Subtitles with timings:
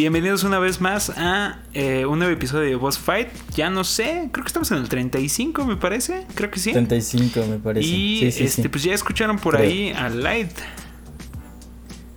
[0.00, 3.28] Bienvenidos una vez más a eh, un nuevo episodio de Boss Fight.
[3.54, 6.26] Ya no sé, creo que estamos en el 35, me parece.
[6.34, 6.72] Creo que sí.
[6.72, 7.86] 35, me parece.
[7.86, 10.52] Y este, pues ya escucharon por ahí a Light.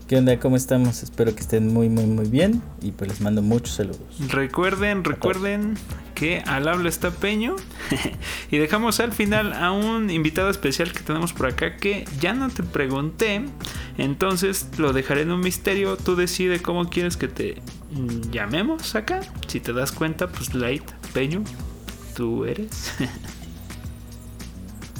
[0.07, 0.39] ¿Qué onda?
[0.39, 1.03] ¿Cómo estamos?
[1.03, 2.61] Espero que estén muy, muy, muy bien.
[2.81, 3.99] Y pues les mando muchos saludos.
[4.29, 5.75] Recuerden, recuerden
[6.13, 7.57] que al habla está Peño.
[8.51, 12.49] y dejamos al final a un invitado especial que tenemos por acá que ya no
[12.49, 13.43] te pregunté.
[13.97, 15.97] Entonces lo dejaré en un misterio.
[15.97, 17.61] Tú decides cómo quieres que te
[18.31, 19.21] llamemos acá.
[19.47, 21.43] Si te das cuenta, pues Light, Peño,
[22.15, 22.93] tú eres.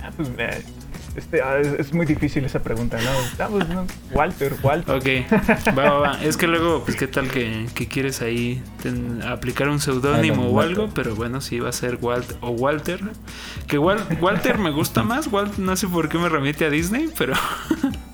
[0.06, 0.12] Ah,
[1.16, 3.50] este, ah, es, muy difícil esa pregunta, ¿no?
[3.50, 3.68] Pues,
[4.12, 4.96] Walter, Walter.
[4.96, 6.24] Ok, va, va, va.
[6.24, 8.62] Es que luego, pues, ¿qué tal que, quieres ahí
[9.28, 10.90] aplicar un seudónimo o algo?
[10.94, 13.00] Pero bueno, si va a ser Walt o Walter.
[13.68, 15.28] Que Walter me gusta más.
[15.28, 17.34] Walt, no sé por qué me remite a Disney, pero.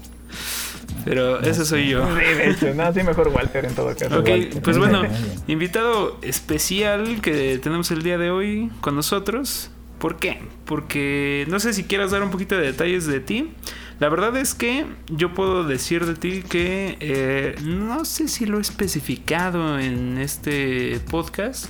[1.06, 2.06] Pero ese soy yo.
[2.18, 4.20] Sí, de hecho, no, sí, mejor Walter en todo caso.
[4.20, 4.30] Ok,
[4.64, 5.04] pues bueno,
[5.48, 9.72] invitado especial que tenemos el día de hoy con nosotros.
[10.00, 10.40] ¿Por qué?
[10.66, 13.52] Porque no sé si quieras dar un poquito de detalles de ti.
[14.00, 18.58] La verdad es que yo puedo decir de ti que eh, no sé si lo
[18.58, 21.66] he especificado en este podcast,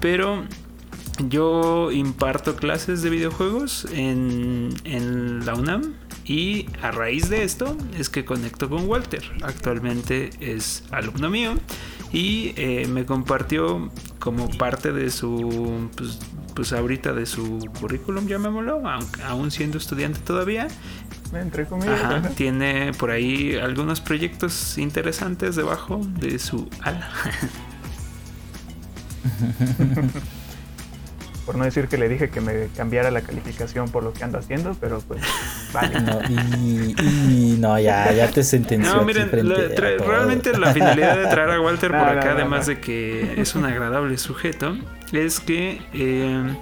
[0.00, 0.44] pero
[1.18, 8.08] yo imparto clases de videojuegos en, en la UNAM y a raíz de esto es
[8.08, 9.22] que conecto con Walter.
[9.42, 11.54] Actualmente es alumno mío
[12.12, 16.18] y eh, me compartió como parte de su, pues,
[16.54, 18.82] pues ahorita de su currículum, llamémoslo,
[19.26, 20.68] aún siendo estudiante todavía.
[21.32, 21.66] Entre
[22.36, 27.10] tiene por ahí algunos proyectos interesantes debajo de su ala.
[31.44, 34.38] por no decir que le dije que me cambiara la calificación por lo que ando
[34.38, 35.20] haciendo, pero pues
[35.72, 36.00] vale.
[36.00, 38.96] No, y, no, ya, ya te sentenció.
[38.96, 43.54] No, miren, realmente la finalidad de traer a Walter por acá, además de que es
[43.54, 44.76] un agradable sujeto,
[45.12, 46.56] es que eh,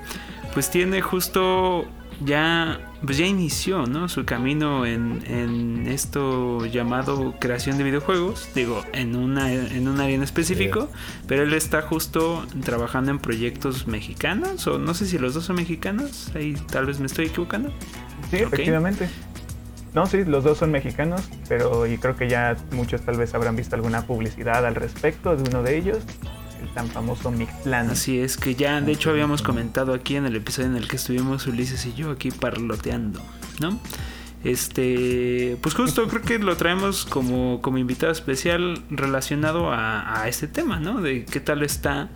[0.54, 1.86] pues tiene justo
[2.24, 4.08] ya pues ya inició ¿no?
[4.08, 10.14] su camino en, en, esto llamado creación de videojuegos, digo, en, una, en un área
[10.14, 10.88] en específico,
[11.26, 15.56] pero él está justo trabajando en proyectos mexicanos, o no sé si los dos son
[15.56, 17.72] mexicanos, ahí tal vez me estoy equivocando.
[18.30, 19.08] Sí, efectivamente.
[19.94, 23.56] No, sí, los dos son mexicanos, pero y creo que ya muchos tal vez habrán
[23.56, 25.98] visto alguna publicidad al respecto de uno de ellos
[26.74, 27.90] tan famoso Mixplan.
[27.90, 30.96] Así es que ya, de hecho, habíamos comentado aquí en el episodio en el que
[30.96, 33.20] estuvimos Ulises y yo aquí parloteando,
[33.60, 33.80] ¿no?
[34.44, 40.80] Este, pues justo creo que lo traemos como, como invitado especial relacionado a, este tema,
[40.80, 41.00] ¿no?
[41.00, 42.10] De qué tal está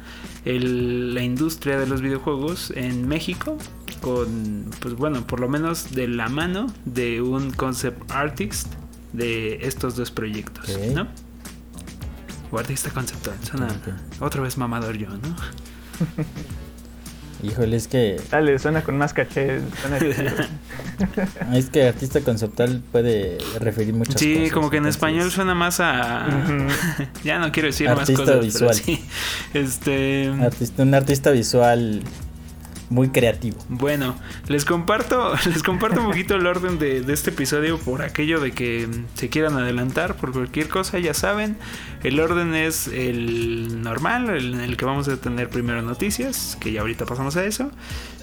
[0.44, 3.58] la industria de los videojuegos en México,
[4.00, 8.72] con, pues bueno, por lo menos de la mano de un concept artist
[9.12, 11.06] de estos dos proyectos, ¿no?
[12.50, 13.36] O artista conceptual.
[13.42, 13.68] Suena
[14.20, 15.36] otra vez mamador yo, ¿no?
[17.42, 18.20] Híjole, es que.
[18.30, 19.60] Dale, suena con más caché.
[21.52, 24.48] es que artista conceptual puede referir muchas sí, cosas.
[24.48, 26.26] Sí, como que en español suena más a.
[27.24, 28.44] ya no quiero decir artista más cosas.
[28.44, 28.74] Visual.
[28.74, 29.04] sí.
[29.52, 30.32] Este.
[30.40, 32.02] Artista, un artista visual
[32.91, 33.58] muy creativo.
[33.69, 34.16] Bueno,
[34.48, 38.88] les comparto, les comparto un poquito el orden de, este episodio por aquello de que
[39.14, 41.56] se quieran adelantar por cualquier cosa, ya saben.
[42.02, 46.80] El orden es el normal, en el que vamos a tener primero noticias, que ya
[46.82, 47.70] ahorita pasamos a eso.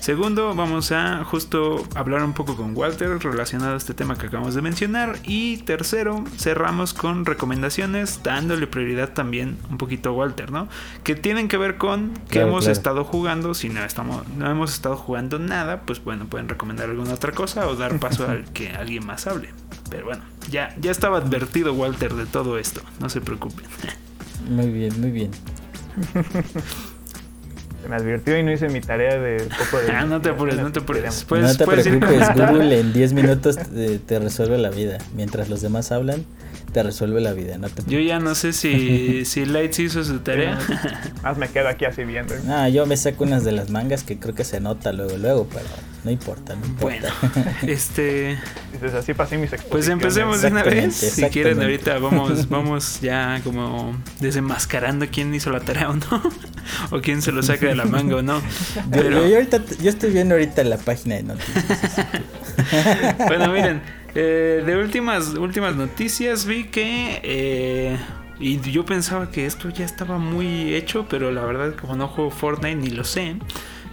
[0.03, 4.53] Segundo, vamos a justo hablar un poco con Walter relacionado a este tema que acabamos
[4.53, 5.17] de mencionar.
[5.23, 10.67] Y tercero, cerramos con recomendaciones, dándole prioridad también un poquito a Walter, ¿no?
[11.05, 14.97] Que tienen que ver con que hemos estado jugando, si no estamos, no hemos estado
[14.97, 19.05] jugando nada, pues bueno, pueden recomendar alguna otra cosa o dar paso a que alguien
[19.05, 19.51] más hable.
[19.89, 23.63] Pero bueno, ya, ya estaba advertido Walter de todo esto, no se preocupen.
[24.49, 25.31] Muy bien, muy bien.
[27.87, 29.91] me advirtió y no hice mi tarea de poco de.
[29.93, 31.25] Ah, no te apures, no te apures.
[31.29, 34.97] no te preocupes, Google en 10 minutos te, resuelve la vida.
[35.15, 36.25] Mientras los demás hablan,
[36.73, 37.57] te resuelve la vida.
[37.57, 40.59] No te yo ya no sé si, si Lights hizo su tarea.
[41.23, 42.33] Más me quedo aquí así viendo.
[42.49, 45.47] Ah, yo me saco unas de las mangas que creo que se nota luego, luego,
[45.53, 45.67] pero
[46.03, 47.13] no importa, no importa.
[47.21, 48.37] Bueno, este.
[48.73, 50.95] Dices, así pasé mis Pues empecemos de una vez.
[50.95, 56.31] Si quieren, ahorita vamos, vamos ya como desenmascarando quién hizo la tarea o no.
[56.91, 58.41] o quién se lo saca de la manga o no.
[58.91, 59.27] Pero...
[59.27, 62.05] Yo, ahorita, yo estoy viendo ahorita la página de noticias.
[63.27, 63.81] bueno, miren,
[64.15, 67.19] eh, de últimas, últimas noticias vi que...
[67.23, 67.97] Eh,
[68.39, 72.29] y yo pensaba que esto ya estaba muy hecho, pero la verdad como no juego
[72.31, 73.37] Fortnite ni lo sé.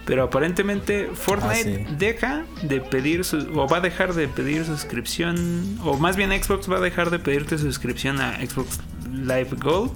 [0.06, 5.78] Pero aparentemente Fortnite ah, deja de pedir su, o va a dejar de pedir suscripción,
[5.84, 8.80] o más bien Xbox va a dejar de pedirte suscripción a Xbox
[9.12, 9.92] Live Gold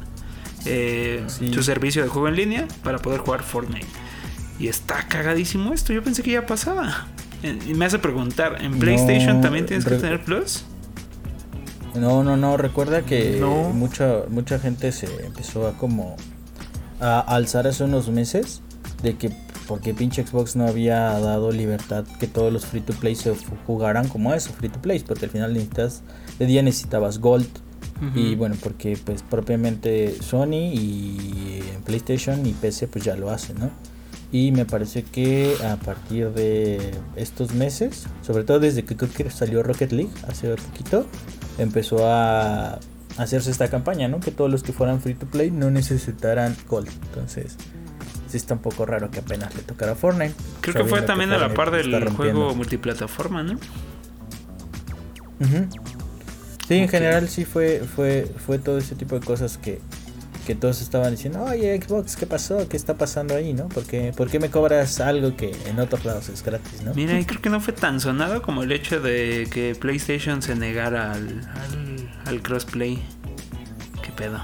[0.66, 1.52] eh, Sí.
[1.52, 3.86] su servicio de juego en línea para poder jugar Fortnite.
[4.58, 5.92] Y está cagadísimo esto.
[5.92, 7.08] Yo pensé que ya pasaba.
[7.44, 10.64] Eh, me hace preguntar, ¿en No, PlayStation también tienes que tener Plus?
[11.94, 13.70] No, no, no, recuerda que No.
[13.70, 16.16] mucha mucha gente se empezó a como
[17.00, 18.62] a alzar hace unos meses
[19.02, 19.30] de que
[19.68, 23.34] porque pinche Xbox no había dado libertad que todos los free to play se
[23.66, 26.02] jugaran como eso, free to play, porque al final necesitas
[26.38, 27.46] de día necesitabas Gold
[28.14, 33.58] y bueno, porque pues propiamente Sony y en PlayStation y PC pues ya lo hacen,
[33.58, 33.70] ¿no?
[34.34, 39.30] Y me parece que a partir de estos meses, sobre todo desde que creo que
[39.30, 41.06] salió Rocket League hace poquito,
[41.56, 42.80] empezó a
[43.16, 44.18] hacerse esta campaña, ¿no?
[44.18, 46.88] Que todos los que fueran free to play no necesitaran Gold.
[47.04, 47.56] Entonces,
[48.26, 50.34] sí está un poco raro que apenas le tocara a Fortnite.
[50.62, 53.60] Creo que fue también a la par del juego multiplataforma, ¿no?
[56.66, 59.80] Sí, en general sí fue, fue, fue todo ese tipo de cosas que,
[60.46, 62.68] que todos estaban diciendo, oye Xbox, ¿qué pasó?
[62.68, 63.52] ¿Qué está pasando ahí?
[63.54, 63.68] ¿no?
[63.68, 66.82] ¿Por qué, por qué me cobras algo que en otros lados es gratis?
[66.82, 66.94] ¿no?
[66.94, 70.54] Mira, y creo que no fue tan sonado como el hecho de que PlayStation se
[70.54, 73.02] negara al, al, al crossplay.
[74.02, 74.38] ¿Qué pedo?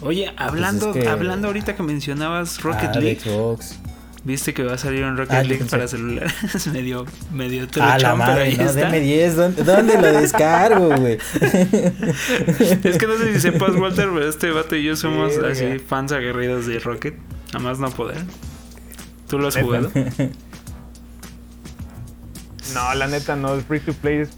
[0.00, 3.78] Oye, hablando, Pues que- hablando ahorita que mencionabas Rocket Ah, League, Xbox.
[4.24, 6.32] Viste que va a salir un Rocket Ah, League para celular.
[6.54, 8.80] es medio, medio Ah, la truchón, pero madre, ahí no, está.
[8.80, 11.18] deme 10, ¿dónde, dónde lo descargo, güey?
[12.84, 16.12] Es que no sé si sepas, Walter, pero este vato y yo somos así fans
[16.12, 17.14] aguerridos de Rocket.
[17.52, 18.18] Nada más no poder.
[19.28, 19.90] ¿Tú lo has jugado?
[22.74, 24.30] No, la neta no, el free to play es.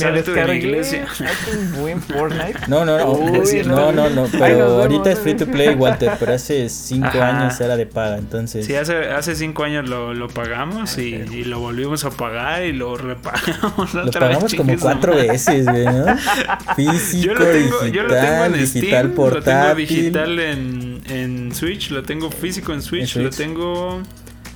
[0.00, 1.06] La descargué, iglesia.
[1.52, 2.60] un buen Fortnite.
[2.68, 6.32] No, no, no, Uy, no, no, no, pero ahorita es free to play, Walter, pero
[6.34, 7.28] hace 5 Ajá.
[7.40, 8.64] años era de paga, entonces...
[8.66, 12.72] Sí, hace, hace cinco años lo, lo pagamos y, y lo volvimos a pagar y
[12.72, 13.92] lo repagamos.
[13.94, 15.28] Lo otra vez, pagamos como chingue su cuatro madre.
[15.28, 16.06] veces, güey, ¿no?
[16.76, 19.76] Físico, Yo lo tengo, digital, yo lo tengo en digital Steam, lo tengo portátil.
[19.76, 24.02] digital en, en Switch, lo tengo físico en Switch, En lo tengo...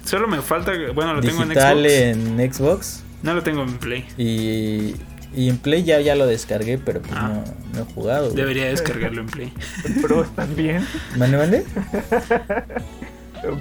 [0.04, 1.92] Solo me falta, bueno, lo tengo en digital Xbox.
[1.92, 4.06] en Xbox No lo tengo en Play.
[4.16, 4.94] y,
[5.36, 7.28] y en Play ya, ya lo descargué, pero pues Ah.
[7.72, 8.24] no, no he jugado.
[8.24, 8.36] güey.
[8.36, 9.52] Debería descargarlo en Play.
[10.02, 10.84] Bro, ¿estás bien?
[11.16, 11.64] ¿Mande, mande?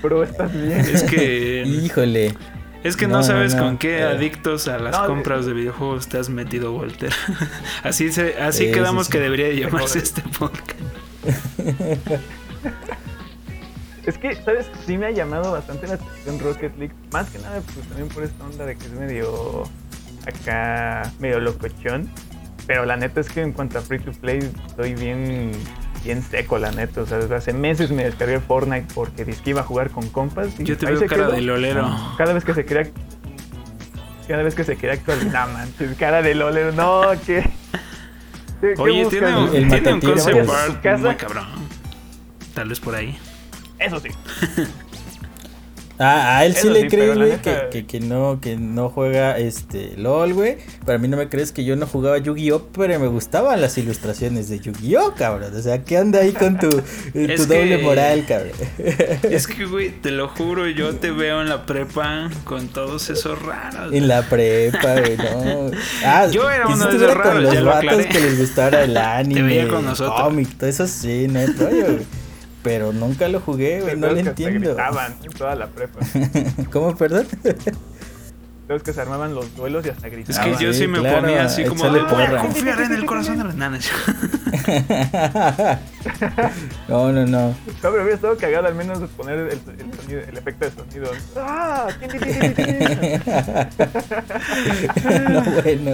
[0.01, 0.72] Bro, ¿estás bien?
[0.80, 1.63] Es que...
[1.86, 2.33] Híjole.
[2.83, 4.04] Es que no, No, sabes no, con qué eh.
[4.04, 7.12] adictos a las No, compras de videojuegos te has metido, Walter.
[7.83, 10.80] así se, así Sí, quedamos sí, que debería llamarse este podcast.
[14.06, 14.68] Es que, ¿sabes?
[14.86, 16.94] Sí me ha llamado bastante la atención Rocket League.
[17.12, 19.63] Más que nada, pues también por esta onda de que es medio.
[20.27, 21.12] Acá.
[21.19, 22.10] medio locochón.
[22.68, 25.51] Pero la neta es que en cuanto a free to play, estoy bien.
[26.04, 27.01] bien seco, la neta.
[27.01, 30.10] O sea, desde hace meses me descargué Fortnite porque dije que iba a jugar con
[30.10, 30.60] compas.
[30.60, 31.31] y Yo te veo cara quedó.
[31.31, 31.95] de lolero.
[32.18, 32.88] Cada vez que se crea.
[34.27, 35.48] Cada vez que se crea actualizar.
[35.48, 36.71] No, manches, cara de lolero.
[36.71, 37.44] No, que.
[38.62, 39.19] ¿Qué, qué Oye, buscas?
[39.19, 41.45] tiene, un- El tiene un concept art muy cabrón.
[42.56, 43.16] Tal vez por ahí.
[43.78, 44.10] Eso sí.
[45.97, 48.57] Ah, a él sí Eso le sí, crees, güey, neta- que, que, que no, que
[48.57, 50.57] no juega este LOL, güey.
[50.86, 54.50] Para mí no me crees que yo no jugaba Yu-Gi-Oh, pero me gustaban las ilustraciones
[54.50, 55.56] de Yu-Gi-Oh, cabrón.
[55.56, 56.68] O sea, ¿qué onda ahí con tu,
[57.13, 58.51] Es tu doble moral, cabrón?
[59.24, 63.42] Es que, güey, te lo juro, yo te veo en la prepa con todos esos
[63.42, 63.94] raros.
[63.94, 65.71] En la prepa, güey, no.
[66.03, 68.83] Ah, Yo era uno de esos ver con raros, los ya vatos que les gustara
[68.83, 70.21] el anime, veía con nosotros.
[70.21, 72.25] cómic, todo eso sí, no hay rollo, güey.
[72.66, 74.76] Pero nunca lo jugué, güey, no lo entiendo.
[74.76, 76.00] gritaban en toda la prepa.
[76.72, 77.26] ¿Cómo, perdón?
[78.68, 80.57] Los que se armaban los duelos y hasta Es gritaban.
[80.57, 82.42] que yo sí, sí me claro, ponía así como de, voy a porra".
[82.42, 83.88] confiar en el corazón de los nanas.
[86.88, 87.50] no, no, no.
[87.50, 89.60] No, pero hubiera estado cagado al menos de poner el, el
[90.02, 91.12] sonido, el efecto de sonido.
[91.38, 91.88] ¡Ah!
[95.30, 95.92] No, bueno.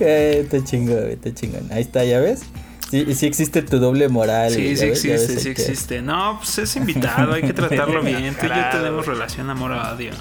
[0.00, 1.68] Eh, está chingón, está chingón.
[1.70, 2.40] Ahí está, ¿ya ves?
[2.90, 4.50] Sí, sí existe tu doble moral.
[4.52, 6.02] Sí, sí existe, ves sí ahí que- existe.
[6.02, 8.34] No, pues es invitado, hay que tratarlo bien.
[8.38, 10.12] Tú y yo tenemos relación amor-odio.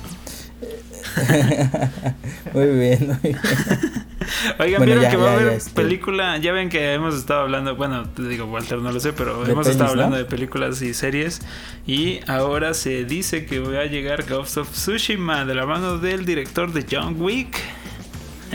[2.53, 3.39] Muy bien, muy bien.
[4.59, 5.71] Oigan, Bueno, vieron ya, que va a haber ya, este.
[5.71, 6.37] película.
[6.37, 7.75] Ya ven que hemos estado hablando.
[7.75, 10.23] Bueno, te digo, Walter, no lo sé, pero De hemos pelis, estado hablando ¿no?
[10.23, 11.41] de películas y series.
[11.85, 16.25] Y ahora se dice que va a llegar Ghost of Tsushima de la mano del
[16.25, 17.57] director de John Wick.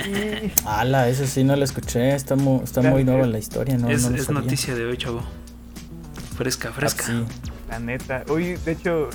[0.67, 2.15] Ala, eso sí no lo escuché.
[2.15, 3.89] Está muy, está muy nueva la historia, ¿no?
[3.91, 5.23] es no noticia de hoy, chavo.
[6.37, 7.05] Fresca, Ah, fresca.
[7.05, 7.25] sí.
[7.69, 8.25] La neta.
[8.29, 9.11] Hoy, de hecho,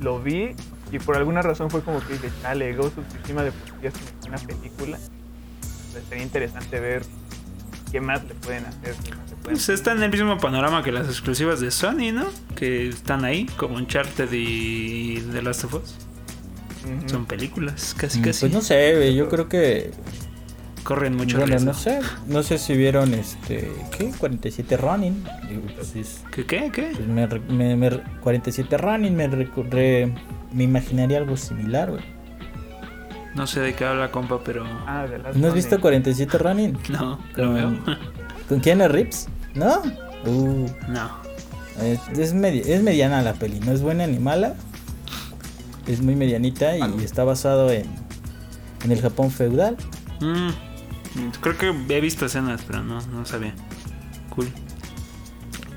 [0.00, 0.50] lo vi
[0.92, 3.50] y por alguna razón fue como que dije, chale, Ghost of Tsushima de
[3.82, 3.94] es
[4.26, 4.98] una película.
[4.98, 7.02] Entonces, sería interesante ver
[7.92, 8.94] qué más le pueden hacer.
[9.04, 12.26] le pueden Pues está en el mismo panorama que las exclusivas de Sony, ¿no?
[12.56, 15.94] Que están ahí, como Uncharted y The Last of Us.
[17.06, 18.40] Son películas, casi Mm, casi.
[18.40, 19.90] Pues no sé, yo creo que
[20.84, 21.72] corren mucho bueno, riesgo.
[21.72, 24.12] no sé, no sé si vieron este, ¿qué?
[24.18, 25.24] 47 running.
[25.74, 26.92] Pues, es- ¿Qué, qué, qué?
[26.94, 30.14] pues, me, re- me- me re- 47 running, me, re-
[30.52, 32.04] me imaginaría algo similar, güey.
[33.34, 34.64] No sé de qué habla, compa, pero...
[34.86, 36.78] Ah, de las ¿No has visto 47 running?
[36.90, 37.96] No, lo Con- veo.
[38.48, 39.26] ¿Con Keanu Reeves?
[39.54, 39.82] ¿No?
[40.26, 41.10] Uh, No.
[41.82, 44.54] es, es, medi- es mediana la peli, no es buena ni mala.
[45.86, 47.00] Es muy medianita y Ah, no.
[47.00, 47.84] está basado en,
[48.84, 49.76] en el Japón feudal.
[50.20, 50.50] Mm,
[51.40, 53.54] creo que he visto escenas, pero no, no sabía.
[54.34, 54.48] Cool.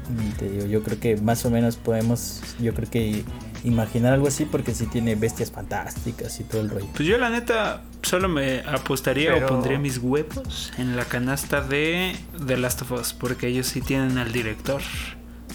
[0.09, 3.23] Y Te digo, yo creo que más o menos podemos, yo creo que
[3.63, 6.87] imaginar algo así porque sí tiene bestias fantásticas y todo el rollo.
[6.95, 11.61] Pues yo la neta solo me apostaría Pero- o pondría mis huevos en la canasta
[11.61, 12.15] de
[12.45, 14.81] The Last of Us, porque ellos sí tienen al director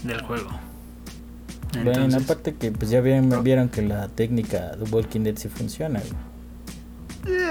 [0.03, 0.51] del juego.
[1.73, 5.49] Bueno, Entonces, aparte que pues ya vieron, vieron que la técnica de Walking Dead sí
[5.49, 6.01] funciona.
[6.01, 6.13] güey.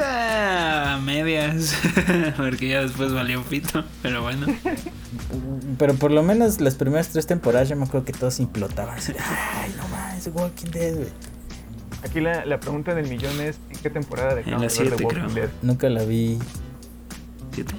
[0.04, 1.76] Ah, medias,
[2.38, 4.48] porque ya después valió pito, pero bueno.
[5.78, 8.98] Pero por lo menos las primeras tres temporadas yo me acuerdo que todos implotaban.
[8.98, 11.10] así, Ay, no mames, Walking Dead, güey.
[12.04, 14.96] Aquí la, la pregunta del millón es: ¿en qué temporada de En la ver siete,
[14.96, 15.34] The Walking creo.
[15.36, 15.50] Dead?
[15.62, 16.40] Nunca la vi.
[17.54, 17.76] Siete.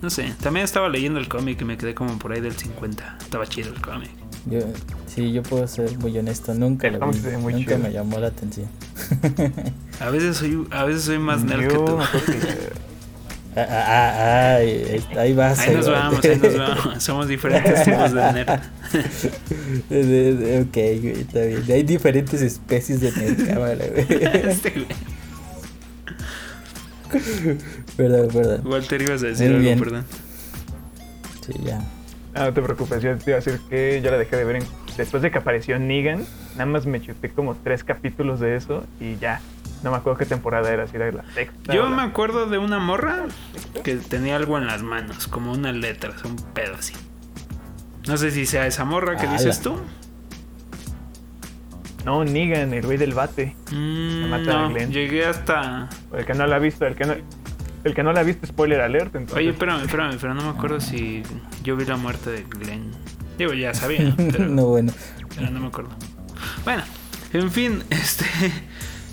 [0.00, 3.18] No sé, también estaba leyendo el cómic y me quedé como por ahí del 50.
[3.20, 4.10] Estaba chido el cómic.
[4.50, 4.58] Yo,
[5.06, 6.96] sí, yo puedo ser muy honesto, nunca vi.
[7.38, 7.78] muy Nunca chido.
[7.78, 8.66] me llamó la atención.
[10.00, 11.98] A veces soy, a veces soy más nerd que tú.
[13.54, 15.58] Ah, ah, ah, ay, ahí vas.
[15.58, 17.02] Ahí nos vamos, ahí nos vamos.
[17.04, 18.48] Somos diferentes tipos de nerd.
[20.62, 21.62] Ok, güey, está bien.
[21.70, 24.06] Hay diferentes especies de nerd, cámara, güey.
[24.48, 24.86] Este güey.
[27.96, 28.66] Perdón, perdón.
[28.66, 29.78] Walter, ibas a decir Muy algo, bien.
[29.78, 30.04] perdón.
[31.46, 31.82] Sí, ya.
[32.34, 34.56] Ah, no te preocupes, yo te iba a decir que yo la dejé de ver
[34.56, 36.24] en- después de que apareció Negan.
[36.52, 39.40] Nada más me chuté como tres capítulos de eso y ya.
[39.82, 41.74] No me acuerdo qué temporada era, si era la sexta.
[41.74, 43.24] Yo la- me acuerdo de una morra
[43.84, 46.94] que tenía algo en las manos, como unas letras, un pedo así.
[48.08, 49.76] No sé si sea esa morra que dices tú.
[52.04, 53.54] No, Negan, el güey del bate.
[53.70, 54.90] Mm, mata a no, Glenn.
[54.90, 55.88] llegué hasta.
[56.16, 57.14] El que no la ha visto, el que no,
[57.84, 59.14] el que no la ha visto, spoiler alert.
[59.14, 61.22] Entonces, Oye, espérame, espérame, pero no me acuerdo si
[61.62, 62.90] yo vi la muerte de Glenn.
[63.38, 64.92] Digo, ya sabía, pero no, bueno.
[65.34, 65.90] pero no me acuerdo.
[66.64, 66.82] Bueno,
[67.32, 68.24] en fin, este.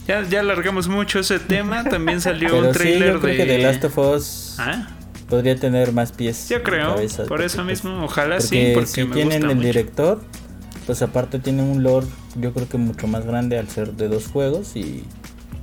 [0.08, 1.84] Ya, ya alargamos mucho ese tema.
[1.84, 3.38] También salió un Pero sí, trailer yo creo de.
[3.38, 4.88] que The Last of Us ¿Ah?
[5.30, 6.50] podría tener más pies.
[6.50, 6.96] Yo creo,
[7.28, 8.04] por eso pues, mismo.
[8.06, 9.68] Ojalá Porque sí, porque si me tienen gusta el mucho.
[9.68, 10.22] director,
[10.88, 14.26] pues aparte tiene un lore, yo creo que mucho más grande al ser de dos
[14.28, 15.04] juegos y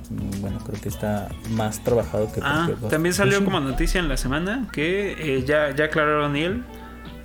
[0.09, 4.67] bueno, creo que está más trabajado que Ah, también salió como noticia en la semana
[4.71, 6.63] que eh, ya, ya aclararon Neil,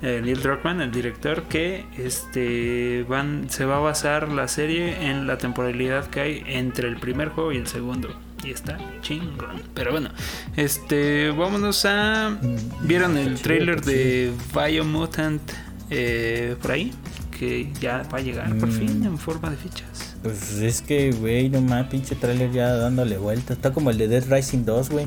[0.01, 5.27] eh, Neil Druckmann, el director, que este van se va a basar la serie en
[5.27, 8.09] la temporalidad que hay entre el primer juego y el segundo.
[8.43, 9.61] Y está chingón.
[9.73, 10.09] Pero bueno,
[10.57, 12.31] este vámonos a.
[12.41, 15.41] Mm, ¿Vieron el trailer de Biomutant
[15.89, 16.91] eh, por ahí?
[17.39, 18.71] Que ya va a llegar por Mm.
[18.73, 20.12] fin en forma de fichas.
[20.23, 23.57] Pues es que, güey, no más, pinche trailer ya dándole vueltas.
[23.57, 25.05] Está como el de Dead Rising 2, güey.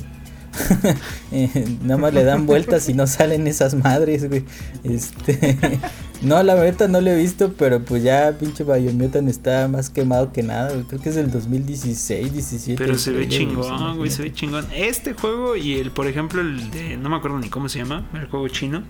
[1.32, 4.44] Eh, Nada más le dan vueltas y no salen esas madres, güey.
[4.84, 5.78] Este.
[6.22, 10.32] No, la verdad no lo he visto, pero pues ya pinche Biomutant está más quemado
[10.32, 10.84] que nada, güey.
[10.84, 12.82] Creo que es del 2016, 17.
[12.82, 14.66] Pero se ve chingón, güey, se ve chingón.
[14.74, 18.08] Este juego y el, por ejemplo, el de, no me acuerdo ni cómo se llama,
[18.14, 18.82] el juego chino.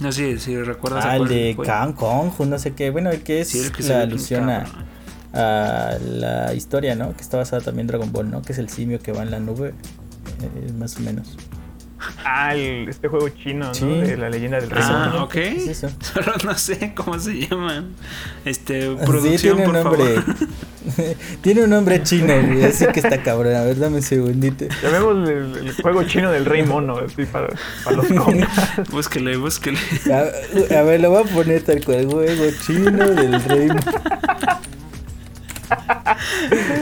[0.00, 1.04] No sé si recuerdas.
[1.06, 1.56] Ah, el de.
[1.62, 2.90] Kang Kong, no sé qué.
[2.90, 4.64] Bueno, el que es Sí, el que se la alusión a.
[5.34, 7.14] a la historia, ¿no?
[7.16, 8.42] Que está basada también en Dragon Ball, ¿no?
[8.42, 9.74] Que es el simio que va en la nube.
[10.42, 11.36] eh, más o menos.
[12.24, 13.74] Ah, el- este juego chino, ¿no?
[13.74, 13.86] Sí.
[13.86, 14.82] De la leyenda del rey.
[14.84, 15.32] Ah, ok.
[15.32, 15.88] ¿qué es eso?
[16.00, 17.92] Solo no sé cómo se llaman.
[18.44, 20.20] Este, Sí, producción, tiene un por nombre.
[20.20, 20.34] favor.
[21.40, 22.64] tiene un nombre chino, güey.
[22.64, 23.54] Así que está cabrón.
[23.54, 24.66] A ver, dame un segundito.
[24.82, 27.48] Llamémosle el, el juego chino del rey mono, así para,
[27.84, 28.48] para los cómics.
[28.90, 29.78] Búsquele, búsquele.
[30.12, 32.06] A, a ver, lo voy a poner tal cual.
[32.06, 33.68] Juego chino del rey.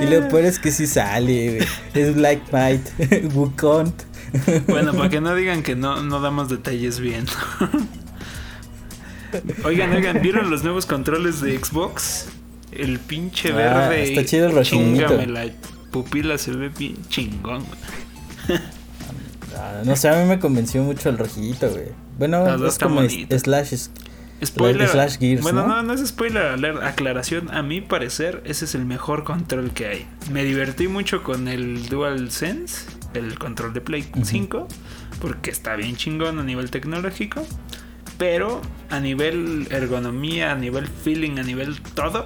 [0.02, 1.68] Y lo peor es que sí sale, güey.
[1.94, 3.92] Es Black Might, Wukong.
[4.68, 7.26] Bueno, para que no digan que no, no damos detalles bien.
[9.64, 12.26] Oigan, oigan, ¿vieron los nuevos controles de Xbox?
[12.70, 13.56] El pinche Ah,
[13.88, 14.02] verde.
[14.10, 14.64] está chido el.
[14.64, 15.46] Chíngame, la
[15.90, 18.58] pupila se ve bien chingón, güey.
[19.56, 21.88] Ah, No sé, a mí me convenció mucho el rojito, güey.
[22.18, 23.42] Bueno, es como bonitas.
[23.42, 23.74] slash.
[24.44, 24.88] Spoiler.
[24.88, 25.76] Slash Gears, bueno, ¿no?
[25.76, 26.64] no, no es spoiler.
[26.82, 27.54] Aclaración.
[27.54, 30.06] A mi parecer, ese es el mejor control que hay.
[30.30, 34.24] Me divertí mucho con el DualSense, el control de Play Ujú.
[34.24, 34.68] 5,
[35.20, 37.46] porque está bien chingón a nivel tecnológico.
[38.18, 42.24] Pero a nivel ergonomía, a nivel feeling, a nivel todo,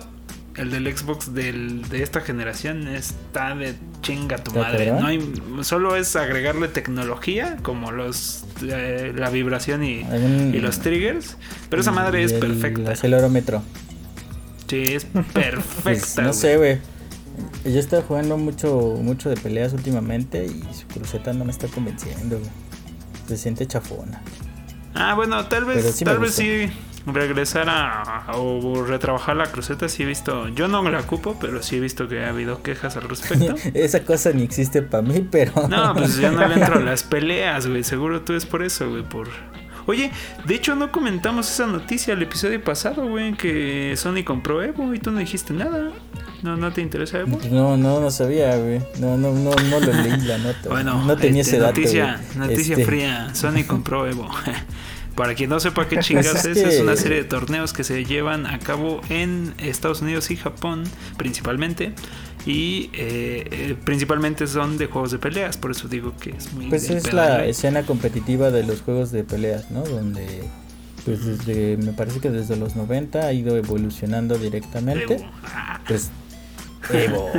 [0.56, 4.90] el del Xbox del, de esta generación está de chinga tu ¿Está madre.
[4.92, 5.32] No hay,
[5.62, 10.00] solo es agregarle tecnología como los eh, la vibración y,
[10.52, 11.36] y los triggers.
[11.68, 12.92] Pero esa madre es Y el perfecta.
[12.92, 13.62] acelerómetro.
[14.68, 16.22] Sí, es Pues, perfecta.
[16.22, 16.78] no sé, güey.
[17.64, 22.38] Yo estaba jugando mucho, mucho de peleas últimamente y su cruceta no me está convenciendo,
[22.38, 22.50] güey.
[23.28, 24.22] Se siente chafona.
[24.94, 26.68] Ah, bueno, tal vez, sí tal vez sí
[27.06, 29.88] regresar a, o retrabajar la cruceta.
[29.88, 32.62] Sí he visto, yo no me la ocupo, pero sí he visto que ha habido
[32.62, 33.54] quejas al respecto.
[33.74, 35.68] Esa cosa ni existe para mí, pero.
[35.68, 37.84] No, pues yo no le entro a las peleas, güey.
[37.84, 39.02] Seguro tú es por eso, güey.
[39.02, 39.28] Por.
[39.88, 40.10] Oye,
[40.44, 44.98] de hecho no comentamos esa noticia el episodio pasado, güey, que Sony compró Evo y
[44.98, 45.92] tú no dijiste nada.
[46.42, 47.38] No, no te interesa Evo.
[47.50, 48.80] No, no, no sabía, güey.
[48.98, 50.68] No, no, no, no lo leí la nota.
[50.68, 51.78] Bueno, no tenía este, ese dato.
[51.80, 52.48] noticia, güey.
[52.48, 53.34] noticia Este, fría.
[53.34, 54.28] Sony compró Evo.
[55.16, 58.04] Para quien no sepa qué chingados Pues es es, una serie de torneos que se
[58.04, 60.84] llevan a cabo en Estados Unidos y Japón
[61.16, 61.92] principalmente.
[62.44, 66.68] Y eh, eh, principalmente son de juegos de peleas, por eso digo que es muy...
[66.68, 69.82] Pues es pedal, la escena competitiva de los juegos de peleas, ¿no?
[69.82, 70.44] Donde,
[71.04, 75.14] pues desde, me parece que desde los 90 ha ido evolucionando directamente.
[75.14, 75.30] Evo.
[75.44, 76.10] Ah, Pues
[76.92, 77.30] Evo.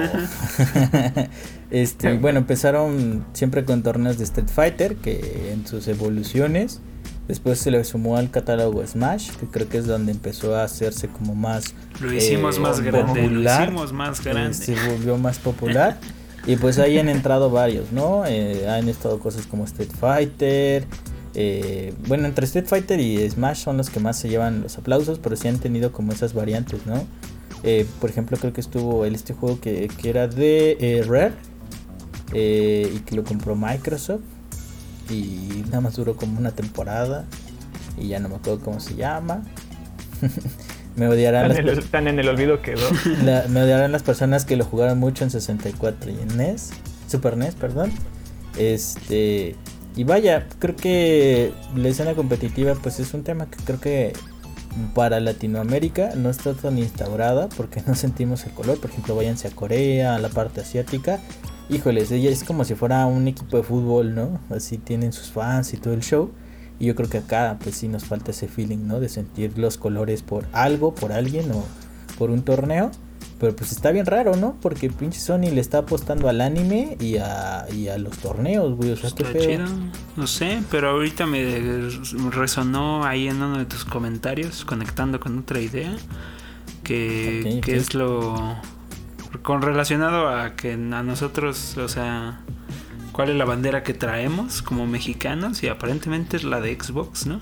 [1.72, 6.82] este, bueno, empezaron siempre con torneos de Street Fighter, que en sus evoluciones,
[7.28, 11.08] después se le sumó al catálogo Smash, que creo que es donde empezó a hacerse
[11.08, 14.54] como más Lo hicimos eh, más grande, lo hicimos más eh, grande.
[14.54, 15.98] se volvió más popular.
[16.46, 18.26] Y pues ahí han entrado varios, ¿no?
[18.26, 20.86] Eh, han estado cosas como Street Fighter.
[21.34, 25.20] eh, bueno, entre Street Fighter y Smash son los que más se llevan los aplausos,
[25.20, 27.06] pero sí han tenido como esas variantes, ¿no?
[27.64, 31.34] Eh, por ejemplo, creo que estuvo el, este juego que, que era de eh, Rare
[32.34, 34.22] eh, y que lo compró Microsoft.
[35.10, 37.26] Y nada más duró como una temporada.
[37.98, 39.44] Y ya no me acuerdo cómo se llama.
[40.96, 42.82] me odiarán Tan las en, el, tan en el olvido quedó.
[43.24, 46.72] la- me odiarán las personas que lo jugaron mucho en 64 y en NES,
[47.08, 47.92] Super NES, perdón.
[48.58, 49.56] Este,
[49.96, 54.14] y vaya, creo que la escena competitiva pues es un tema que creo que
[54.94, 58.80] para Latinoamérica no está tan instaurada porque no sentimos el color.
[58.80, 61.20] Por ejemplo, váyanse a Corea, a la parte asiática.
[61.70, 64.40] Híjoles, ella es como si fuera un equipo de fútbol, ¿no?
[64.50, 66.32] Así tienen sus fans y todo el show.
[66.80, 69.00] Y yo creo que acá pues sí nos falta ese feeling, ¿no?
[69.00, 71.64] De sentir los colores por algo, por alguien o
[72.18, 72.92] por un torneo.
[73.40, 74.58] Pero pues está bien raro, ¿no?
[74.62, 78.92] Porque pinche Sony le está apostando al anime y a, y a los torneos, güey.
[78.92, 79.66] O sea, qué Está chido,
[80.16, 81.90] no sé, pero ahorita me
[82.32, 85.96] resonó ahí en uno de tus comentarios, conectando con otra idea,
[86.84, 88.56] que, es lo
[89.48, 92.42] con relacionado a que a nosotros, o sea,
[93.14, 97.40] cuál es la bandera que traemos como mexicanos y aparentemente es la de Xbox, ¿no?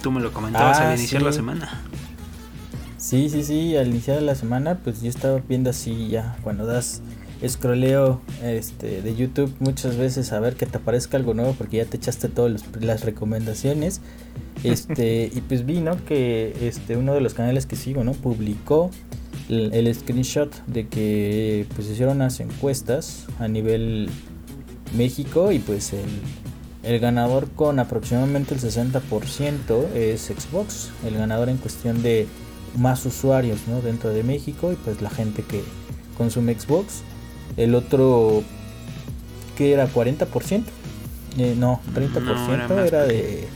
[0.00, 1.26] Tú me lo comentabas Ah, al iniciar sí.
[1.26, 1.80] la semana.
[2.98, 7.02] Sí, sí, sí, al iniciar la semana, pues yo estaba viendo así ya, cuando das
[7.44, 11.84] scrolleo este, de YouTube muchas veces a ver que te aparezca algo nuevo porque ya
[11.86, 14.02] te echaste todas las recomendaciones.
[14.62, 15.96] Este, y pues vi, ¿no?
[16.04, 18.12] Que este, uno de los canales que sigo, ¿no?
[18.12, 18.92] Publicó
[19.48, 24.08] el, el screenshot de que pues hicieron unas encuestas a nivel
[24.96, 26.08] México y pues el,
[26.82, 32.26] el ganador con aproximadamente el 60% es Xbox, el ganador en cuestión de
[32.76, 33.80] más usuarios ¿no?
[33.80, 35.62] dentro de México y pues la gente que
[36.16, 37.02] consume Xbox.
[37.56, 38.42] El otro
[39.56, 40.64] que era 40%,
[41.38, 43.48] eh, no, 30% No, era de...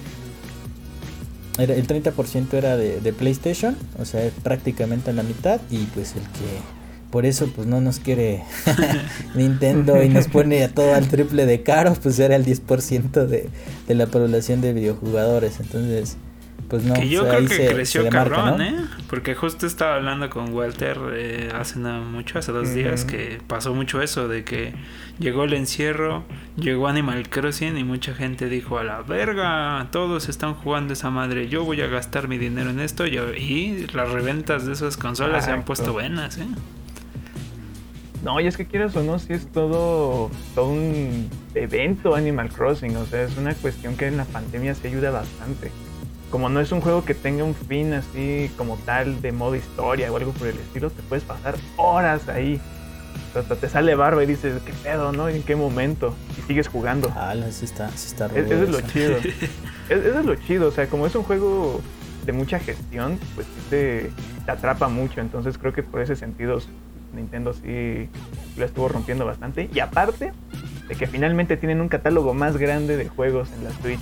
[1.60, 6.22] Era, el 30% era de, de PlayStation, o sea, prácticamente la mitad y pues el
[6.22, 8.42] que por eso pues no nos quiere
[9.34, 13.48] Nintendo y nos pone a todo al triple de caro, pues era el 10% de,
[13.88, 15.58] de la población de videojugadores.
[15.60, 16.16] Entonces,
[16.70, 16.94] pues no.
[16.94, 18.60] que yo o sea, creo que se- creció se.
[18.62, 18.74] ¿eh?
[19.08, 23.74] Porque justo estaba hablando con Walter eh, hace no mucho, hace dos días, que pasó
[23.74, 24.72] mucho eso, de que
[25.18, 26.24] llegó el encierro,
[26.56, 31.48] llegó Animal Crossing y mucha gente dijo, a la verga, todos están jugando esa madre,
[31.48, 35.44] yo voy a gastar mi dinero en esto y, y las reventas de esas consolas
[35.44, 36.46] se han puesto buenas, ¿eh?
[38.22, 42.94] No, y es que quieras o no, si es todo, todo un evento Animal Crossing.
[42.96, 45.72] O sea, es una cuestión que en la pandemia se ayuda bastante.
[46.30, 50.12] Como no es un juego que tenga un fin así como tal de modo historia
[50.12, 52.60] o algo por el estilo, te puedes pasar horas ahí.
[53.34, 55.28] Hasta te sale barba y dices, ¿qué pedo, no?
[55.28, 56.14] ¿En qué momento?
[56.38, 57.12] Y sigues jugando.
[57.16, 59.16] Ah, sí está, sí está Es- Eso es lo chido.
[59.88, 60.68] Es- Eso es lo chido.
[60.68, 61.80] O sea, como es un juego
[62.26, 64.10] de mucha gestión, pues sí te,
[64.44, 65.20] te atrapa mucho.
[65.20, 66.60] Entonces creo que por ese sentido
[67.12, 68.08] Nintendo sí
[68.56, 69.68] lo estuvo rompiendo bastante.
[69.72, 70.32] Y aparte
[70.88, 74.00] de que finalmente tienen un catálogo más grande de juegos en la Switch.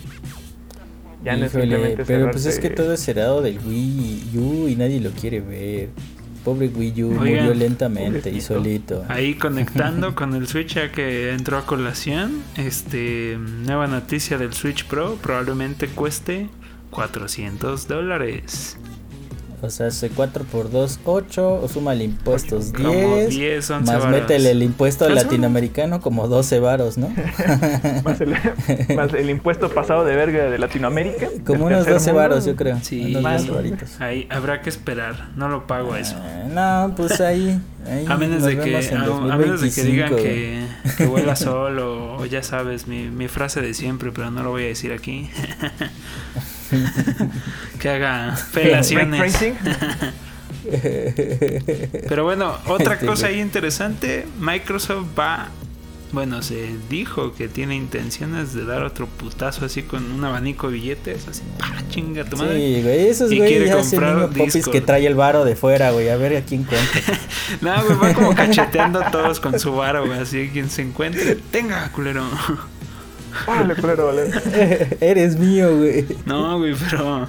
[1.28, 4.68] Ya no es Híjole, simplemente pero pues es que todo es heredado del Wii U
[4.68, 5.90] y nadie lo quiere ver.
[6.42, 9.04] pobre Wii U Oigan, murió lentamente y solito.
[9.08, 14.86] Ahí conectando con el Switch ya que entró a colación, este nueva noticia del Switch
[14.86, 16.48] Pro probablemente cueste
[16.90, 18.78] 400 dólares.
[19.60, 24.04] O sea, hace 4 por 2, 8, o súmale impuestos Como 10, 10, 11 más
[24.04, 24.20] varos.
[24.20, 27.08] métele el impuesto latinoamericano como 12 varos, ¿no?
[28.04, 28.36] Más el,
[28.94, 31.28] más el impuesto pasado de verga de Latinoamérica.
[31.44, 32.20] Como del unos tercer 12 mundo.
[32.20, 32.78] varos, yo creo.
[32.82, 33.46] Sí, unos más.
[33.46, 34.00] 12 varitos.
[34.00, 36.16] Ahí habrá que esperar, no lo pago eso.
[36.18, 37.60] Ah, no, pues ahí.
[37.86, 40.66] ahí A menos, nos de que, a, a menos de que 2025, digan que,
[40.96, 44.64] que vuela solo, o ya sabes, mi, mi frase de siempre, pero no lo voy
[44.64, 45.28] a decir aquí.
[47.80, 49.44] que haga felaciones.
[52.08, 55.48] Pero bueno, otra cosa ahí interesante, Microsoft va,
[56.12, 60.74] bueno, se dijo que tiene intenciones de dar otro putazo así con un abanico de
[60.74, 61.82] billetes, así, ¡pah!
[61.88, 62.56] chinga tu madre.
[62.56, 65.90] Sí, güey, esos Y güey quiere ya comprar popis que trae el varo de fuera,
[65.90, 66.98] güey, a ver a quién cuenta.
[67.62, 71.36] No, güey, va como cacheteando a todos con su varo, güey, así quien se encuentre,
[71.50, 72.24] tenga, culero.
[73.46, 74.30] Órale, culero, vale.
[75.00, 76.04] Eres mío, güey.
[76.26, 77.26] No, güey, pero.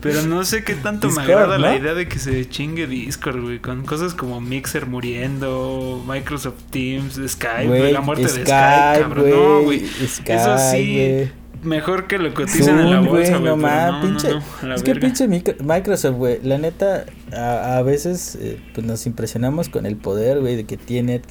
[0.00, 3.58] Pero no sé qué tanto me agrada la idea de que se chingue Discord, güey.
[3.58, 9.30] Con cosas como Mixer muriendo, Microsoft Teams, Skype, güey, la muerte de Skype, Skype, cabrón.
[9.30, 9.80] No, güey.
[9.86, 11.32] Skype, Eso sí, güey.
[11.62, 14.28] mejor que lo cotizan en la Zoom, bolsa, güey, no no, pinche.
[14.28, 18.86] no, no, es que pinche micro- Microsoft, güey, la neta, a, a veces eh, pues
[18.86, 21.22] nos impresionamos con el poder, güey, de que tiene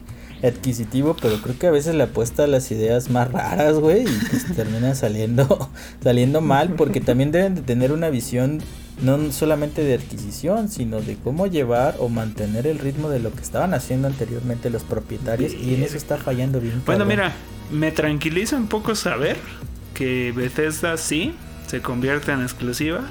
[0.44, 4.26] adquisitivo, pero creo que a veces le apuesta a las ideas más raras, güey, y
[4.30, 5.70] pues termina saliendo,
[6.04, 8.62] saliendo mal, porque también deben de tener una visión
[9.02, 13.42] no solamente de adquisición, sino de cómo llevar o mantener el ritmo de lo que
[13.42, 16.82] estaban haciendo anteriormente los propietarios, y en eso está fallando bien.
[16.86, 17.08] Bueno, cabrón.
[17.08, 17.34] mira,
[17.72, 19.38] me tranquiliza un poco saber
[19.94, 21.34] que Bethesda sí
[21.68, 23.02] se convierte en exclusiva.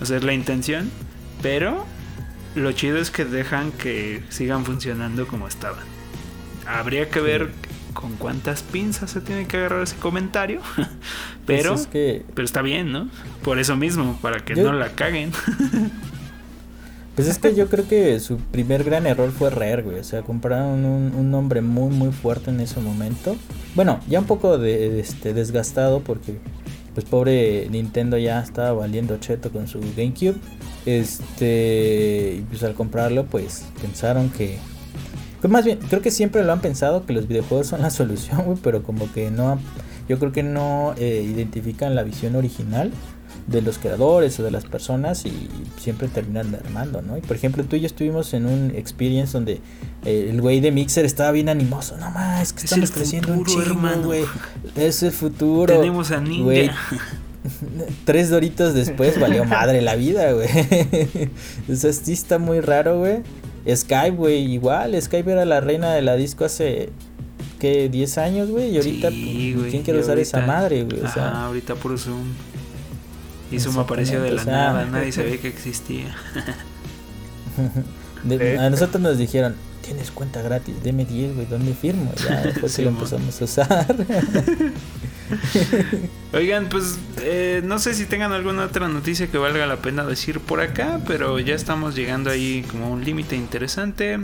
[0.00, 0.90] O sea, es la intención.
[1.42, 1.84] Pero
[2.54, 5.95] lo chido es que dejan que sigan funcionando como estaban.
[6.66, 7.50] Habría que ver
[7.92, 10.60] con cuántas pinzas se tiene que agarrar ese comentario.
[11.46, 13.08] Pero, Pues es que pero está bien, ¿no?
[13.42, 15.30] Por eso mismo, para que Yo- no la caguen.
[17.14, 19.98] Pues es que yo creo que su primer gran error fue Rare, güey.
[20.00, 23.36] O sea, compraron un, un nombre muy, muy fuerte en ese momento.
[23.74, 26.36] Bueno, ya un poco de, este, desgastado porque,
[26.92, 30.34] pues, pobre Nintendo ya estaba valiendo cheto con su GameCube.
[30.84, 34.58] Este, y pues al comprarlo, pues, pensaron que.
[35.40, 38.42] Pues más bien, creo que siempre lo han pensado que los videojuegos son la solución,
[38.44, 39.58] güey, pero como que no.
[40.08, 42.92] Yo creo que no eh, identifican la visión original
[43.48, 47.16] de los creadores o de las personas y siempre terminan mermando, ¿no?
[47.16, 49.60] Y por ejemplo, tú y yo estuvimos en un experience donde
[50.04, 51.96] eh, el güey de Mixer estaba bien animoso.
[51.96, 54.04] No más, es que Es estamos creciendo un futuro, chingo, hermano.
[54.04, 54.24] güey.
[54.76, 55.74] Es el futuro.
[55.74, 56.42] Tenemos a Ninja.
[56.44, 56.70] Güey,
[58.04, 60.48] Tres doritos después valió madre la vida, güey.
[61.70, 63.18] o sea, sí está muy raro, güey.
[63.74, 65.00] Skype, güey, igual.
[65.00, 66.90] Skype era la reina de la disco hace,
[67.58, 67.88] ¿qué?
[67.88, 68.70] 10 años, güey.
[68.70, 71.00] Y ahorita, Sí, pues, ¿quién quiere usar esa madre, güey?
[71.00, 72.24] O Ajá, sea, ahorita puro Zoom.
[73.50, 76.14] Y Zoom apareció de la Exactamente, o sea- nada, nadie sabía que existía.
[78.24, 82.12] de- a nosotros nos dijeron, tienes cuenta gratis, deme 10, güey, ¿dónde firmo?
[82.28, 82.98] Ya después Sí, que lo mo.
[82.98, 83.96] empezamos a usar.
[86.32, 90.40] Oigan, pues eh, no sé si tengan alguna otra noticia que valga la pena decir
[90.40, 94.18] por acá, pero ya estamos llegando ahí como a un límite interesante.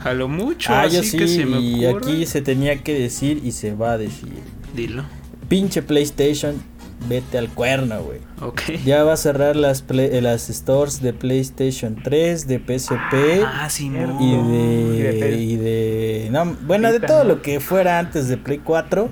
[0.00, 2.12] A lo mucho, ah, así yo sí, que se me y ocurre.
[2.12, 4.28] aquí se tenía que decir y se va a decir.
[4.74, 5.04] Dilo.
[5.48, 6.62] Pinche PlayStation,
[7.08, 8.20] vete al cuerno, güey.
[8.40, 8.62] Ok.
[8.84, 13.68] Ya va a cerrar las, play- eh, las stores de PlayStation 3, de PSP Ah,
[13.70, 14.18] sí, y no.
[14.20, 19.04] y Y de y no, bueno, de todo lo que fuera antes de Play 4
[19.04, 19.10] Ujú.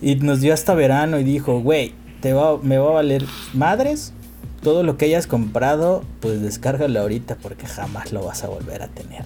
[0.00, 4.12] y nos dio hasta verano y dijo, "Güey, te va me va a valer madres
[4.62, 8.88] todo lo que hayas comprado, pues descárgalo ahorita porque jamás lo vas a volver a
[8.88, 9.24] tener."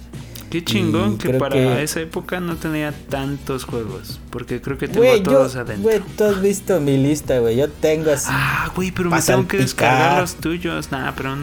[0.61, 4.21] Qué chingón que para que- esa época no tenía tantos juegos.
[4.31, 5.83] Porque creo que tengo a todos yo, adentro.
[5.83, 7.57] güey, tú has visto mi lista, güey.
[7.57, 8.29] Yo tengo así.
[8.31, 10.91] Ah, güey, pero me tengo que descargar los tuyos.
[10.93, 11.37] Nah, pero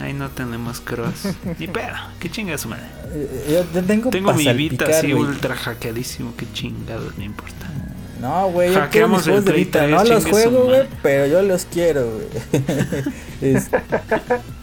[0.00, 1.28] ahí no tenemos cross.
[1.58, 1.94] Ni pedo.
[2.20, 2.84] Qué chinga su madre.
[3.12, 6.34] eh, yo te tengo Tengo mi Vita así ultra hackeadísimo.
[6.36, 7.66] Qué chingados, no importa.
[8.20, 9.78] No, güey, yo quiero Hackeamos mis juegos el de Play Vita.
[9.80, 12.26] 3, No los juego, güey, pero yo los quiero, güey.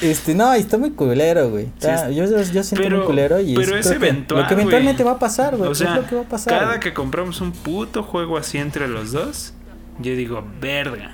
[0.00, 1.64] Es- este, no, está muy culero, güey.
[1.66, 4.06] Está- Sí, yo, yo, yo siento pero- muy culero y pero es, es creo que
[4.08, 5.12] eventual, Lo que eventualmente güey.
[5.12, 5.70] va a pasar, güey.
[5.70, 6.58] O sea, es lo que va a pasar.
[6.58, 9.52] cada que compramos un puto juego así entre los dos,
[10.00, 11.12] yo digo, verga.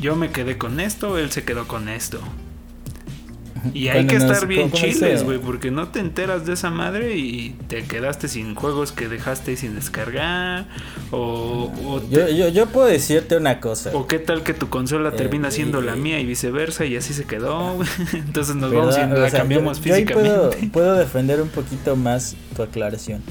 [0.00, 2.18] Yo me quedé con esto, él se quedó con esto.
[3.74, 7.56] Y hay que estar bien chiles, güey, porque no te enteras de esa madre y
[7.68, 10.66] te quedaste sin juegos que dejaste sin descargar.
[11.10, 13.90] O, yo, yo, yo, puedo decirte una cosa.
[13.94, 17.14] O qué tal que tu consola eh, termina siendo la mía y viceversa y así
[17.14, 17.78] se quedó.
[18.12, 20.14] Entonces nos vamos y la cambiamos físicamente.
[20.14, 23.22] Puedo, puedo defender un poquito más tu aclaración.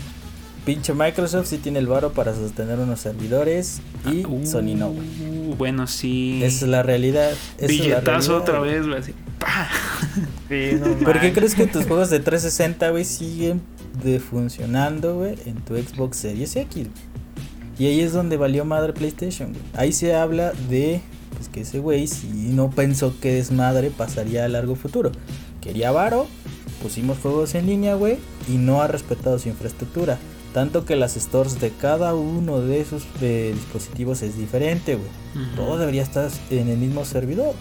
[0.66, 5.56] Pinche Microsoft sí tiene el varo para sostener unos servidores y ah, Sony no, uh,
[5.56, 6.42] Bueno, sí.
[6.44, 7.32] Esa es la realidad.
[7.62, 9.02] Billetazo otra vez, güey,
[9.46, 10.22] así.
[10.48, 13.62] Sí, no ¿Por qué crees que tus juegos de 360, güey, siguen
[14.04, 16.88] de funcionando, güey, en tu Xbox Series X?
[17.78, 19.64] Y ahí es donde valió madre PlayStation, güey.
[19.74, 21.02] Ahí se habla de
[21.36, 25.12] pues que ese güey si no pensó que desmadre pasaría a largo futuro.
[25.62, 26.28] Quería varo,
[26.82, 30.18] pusimos juegos en línea, güey, y no ha respetado su infraestructura.
[30.54, 35.10] Tanto que las stores de cada uno de esos dispositivos es diferente, güey.
[35.58, 37.54] Todo debería estar en el mismo servidor.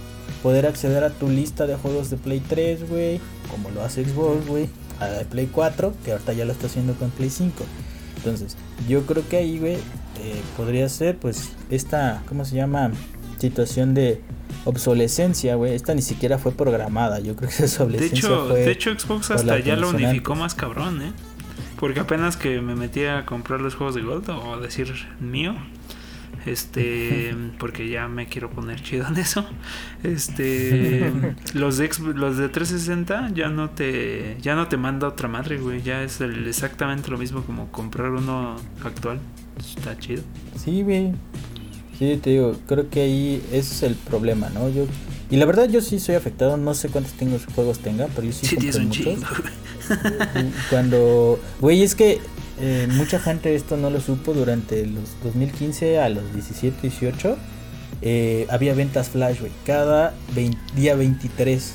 [0.44, 3.18] Poder acceder a tu lista de juegos de Play 3, güey.
[3.50, 4.68] Como lo hace Xbox, güey.
[5.00, 7.64] A la de Play 4, que ahorita ya lo está haciendo con Play 5.
[8.18, 12.90] Entonces, yo creo que ahí, güey, eh, podría ser, pues, esta, ¿cómo se llama?
[13.38, 14.20] Situación de
[14.66, 15.74] obsolescencia, güey.
[15.74, 17.20] Esta ni siquiera fue programada.
[17.20, 20.54] Yo creo que esa obsolescencia de hecho, De hecho, Xbox hasta ya lo unificó más
[20.54, 21.12] cabrón, ¿eh?
[21.80, 25.54] Porque apenas que me metí a comprar los juegos de Gold, o a decir mío,
[26.46, 29.44] este porque ya me quiero poner chido en eso.
[30.02, 31.12] Este
[31.54, 35.82] los de los de 360 ya no te ya no te manda otra madre güey.
[35.82, 39.20] Ya es exactamente lo mismo como comprar uno actual.
[39.58, 40.22] Está chido.
[40.56, 41.12] Sí güey.
[41.98, 44.86] Sí te digo creo que ahí ese es el problema no yo
[45.30, 48.32] y la verdad yo sí soy afectado no sé cuántos tengo juegos tenga pero yo
[48.32, 49.18] sí, sí compré muchos.
[50.70, 52.20] Cuando, güey, es que
[52.60, 57.36] eh, mucha gente esto no lo supo durante los 2015 a los 17, 18.
[58.02, 60.14] Eh, había ventas flash, güey, cada
[60.76, 61.74] día 23.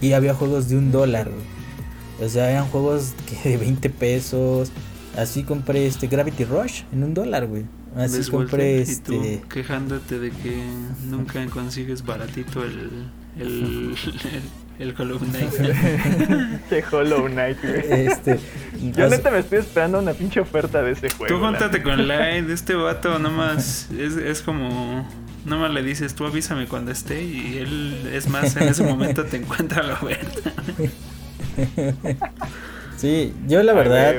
[0.00, 2.26] Y había juegos de un dólar, güey.
[2.26, 4.70] O sea, eran juegos de 20 pesos.
[5.16, 7.64] Así compré este Gravity Rush en un dólar, güey.
[7.96, 9.42] Así compré este.
[9.48, 10.64] quejándote de que
[11.06, 13.94] nunca consigues baratito el, el,
[14.32, 14.42] el
[14.98, 15.50] Hollow Knight.
[16.68, 18.06] Qué Hollow Knight, güey.
[18.06, 18.38] Este,
[18.94, 21.34] Yo neta me estoy esperando una pinche oferta de ese juego.
[21.34, 25.08] Tú júntate con Light, este vato nomás es, es como...
[25.44, 29.38] Nomás le dices, tú avísame cuando esté y él, es más, en ese momento te
[29.38, 30.52] encuentra la oferta.
[33.00, 34.14] Sí, yo la verdad,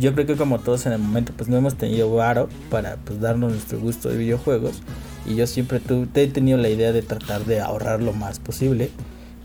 [0.00, 3.20] yo creo que como todos en el momento, pues no hemos tenido varo para pues
[3.20, 4.82] darnos nuestro gusto de videojuegos.
[5.24, 5.80] Y yo siempre
[6.14, 8.90] he tenido la idea de tratar de ahorrar lo más posible.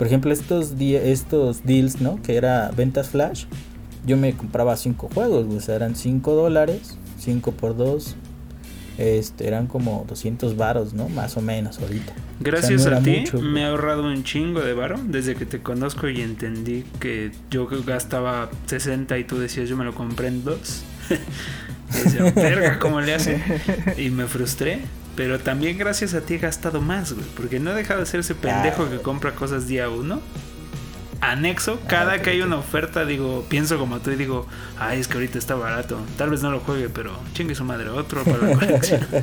[0.04, 2.22] Por ejemplo, estos, estos deals, ¿no?
[2.22, 3.46] Que era ventas flash.
[4.06, 8.18] Yo me compraba 5 juegos, o sea, eran 5 dólares, 5 por 2.
[8.98, 11.08] Este, eran como 200 varos, ¿no?
[11.08, 12.12] Más o menos ahorita.
[12.42, 16.20] Gracias a ti me he ahorrado un chingo de varo desde que te conozco y
[16.20, 20.84] entendí que yo gastaba 60 y tú decías yo me lo compré en 2.
[21.12, 23.42] y decía, verga, ¿cómo le hace?
[23.98, 24.82] Y me frustré.
[25.16, 27.26] Pero también gracias a ti he gastado más, güey.
[27.36, 30.22] Porque no he dejado de ser ese pendejo que compra cosas día uno.
[31.22, 34.46] Anexo, cada que hay una oferta, digo, pienso como tú y digo,
[34.78, 36.00] ay, es que ahorita está barato.
[36.18, 39.08] Tal vez no lo juegue, pero chingue su madre, otro para la colección.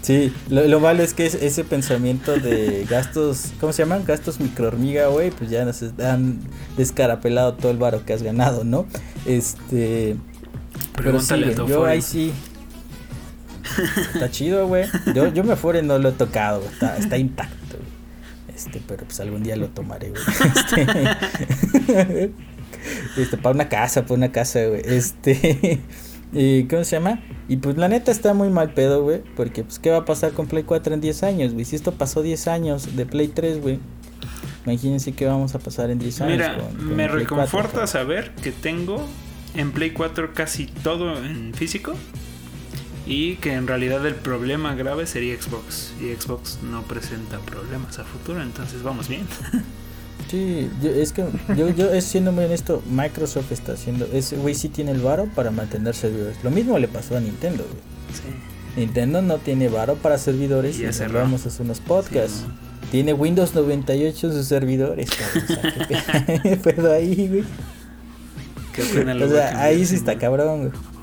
[0.00, 4.04] Sí, lo, malo es que ese pensamiento de gastos, ¿cómo se llaman?
[4.06, 6.38] Gastos microhormiga, güey, pues ya nos han
[6.78, 8.86] descarapelado todo el varo que has ganado, ¿no?
[9.26, 10.16] Este.
[10.96, 11.34] pero sí,
[11.66, 12.32] yo ahí sí,
[14.14, 14.86] Está chido, güey.
[15.14, 17.58] Yo, yo me fuera no lo he tocado, está, está intacto.
[18.58, 20.22] Este, pero pues algún día lo tomaré, güey.
[20.56, 22.32] Este,
[23.16, 24.82] este, para una casa, para una casa, güey.
[24.84, 25.80] Este,
[26.32, 27.20] y, ¿cómo se llama?
[27.48, 29.22] Y pues la neta está muy mal pedo, güey.
[29.36, 31.64] Porque pues, ¿qué va a pasar con Play 4 en 10 años, güey?
[31.64, 33.78] Si esto pasó 10 años de Play 3, güey.
[34.66, 36.32] Imagínense qué vamos a pasar en 10 años.
[36.32, 39.06] Mira, me reconforta saber que tengo
[39.54, 41.94] en Play 4 casi todo en físico
[43.08, 48.04] y que en realidad el problema grave sería Xbox y Xbox no presenta problemas a
[48.04, 49.26] futuro, entonces vamos bien.
[50.30, 51.24] Sí, es que
[51.56, 55.50] yo, yo siendo muy honesto, Microsoft está haciendo, ese güey sí tiene el varo para
[55.50, 56.36] mantener servidores.
[56.42, 57.80] Lo mismo le pasó a Nintendo, güey.
[58.12, 58.78] Sí.
[58.78, 62.44] Nintendo no tiene varo para servidores y, y hablamos hace unos podcasts.
[62.90, 65.08] Tiene Windows 98 en sus servidores,
[66.62, 67.44] Pero ahí, güey.
[69.22, 70.97] o sea, ahí sí está cabrón, güey.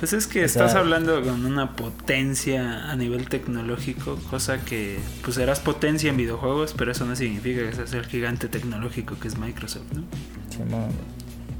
[0.00, 5.60] Pues es que estás hablando con una potencia a nivel tecnológico, cosa que pues serás
[5.60, 9.92] potencia en videojuegos, pero eso no significa que seas el gigante tecnológico que es Microsoft,
[9.92, 10.04] ¿no?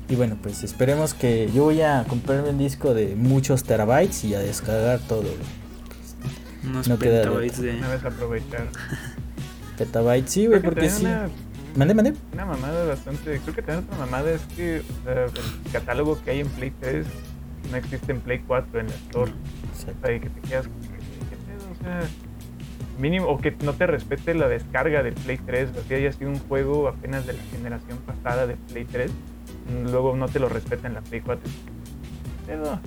[0.09, 4.35] y bueno, pues esperemos que yo voy a comprarme un disco de muchos terabytes y
[4.35, 5.29] a descargar todo.
[6.64, 7.76] Unos petabytes de...
[7.76, 8.68] Una vez aprovechar.
[9.76, 11.07] petabytes, sí, güey, porque sí.
[11.76, 12.14] Mande, mande.
[12.33, 13.38] Una mamada bastante.
[13.38, 17.07] Creo que también otra mamada es que el catálogo que hay en Play 3
[17.70, 19.33] no existe en Play 4 en la Store.
[19.33, 20.66] O sea, que te quedas.
[20.66, 21.70] ¿Qué pedo?
[21.72, 22.00] O sea.
[22.98, 25.70] Mínimo, o que no te respete la descarga del Play 3.
[25.70, 29.11] O sea, haya sido un juego apenas de la generación pasada de Play 3.
[29.90, 31.42] Luego no te lo respeta en la Play 4.
[32.46, 32.80] ¿Qué pedo?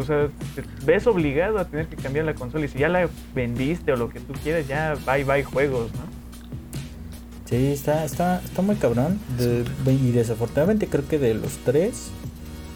[0.00, 3.08] O sea, te ves obligado a tener que cambiar la consola y si ya la
[3.34, 6.16] vendiste o lo que tú quieras, ya bye bye juegos, ¿no?
[7.44, 9.20] Sí, está, está, está muy cabrón.
[9.86, 12.10] y desafortunadamente creo que de los tres,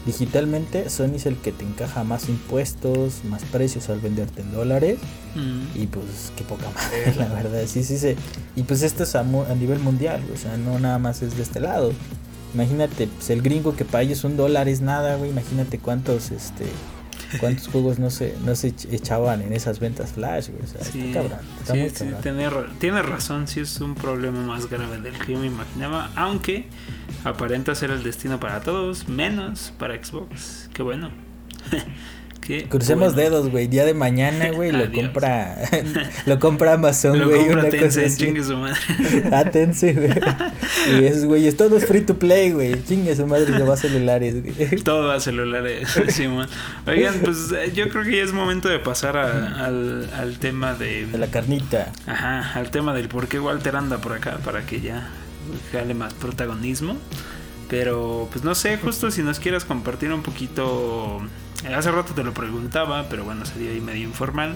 [0.05, 4.99] digitalmente Sony es el que te encaja más impuestos, más precios al venderte en dólares.
[5.35, 5.81] Mm.
[5.81, 7.63] Y pues qué poca madre, la verdad.
[7.67, 8.15] Sí, sí, sí.
[8.55, 11.43] Y pues esto es a, a nivel mundial, o sea, no nada más es de
[11.43, 11.93] este lado.
[12.53, 15.29] Imagínate, pues el gringo que para ellos un dólar es nada, güey.
[15.29, 16.65] Imagínate cuántos, este,
[17.39, 20.63] cuántos juegos no se, no se echaban en esas ventas flash, güey.
[20.63, 21.39] O sea, sí, está cabrón.
[21.65, 25.47] sí, sí, tiene, tiene, razón, sí es un problema más grave del que yo me
[25.47, 26.11] imaginaba.
[26.15, 26.67] Aunque
[27.23, 30.69] aparenta ser el destino para todos, menos para Xbox.
[30.73, 31.11] Qué bueno.
[32.69, 33.67] Crucemos dedos, güey.
[33.67, 35.57] Día de mañana, güey, lo compra
[36.25, 37.49] lo compra Amazon, güey.
[37.49, 38.17] Una cosa así.
[38.17, 38.79] chingue su madre.
[39.31, 40.11] Atense, güey.
[40.99, 42.83] Y esos güeyes, todo es free to play, güey.
[42.83, 44.81] Chingue su madre, no va a celulares, güey.
[44.83, 46.47] Todo va a celulares, Simón.
[46.87, 51.05] Oigan, pues eh, yo creo que ya es momento de pasar al, al tema de...
[51.05, 51.91] De la carnita.
[52.07, 55.07] Ajá, al tema del por qué Walter anda por acá, para que ya
[55.71, 56.97] jale más protagonismo.
[57.71, 61.21] Pero, pues no sé, justo si nos quieras compartir un poquito
[61.69, 64.55] Hace rato te lo preguntaba, pero bueno, sería ahí medio informal.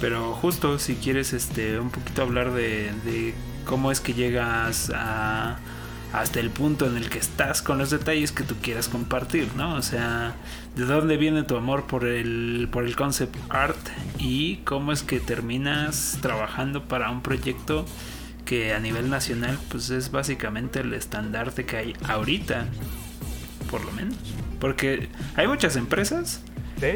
[0.00, 5.56] Pero justo si quieres este un poquito hablar de, cómo es que llegas a,
[6.12, 9.74] hasta el punto en el que estás con los detalles que tú quieras compartir, ¿no?
[9.76, 10.34] O sea,
[10.76, 13.78] de dónde viene tu amor por el, por el concept art
[14.18, 17.86] y cómo es que terminas trabajando para un proyecto
[18.52, 22.66] que a nivel nacional pues es básicamente el estandarte que hay ahorita,
[23.70, 24.18] por lo menos.
[24.60, 26.42] Porque hay muchas empresas,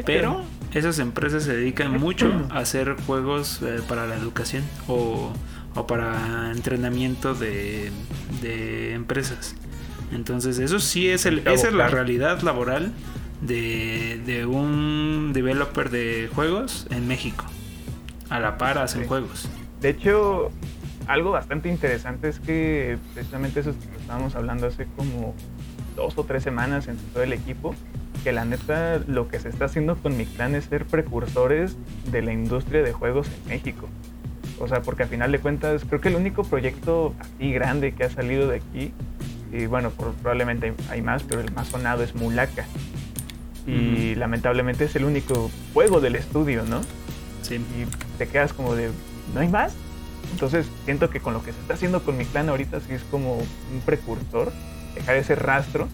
[0.05, 5.33] pero esas empresas se dedican mucho a hacer juegos eh, para la educación o,
[5.87, 7.91] para entrenamiento de,
[8.93, 9.55] empresas.
[10.11, 12.91] Entonces, eso sí es el, esa es la realidad laboral
[13.41, 17.45] de, un developer de juegos en México.
[18.29, 19.49] A la par hacen juegos.
[19.81, 20.51] De hecho,
[21.07, 25.33] algo bastante interesante es que precisamente eso estábamos hablando hace como
[25.95, 27.73] dos o tres semanas entre todo el equipo,
[28.23, 31.77] que la neta lo que se está haciendo con mi clan es ser precursores
[32.11, 33.87] de la industria de juegos en México.
[34.59, 38.03] O sea, porque al final de cuentas creo que el único proyecto así grande que
[38.03, 38.91] ha salido de aquí,
[39.51, 42.65] y bueno, probablemente hay más, pero el más sonado es Mulaka.
[43.65, 46.81] Y lamentablemente es el único juego del estudio, ¿no?
[47.41, 47.55] Sí.
[47.55, 48.91] Y te quedas como de,
[49.33, 49.75] ¿no hay más?
[50.31, 53.03] Entonces siento que con lo que se está haciendo con mi clan ahorita sí es
[53.03, 54.51] como un precursor
[54.95, 55.87] dejar ese rastro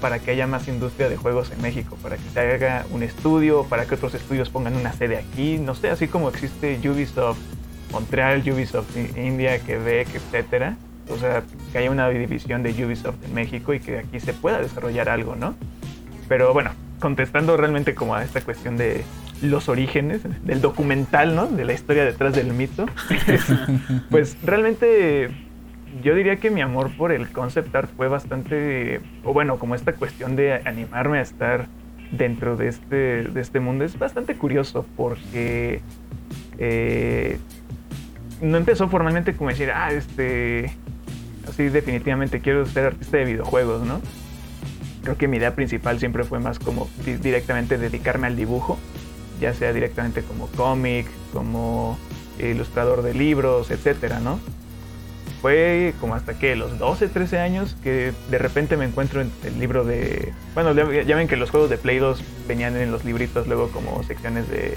[0.00, 3.64] para que haya más industria de juegos en México, para que se haga un estudio,
[3.64, 7.38] para que otros estudios pongan una sede aquí, no sé, así como existe Ubisoft
[7.92, 10.76] Montreal, Ubisoft India, Quebec, etcétera.
[11.08, 14.60] O sea, que haya una división de Ubisoft en México y que aquí se pueda
[14.60, 15.54] desarrollar algo, ¿no?
[16.28, 19.04] Pero bueno, contestando realmente como a esta cuestión de
[19.42, 21.46] los orígenes, del documental, ¿no?
[21.46, 22.86] De la historia detrás del mito,
[24.10, 25.30] pues realmente
[26.02, 29.92] yo diría que mi amor por el concept art fue bastante, o bueno, como esta
[29.92, 31.66] cuestión de animarme a estar
[32.12, 35.80] dentro de este, de este mundo es bastante curioso porque
[36.58, 37.38] eh,
[38.40, 40.72] no empezó formalmente como decir, ah, este,
[41.48, 44.00] así definitivamente quiero ser artista de videojuegos, ¿no?
[45.02, 48.78] Creo que mi idea principal siempre fue más como directamente dedicarme al dibujo,
[49.42, 51.98] ya sea directamente como cómic, como
[52.38, 54.40] ilustrador de libros, etcétera, ¿no?
[55.42, 59.58] fue como hasta que los 12, 13 años que de repente me encuentro en el
[59.58, 60.32] libro de...
[60.54, 64.04] Bueno, ya ven que los juegos de Play 2 venían en los libritos luego como
[64.04, 64.74] secciones de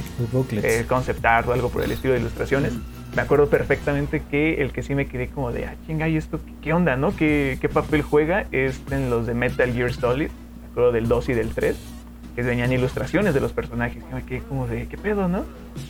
[0.54, 2.74] eh, concept art o algo por el estilo de ilustraciones.
[3.16, 6.40] Me acuerdo perfectamente que el que sí me quedé como de, ah, chinga, ¿y esto
[6.64, 7.16] qué onda, no?
[7.16, 8.48] ¿Qué, qué papel juega?
[8.52, 10.30] Es en los de Metal Gear Solid,
[10.62, 11.95] me acuerdo del 2 y del 3
[12.36, 14.04] que venían ilustraciones de los personajes.
[14.30, 15.46] Y como de, ¿qué pedo, no?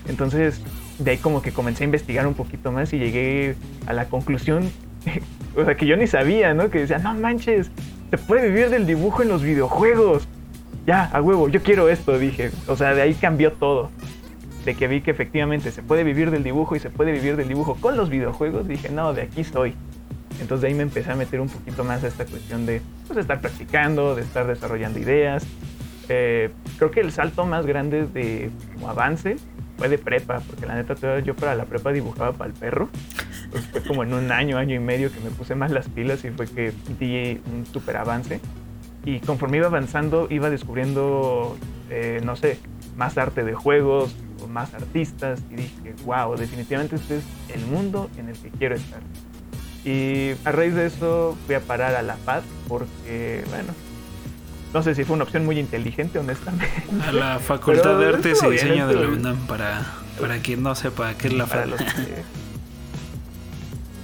[0.07, 0.61] Entonces,
[0.99, 3.55] de ahí como que comencé a investigar un poquito más y llegué
[3.87, 4.69] a la conclusión,
[5.55, 6.69] o sea, que yo ni sabía, ¿no?
[6.69, 7.71] Que decía, no manches,
[8.09, 10.27] se puede vivir del dibujo en los videojuegos.
[10.85, 12.51] Ya, a huevo, yo quiero esto, dije.
[12.67, 13.89] O sea, de ahí cambió todo.
[14.65, 17.47] De que vi que efectivamente se puede vivir del dibujo y se puede vivir del
[17.47, 19.75] dibujo con los videojuegos, dije, no, de aquí soy.
[20.41, 23.17] Entonces de ahí me empecé a meter un poquito más a esta cuestión de pues,
[23.19, 25.45] estar practicando, de estar desarrollando ideas,
[26.09, 28.49] eh, creo que el salto más grande de
[28.87, 29.37] avance
[29.77, 32.89] fue de prepa, porque la neta yo para la prepa dibujaba para el perro.
[33.51, 36.23] pues fue como en un año, año y medio que me puse más las pilas
[36.25, 38.39] y fue que di un super avance.
[39.03, 41.57] Y conforme iba avanzando, iba descubriendo,
[41.89, 42.59] eh, no sé,
[42.95, 48.09] más arte de juegos, o más artistas, y dije, wow, definitivamente este es el mundo
[48.17, 49.01] en el que quiero estar.
[49.83, 53.71] Y a raíz de eso fui a parar a la FAD porque, bueno,
[54.75, 56.67] no sé si fue una opción muy inteligente, honestamente.
[57.07, 59.85] A la Facultad de Artes y Diseño de la UNAM, para,
[60.19, 61.69] para quien no sepa qué es la FAD.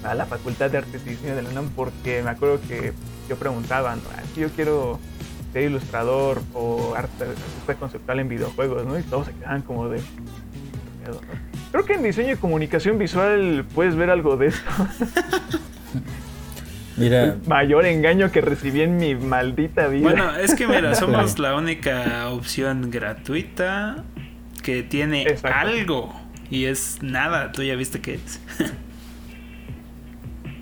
[0.05, 2.93] a la Facultad de Artes y Diseño de la UNAM porque me acuerdo que
[3.27, 4.01] yo preguntaba, ¿no?
[4.37, 4.97] yo quiero
[5.51, 7.25] ser ilustrador o arte,
[7.77, 8.97] conceptual en videojuegos, ¿no?
[8.97, 9.99] Y todos se quedaban como de...
[11.73, 14.63] Creo que en diseño y comunicación visual puedes ver algo de eso.
[17.01, 17.23] Mira.
[17.23, 20.03] El mayor engaño que recibí en mi maldita vida.
[20.03, 24.03] Bueno, es que mira, somos la única opción gratuita
[24.63, 26.13] que tiene algo.
[26.49, 28.41] Y es nada, tú ya viste que es.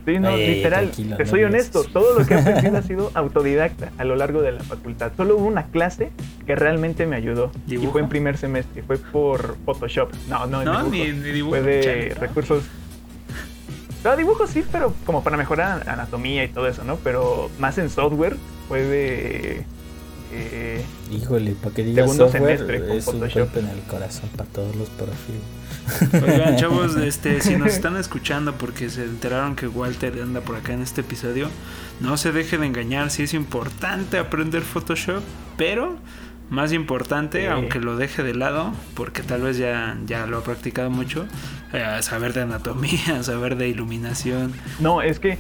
[0.06, 4.06] Sí, no, literal, te soy honesto, todo lo que he aprendido ha sido autodidacta a
[4.06, 5.12] lo largo de la facultad.
[5.16, 6.10] Solo hubo una clase
[6.48, 10.12] que realmente me ayudó y fue en primer semestre, fue por Photoshop.
[10.28, 11.58] No, no, no ni, dibujo.
[11.58, 12.64] Fue de recursos.
[14.04, 16.98] No, dibujo sí, pero como para mejorar anatomía y todo eso, ¿no?
[16.98, 18.38] Pero más en software
[18.68, 19.66] fue de
[20.32, 24.90] eh, Híjole, para que digas software es un golpe en el corazón para todos los
[24.90, 25.42] perfiles.
[26.24, 30.74] Oigan, chavos, este, si nos están escuchando porque se enteraron que Walter anda por acá
[30.74, 31.50] en este episodio,
[32.00, 35.24] no se dejen de engañar, sí es importante aprender Photoshop,
[35.58, 35.98] pero
[36.50, 40.90] más importante, aunque lo deje de lado, porque tal vez ya, ya lo ha practicado
[40.90, 41.28] mucho,
[41.74, 44.54] eh, saber de anatomía, saber de iluminación.
[44.80, 45.38] No, es que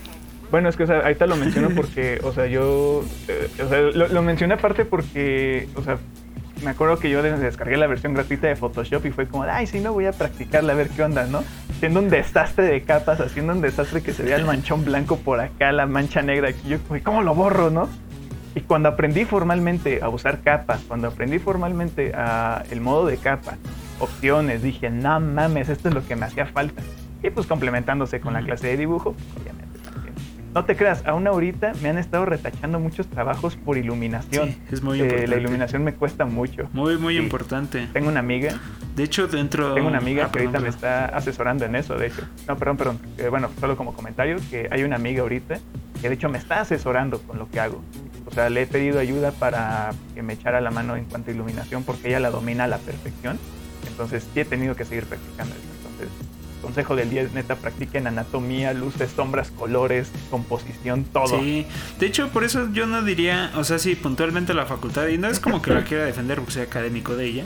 [0.51, 3.81] bueno, es que o sea, ahorita lo menciono porque, o sea, yo, eh, o sea,
[3.81, 5.99] lo, mencioné aparte porque, o sea,
[6.63, 9.79] me acuerdo que yo descargué la versión gratuita de Photoshop y fue como, ay, sí,
[9.79, 11.43] no voy a practicarla a ver qué onda, ¿no?
[11.79, 15.39] Siendo un desastre de capas, haciendo un desastre que se vea el manchón blanco por
[15.39, 17.87] acá, la mancha negra aquí, yo, ¿cómo lo borro, no?
[18.55, 23.57] Y cuando aprendí formalmente a usar capas, cuando aprendí formalmente a el modo de capa,
[23.99, 26.81] opciones, dije, no mames, esto es lo que me hacía falta.
[27.21, 29.69] Y pues complementándose con la clase de dibujo, obviamente
[30.53, 34.55] no te creas, aún ahorita me han estado retachando muchos trabajos por iluminación.
[34.71, 35.27] es muy importante.
[35.27, 36.67] la iluminación me cuesta mucho.
[36.73, 37.87] Muy, muy importante.
[37.93, 38.59] Tengo una amiga.
[38.95, 39.75] De hecho, dentro.
[39.75, 42.23] Tengo una amiga ah, que ahorita me está asesorando en eso, de hecho.
[42.47, 42.99] No, perdón, perdón.
[43.17, 45.59] Eh, bueno, solo como comentario, que hay una amiga ahorita
[46.01, 47.81] que de hecho me está asesorando con lo que hago.
[48.29, 51.33] O sea, le he pedido ayuda para que me echara la mano en cuanto a
[51.33, 53.39] iluminación porque ella la domina a la perfección.
[53.87, 55.63] Entonces, sí he tenido que seguir practicando eso.
[55.81, 56.09] Entonces,
[56.61, 61.39] consejo del día es neta, practiquen anatomía, luces, sombras, colores, composición, todo.
[61.39, 61.65] Sí,
[61.99, 65.27] de hecho, por eso yo no diría, o sea, sí, puntualmente la facultad, y no
[65.27, 67.43] es como que la quiera defender porque sea académico de ella,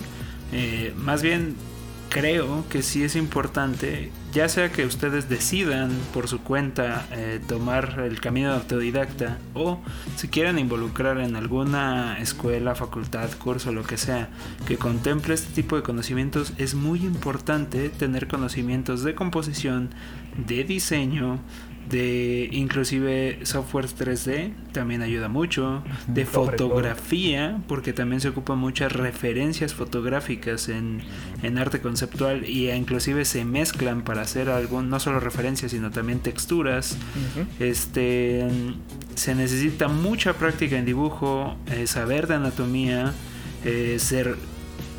[0.51, 1.55] eh, más bien
[2.13, 8.01] creo que sí es importante, ya sea que ustedes decidan por su cuenta eh, tomar
[8.05, 9.81] el camino de autodidacta o
[10.15, 14.29] si quieren involucrar en alguna escuela, facultad, curso, lo que sea,
[14.67, 19.89] que contemple este tipo de conocimientos, es muy importante tener conocimientos de composición,
[20.37, 21.39] de diseño,
[21.89, 29.73] de inclusive software 3D también ayuda mucho de fotografía porque también se ocupan muchas referencias
[29.73, 31.01] fotográficas en,
[31.41, 36.19] en, arte conceptual y inclusive se mezclan para hacer algún no solo referencias sino también
[36.19, 36.97] texturas.
[37.59, 38.47] Este
[39.15, 43.13] se necesita mucha práctica en dibujo eh, saber de anatomía
[43.65, 44.35] eh, ser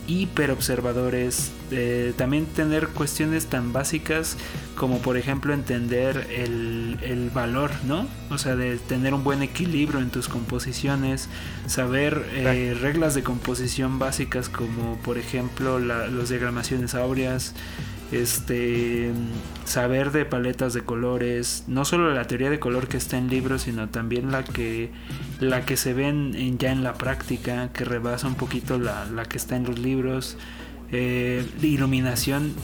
[0.06, 4.36] hiper observadores, eh, también tener cuestiones tan básicas
[4.76, 8.06] como por ejemplo entender el, el, valor, ¿no?
[8.30, 11.28] O sea, de tener un buen equilibrio en tus composiciones,
[11.66, 17.54] saber eh, reglas de composición básicas como por ejemplo la, las diagramaciones áureas,
[18.12, 19.12] este
[19.64, 23.62] saber de paletas de colores, no solo la teoría de color que está en libros,
[23.62, 24.90] sino también la que
[25.50, 29.36] la que se ven ya en la práctica, que rebasa un poquito la, la que
[29.36, 30.36] está en los libros,
[30.92, 32.54] eh, iluminación,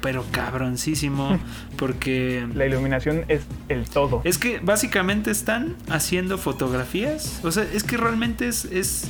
[0.00, 1.38] pero cabroncísimo,
[1.76, 4.22] porque la iluminación es el todo.
[4.24, 9.08] Es que básicamente están haciendo fotografías, o sea, es que realmente es, es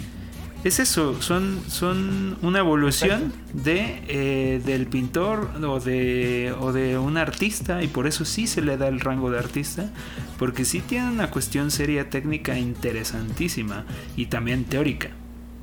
[0.65, 7.17] es eso, son, son una evolución de, eh, del pintor o de, o de un
[7.17, 9.91] artista y por eso sí se le da el rango de artista,
[10.39, 13.85] porque sí tiene una cuestión seria técnica interesantísima
[14.17, 15.11] y también teórica,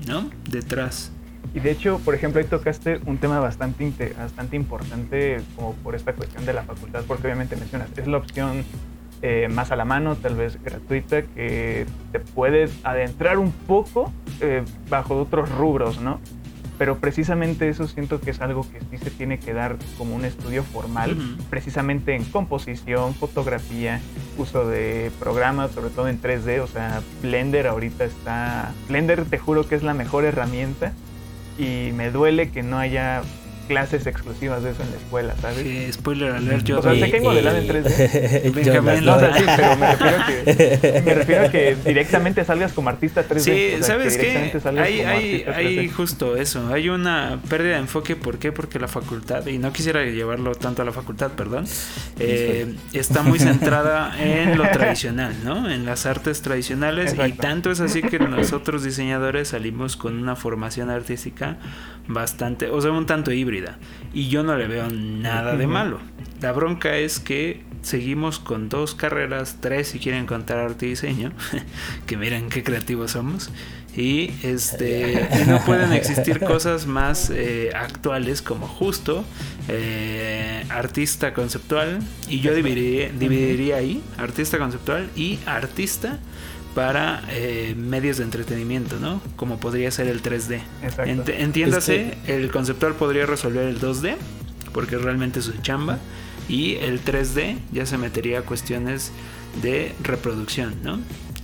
[0.05, 0.29] ¿no?
[0.49, 1.11] Detrás.
[1.53, 6.13] Y de hecho, por ejemplo, ahí tocaste un tema bastante, bastante importante como por esta
[6.13, 8.63] cuestión de la facultad, porque obviamente mencionas, es la opción
[9.21, 14.11] eh, más a la mano, tal vez gratuita, que te puedes adentrar un poco
[14.41, 16.19] eh, bajo otros rubros, ¿no?
[16.79, 20.23] pero precisamente eso siento que es algo que sí se tiene que dar como un
[20.23, 21.17] estudio formal,
[21.49, 23.99] precisamente en composición, fotografía,
[24.37, 28.71] uso de programas, sobre todo en 3D, o sea, Blender ahorita está...
[28.87, 30.93] Blender te juro que es la mejor herramienta
[31.57, 33.23] y me duele que no haya
[33.69, 35.59] clases exclusivas de eso en la escuela, ¿sabes?
[35.59, 38.51] Sí, spoiler alert, yo O sea, sé que en modelado en 3D.
[38.51, 42.43] Benjamín, no, o sea, sí, pero me refiero, a que, me refiero a que directamente
[42.43, 43.39] salgas como artista 3D.
[43.39, 44.51] Sí, o sea, ¿sabes qué?
[44.79, 48.51] Hay, hay, hay justo eso, hay una pérdida de enfoque, ¿por qué?
[48.51, 51.65] Porque la facultad, y no quisiera llevarlo tanto a la facultad, perdón,
[52.17, 55.69] eh, está muy centrada en lo tradicional, ¿no?
[55.69, 57.27] En las artes tradicionales, Exacto.
[57.27, 61.57] y tanto es así que nosotros diseñadores salimos con una formación artística
[62.07, 63.58] bastante, o sea, un tanto híbrida.
[64.13, 65.99] Y yo no le veo nada de malo.
[66.41, 71.31] La bronca es que seguimos con dos carreras, tres si quieren contar arte y diseño,
[72.05, 73.51] que miren qué creativos somos.
[73.95, 79.25] Y este no pueden existir cosas más eh, actuales como justo
[79.67, 81.99] eh, artista conceptual.
[82.27, 86.19] Y yo dividiría, dividiría ahí artista conceptual y artista
[86.75, 89.21] para eh, medios de entretenimiento, ¿no?
[89.35, 90.61] Como podría ser el 3D.
[91.37, 94.15] entiéndase, el conceptual podría resolver el 2D,
[94.73, 95.97] porque realmente es su chamba,
[96.47, 99.11] y el 3D ya se metería a cuestiones
[99.61, 100.99] de reproducción, ¿no?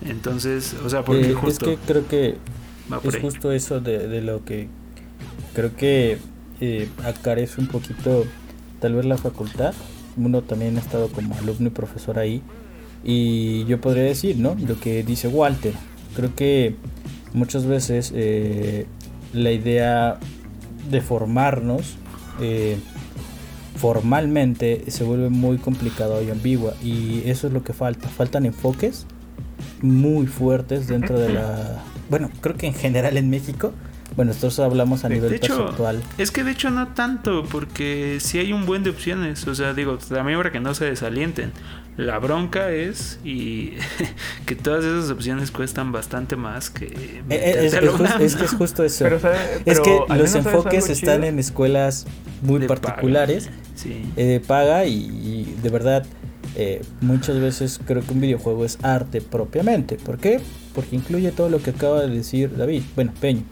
[0.06, 1.72] Entonces, o sea, porque eh, justo...
[1.72, 2.38] Es que creo que
[3.04, 4.68] es justo eso de, lo que
[5.54, 6.20] creo que
[6.62, 8.26] eh, acarece un poquito
[8.80, 9.74] tal vez la facultad.
[10.18, 12.42] Uno también ha estado como alumno y profesor ahí
[13.06, 14.56] y yo podría decir, ¿no?
[14.68, 15.74] Lo que dice Walter.
[16.16, 16.76] Creo que
[17.34, 18.88] muchas veces eh,
[19.32, 20.18] la idea
[20.90, 21.98] de formarnos
[22.42, 22.78] eh,
[23.78, 26.74] formalmente se vuelve muy complicada y ambigua.
[26.84, 28.10] Y eso es lo que falta.
[28.10, 29.06] Faltan enfoques
[29.82, 31.84] muy fuertes dentro de la...
[32.10, 33.74] Bueno, creo que en general en México
[34.16, 35.74] bueno, nosotros hablamos a nivel hecho,
[36.18, 39.46] Es que de hecho no tanto, porque si hay un buen de opciones.
[39.48, 41.52] O sea, digo, también para que no se desalienten.
[41.98, 43.74] La bronca es y
[44.46, 46.86] que todas esas opciones cuestan bastante más que...
[46.86, 47.70] Eh, eh,
[48.20, 49.08] es, que es justo eso.
[49.66, 52.06] es que los enfoques están en escuelas
[52.42, 53.50] muy particulares,
[53.86, 56.06] eh, de paga y, de verdad
[57.02, 59.96] muchas veces creo que un videojuego es arte propiamente.
[59.96, 60.42] ¿Por qué?
[60.74, 63.44] Porque incluye todo lo que acaba de decir David, bueno, Peño.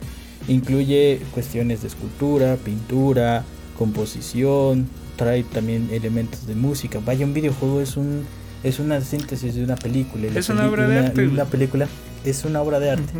[0.50, 3.44] Incluye cuestiones de escultura, pintura,
[3.78, 7.00] composición, trae también elementos de música.
[7.04, 8.26] Vaya, un videojuego es un
[8.64, 10.28] es una síntesis de una película.
[10.34, 11.28] Es una obra de arte.
[11.28, 11.88] Una película
[12.24, 13.14] es una obra de arte.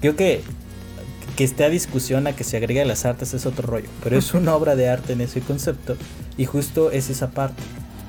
[0.00, 0.42] Creo que
[1.36, 4.18] que esté a discusión a que se agregue a las artes es otro rollo, pero
[4.18, 5.96] es una obra de arte en ese concepto
[6.36, 7.62] y justo es esa parte.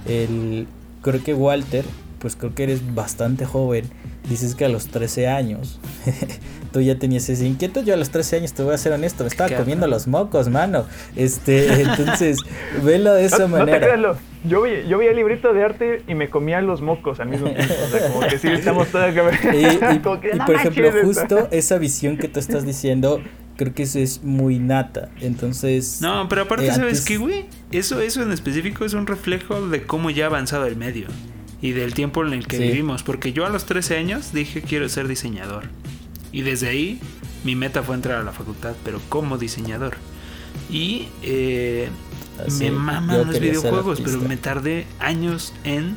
[0.06, 0.68] El,
[1.02, 1.86] creo que Walter,
[2.20, 3.86] pues creo que eres bastante joven,
[4.30, 5.80] dices que a los 13 años
[6.72, 7.82] tú ya tenías ese inquieto.
[7.82, 10.50] Yo a los 13 años, te voy a ser honesto, me estaba comiendo los mocos,
[10.50, 10.86] mano.
[11.16, 12.38] Este, entonces,
[12.84, 13.98] velo de esa manera.
[13.98, 17.30] No te yo, vi, yo el librito de arte y me comía los mocos al
[17.30, 17.74] mismo tiempo.
[17.86, 19.12] O sea, como que sí, estamos todos...
[19.54, 23.22] Y, y, por ejemplo, justo esa visión que tú estás diciendo,
[23.56, 25.10] creo que eso es muy nata.
[25.20, 26.02] Entonces.
[26.02, 27.46] No, pero aparte, eh, ¿sabes qué, güey?
[27.72, 31.08] Eso, eso en específico es un reflejo de cómo ya ha avanzado el medio
[31.62, 33.04] y del tiempo en el que vivimos.
[33.04, 35.66] Porque yo a los 13 años dije quiero ser diseñador.
[36.32, 37.00] Y desde ahí
[37.44, 39.98] mi meta fue entrar a la facultad, pero como diseñador.
[40.70, 41.90] Y eh,
[42.40, 45.96] ah, me maman los videojuegos, pero me tardé años en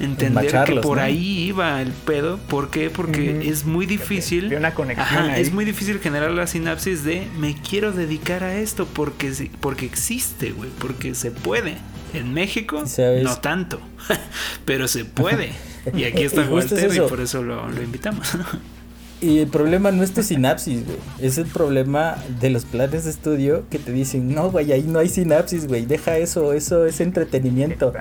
[0.00, 2.38] entender que por ahí iba el pedo.
[2.38, 2.90] ¿Por qué?
[2.90, 4.54] Porque es muy difícil.
[4.54, 9.50] una conexión Es muy difícil generar la sinapsis de me quiero dedicar a esto porque,
[9.60, 11.76] porque existe, güey, porque se puede.
[12.16, 12.82] En México,
[13.22, 13.80] no tanto,
[14.64, 15.50] pero se puede.
[15.94, 18.28] Y aquí está Walter y por eso lo, lo invitamos.
[19.18, 20.98] Y el problema no es tu sinapsis, güey.
[21.18, 24.98] Es el problema de los planes de estudio que te dicen, no, güey, ahí no
[24.98, 25.86] hay sinapsis, güey.
[25.86, 27.94] Deja eso, eso es entretenimiento.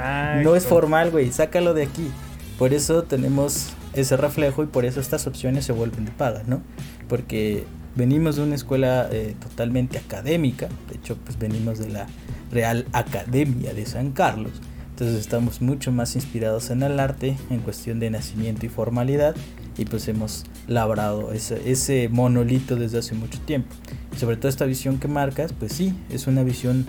[0.44, 1.32] No es formal, güey.
[1.32, 2.12] Sácalo de aquí.
[2.60, 6.62] Por eso tenemos ese reflejo y por eso estas opciones se vuelven de paga, ¿no?
[7.08, 7.64] Porque
[7.96, 10.68] venimos de una escuela eh, totalmente académica.
[10.90, 12.08] De hecho, pues venimos de la
[12.52, 14.54] Real Academia de San Carlos.
[14.92, 19.36] Entonces estamos mucho más inspirados en el arte en cuestión de nacimiento y formalidad
[19.78, 23.76] y pues hemos labrado ese, ese monolito desde hace mucho tiempo.
[24.16, 26.86] Y sobre todo esta visión que marcas, pues sí, es una visión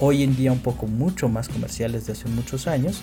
[0.00, 3.00] hoy en día un poco mucho más comercial desde hace muchos años,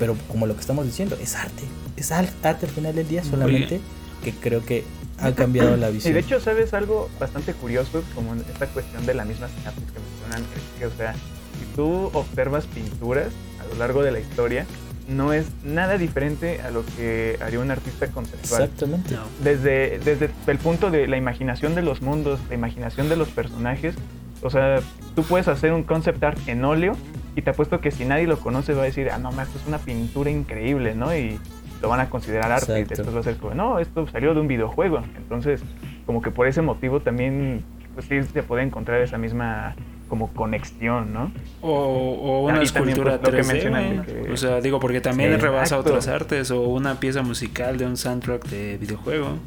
[0.00, 1.62] pero como lo que estamos diciendo, es arte,
[1.96, 3.80] es arte al final del día solamente
[4.24, 4.84] que creo que
[5.22, 6.10] ha cambiado la visión.
[6.10, 8.02] Y de hecho, ¿sabes algo bastante curioso?
[8.14, 10.44] Como esta cuestión de la misma sinapsis que mencionan,
[10.78, 13.28] que, o sea, si tú observas pinturas
[13.60, 14.66] a lo largo de la historia,
[15.08, 18.62] no es nada diferente a lo que haría un artista conceptual.
[18.62, 19.16] Exactamente.
[19.42, 23.94] Desde, desde el punto de la imaginación de los mundos, la imaginación de los personajes,
[24.42, 24.80] O sea,
[25.14, 26.96] tú puedes hacer un concept art en óleo
[27.36, 29.66] y te apuesto que si nadie lo conoce va a decir, ah, no, esto es
[29.66, 31.16] una pintura increíble, ¿no?
[31.16, 31.38] Y
[31.82, 34.40] lo van a considerar arte y después va a ser como, no, esto salió de
[34.40, 35.02] un videojuego.
[35.16, 35.62] Entonces,
[36.06, 37.64] como que por ese motivo también,
[37.94, 39.74] pues sí se puede encontrar esa misma
[40.08, 41.32] como conexión, ¿no?
[41.60, 47.22] O, una escultura 3D, O sea, digo, porque también rebasa otras artes o una pieza
[47.22, 49.38] musical de un soundtrack de videojuego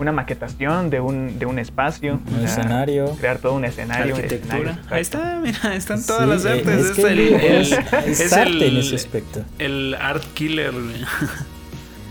[0.00, 2.20] una maquetación de un, de un espacio.
[2.26, 3.14] Un escenario.
[3.16, 4.16] Crear todo un escenario.
[4.16, 4.78] Arquitectura.
[4.90, 6.90] Ahí está, mira, están todas las artes.
[6.90, 7.20] Es, el,
[8.06, 9.44] es, arte en ese aspecto.
[9.58, 10.72] El art killer.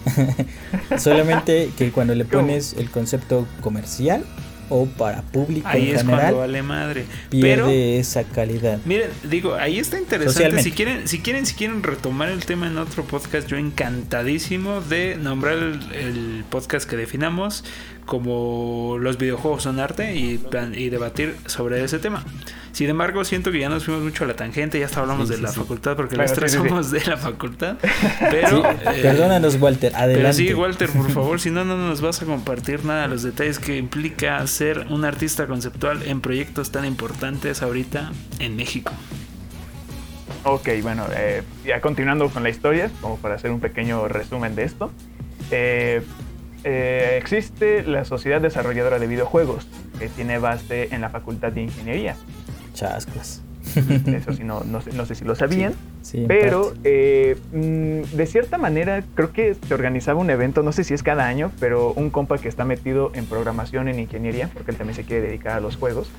[0.98, 4.24] Solamente que cuando le pones el concepto comercial
[4.70, 7.06] o para público ahí en es general, cuando vale madre.
[7.30, 8.80] pierde esa calidad.
[8.86, 10.62] Miren, digo, ahí está interesante.
[10.64, 15.18] Si quieren, si quieren, si quieren retomar el tema en otro podcast, yo encantadísimo de
[15.18, 17.64] nombrar el, podcast que definamos
[18.06, 20.42] como los videojuegos son arte y,
[20.74, 22.24] y debatir sobre ese tema.
[22.72, 25.38] Sin embargo, siento que ya nos fuimos mucho a la tangente, ya hasta hablamos de
[25.38, 27.78] la facultad, porque los tres somos de la facultad.
[28.20, 30.22] Pero, eh, Perdónanos, Walter, adelante.
[30.22, 33.24] Pero sí, Walter, por favor, si no, no nos vas a compartir nada de los
[33.24, 38.94] detalles que implica ser un artista conceptual en proyectos tan importantes ahorita en México.
[40.46, 44.64] Ok, bueno, eh, ya continuando con la historia, como para hacer un pequeño resumen de
[44.64, 44.92] esto.
[45.52, 46.02] Eh,
[46.64, 49.68] existe la Sociedad Desarrolladora de Videojuegos,
[49.98, 52.16] que tiene base en la Facultad de Ingeniería.
[52.80, 53.42] Chascas.
[53.76, 55.74] Eso sí, no, no, sé, no sé si lo sabían.
[56.28, 60.94] pero eh, mm, de cierta manera creo que se organizaba un evento, no sé si
[60.94, 64.78] es cada año, pero un compa que está metido en programación, en ingeniería, porque él
[64.78, 66.10] también se quiere dedicar a los juegos,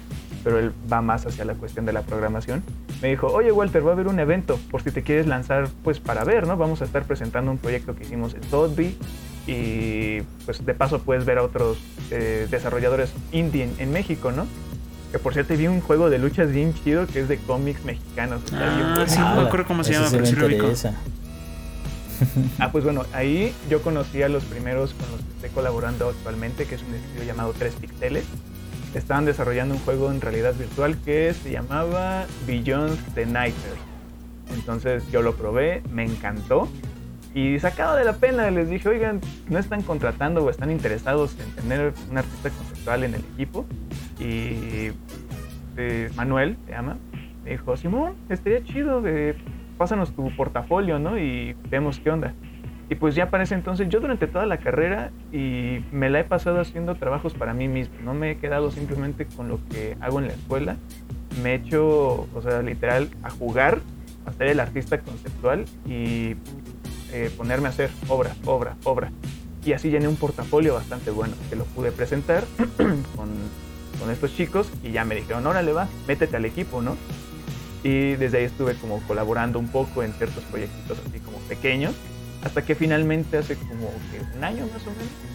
[0.45, 2.63] pero él va más hacia la cuestión de la programación,
[3.01, 5.99] me dijo, oye Walter, va a haber un evento, por si te quieres lanzar, pues
[5.99, 6.59] para ver, ¿no?
[6.59, 8.97] Vamos a estar presentando un proyecto que hicimos en Sotheby
[9.47, 11.79] y pues de paso puedes ver a otros
[12.11, 14.47] eh, desarrolladores indie en México, ¿no?
[15.13, 18.43] Que por cierto, vi un juego de luchas bien chido que es de cómics mexicanos.
[18.53, 20.73] ah, sí, no me acuerdo cómo se llama, pero sí lo ubico.
[22.59, 26.67] Ah, pues bueno, ahí yo conocí a los primeros con los que estoy colaborando actualmente,
[26.67, 28.25] que es un estudio llamado 3 Pixeles.
[28.95, 33.79] Estaban desarrollando un juego en realidad virtual que se llamaba Beyond the Nightmare.
[34.53, 36.69] Entonces yo lo probé, me encantó.
[37.35, 41.51] Y sacado de la pena les dije, oigan, ¿no están contratando o están interesados en
[41.53, 43.65] tener un artista conceptual en el equipo?
[44.21, 44.93] Y
[45.77, 46.99] eh, Manuel, se llama,
[47.45, 49.35] me dijo, Simón, estaría chido, de,
[49.79, 51.18] pásanos tu portafolio, ¿no?
[51.18, 52.35] Y vemos qué onda.
[52.91, 56.25] Y pues ya para ese entonces, yo durante toda la carrera y me la he
[56.25, 57.95] pasado haciendo trabajos para mí mismo.
[58.03, 60.77] No me he quedado simplemente con lo que hago en la escuela.
[61.43, 63.79] Me he hecho, o sea, literal, a jugar,
[64.27, 66.35] a ser el artista conceptual y
[67.12, 69.12] eh, ponerme a hacer obra, obra, obra.
[69.64, 72.45] Y así llené un portafolio bastante bueno que lo pude presentar
[73.16, 73.29] con
[74.01, 76.97] con estos chicos y ya me dijeron, órale va, métete al equipo, ¿no?
[77.83, 81.95] Y desde ahí estuve como colaborando un poco en ciertos proyectitos así como pequeños,
[82.43, 83.91] hasta que finalmente hace como
[84.37, 85.31] un año más o menos,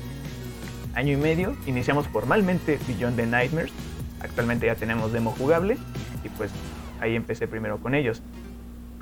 [0.95, 3.71] año y medio, iniciamos formalmente Beyond the Nightmares.
[4.21, 5.77] Actualmente ya tenemos demo jugable
[6.23, 6.51] y pues
[6.99, 8.21] ahí empecé primero con ellos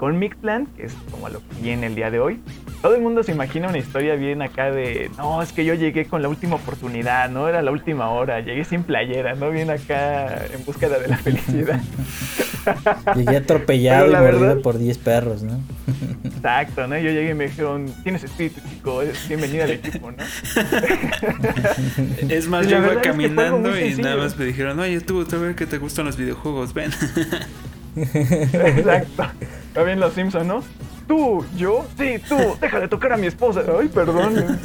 [0.03, 2.41] con Mixplan, que es como a lo que viene el día de hoy.
[2.81, 6.03] Todo el mundo se imagina una historia bien acá de, no, es que yo llegué
[6.07, 10.45] con la última oportunidad, no era la última hora, llegué sin playera, no bien acá
[10.53, 11.81] en búsqueda de la felicidad.
[13.15, 15.61] Llegué atropellado y mordido por 10 perros, ¿no?
[16.25, 16.97] Exacto, ¿no?
[16.97, 20.17] Yo llegué y me dijeron, tienes espíritu, chico, bienvenido al equipo, ¿no?
[22.29, 25.55] Es más, yo iba caminando y nada más me dijeron, oye, tú, tú a ver
[25.55, 26.91] que te gustan los videojuegos, ven.
[27.95, 29.23] Exacto.
[29.67, 30.63] Está bien los Simpson, ¿no?
[31.07, 33.63] Tú, yo, sí, tú, deja de tocar a mi esposa.
[33.79, 34.59] Ay, perdón.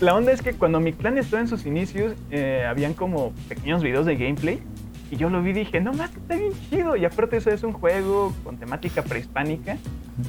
[0.00, 3.82] La onda es que cuando mi clan estaba en sus inicios, eh, habían como pequeños
[3.82, 4.62] videos de gameplay.
[5.10, 6.96] Y yo lo vi y dije, no más, está bien chido.
[6.96, 9.76] Y aparte eso es un juego con temática prehispánica.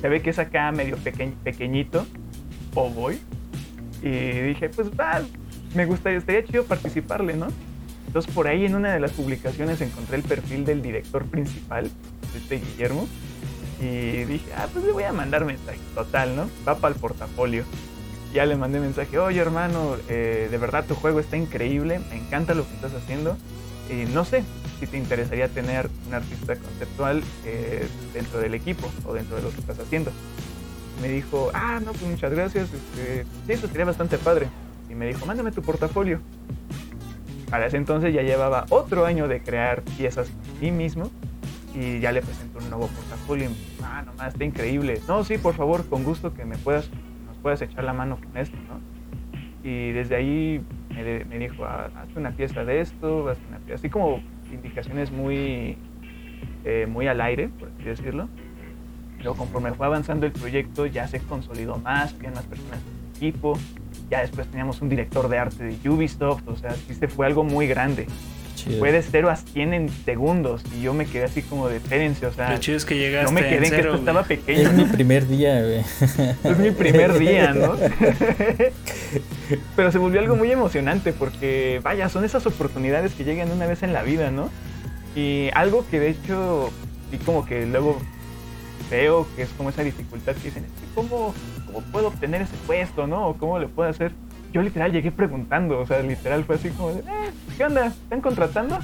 [0.01, 0.97] Se ve que es acá medio
[1.43, 2.05] pequeñito.
[2.75, 3.19] O voy.
[4.01, 5.21] Y dije, pues va,
[5.73, 7.47] me gustaría, estaría chido participarle, ¿no?
[8.13, 11.89] Entonces por ahí en una de las publicaciones encontré el perfil del director principal,
[12.35, 13.07] este Guillermo,
[13.81, 15.79] y dije, ah, pues le voy a mandar mensaje.
[15.95, 16.47] Total, ¿no?
[16.67, 17.63] Va para el portafolio.
[18.31, 22.53] Ya le mandé mensaje, oye hermano, eh, de verdad tu juego está increíble, me encanta
[22.53, 23.35] lo que estás haciendo.
[23.89, 24.43] Y no sé
[24.79, 29.49] si te interesaría tener un artista conceptual eh, dentro del equipo o dentro de lo
[29.49, 30.11] que estás haciendo.
[31.01, 34.49] Me dijo, ah, no, pues muchas gracias, este, sí, eso sería bastante padre.
[34.87, 36.19] Y me dijo, mándame tu portafolio.
[37.53, 41.11] Para ese entonces ya llevaba otro año de crear piezas por mí mismo
[41.75, 43.51] y ya le presento un nuevo portafolio.
[43.51, 44.99] Y, ah, nomás, está increíble.
[45.07, 46.89] No, sí, por favor, con gusto que me puedas,
[47.27, 48.79] nos puedas echar la mano con esto, ¿no?
[49.63, 50.65] Y desde ahí
[51.29, 55.77] me, dijo, "Ah, hazte una pieza de esto, hazte una pieza, así como indicaciones muy,
[56.65, 58.29] eh, muy al aire, por así decirlo.
[59.21, 63.15] Luego conforme fue avanzando el proyecto ya se consolidó más, había más personas en el
[63.15, 63.53] equipo,
[64.13, 67.43] ya después teníamos un director de arte de Ubisoft, o sea, sí se fue algo
[67.43, 68.05] muy grande.
[68.55, 68.77] Chido.
[68.77, 72.27] Fue de 0 a 100 en segundos y yo me quedé así como de espérense,
[72.27, 74.23] o sea, Lo chido es que llegaste no me quedé en en que esto estaba
[74.23, 75.83] pequeño, Es mi primer día, güey.
[76.43, 77.75] Es mi primer día, ¿no?
[79.75, 83.81] Pero se volvió algo muy emocionante porque, vaya, son esas oportunidades que llegan una vez
[83.81, 84.51] en la vida, ¿no?
[85.15, 86.69] Y algo que de hecho,
[87.09, 87.99] sí como que luego
[88.91, 91.33] veo que es como esa dificultad que dicen, es que ¿cómo,
[91.73, 93.27] ¿cómo puedo obtener ese puesto, no?
[93.27, 94.11] ¿O cómo le puedo hacer?
[94.53, 97.03] Yo literal llegué preguntando, o sea, literal fue así como de, eh,
[97.57, 97.87] ¿qué onda?
[97.87, 98.77] ¿Están contratando?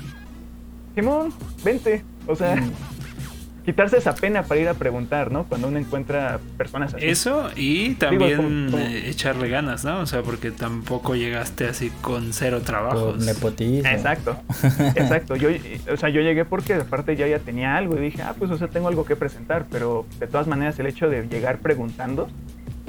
[0.96, 1.32] Simón,
[1.64, 2.04] vente.
[2.28, 2.72] O sea, Mm.
[3.66, 5.44] quitarse esa pena para ir a preguntar, ¿no?
[5.44, 7.06] Cuando uno encuentra personas así.
[7.06, 8.38] Eso y también
[8.72, 10.00] como- eh, echarle ganas, ¿no?
[10.00, 13.24] O sea, porque tampoco llegaste así con cero trabajos.
[13.24, 13.88] nepotismo.
[13.88, 14.38] Exacto,
[14.96, 15.36] exacto.
[15.36, 15.50] Yo,
[15.94, 18.58] o sea, yo llegué porque aparte ya ya tenía algo y dije, ah, pues o
[18.58, 22.28] sea, tengo algo que presentar, pero de todas maneras el hecho de llegar preguntando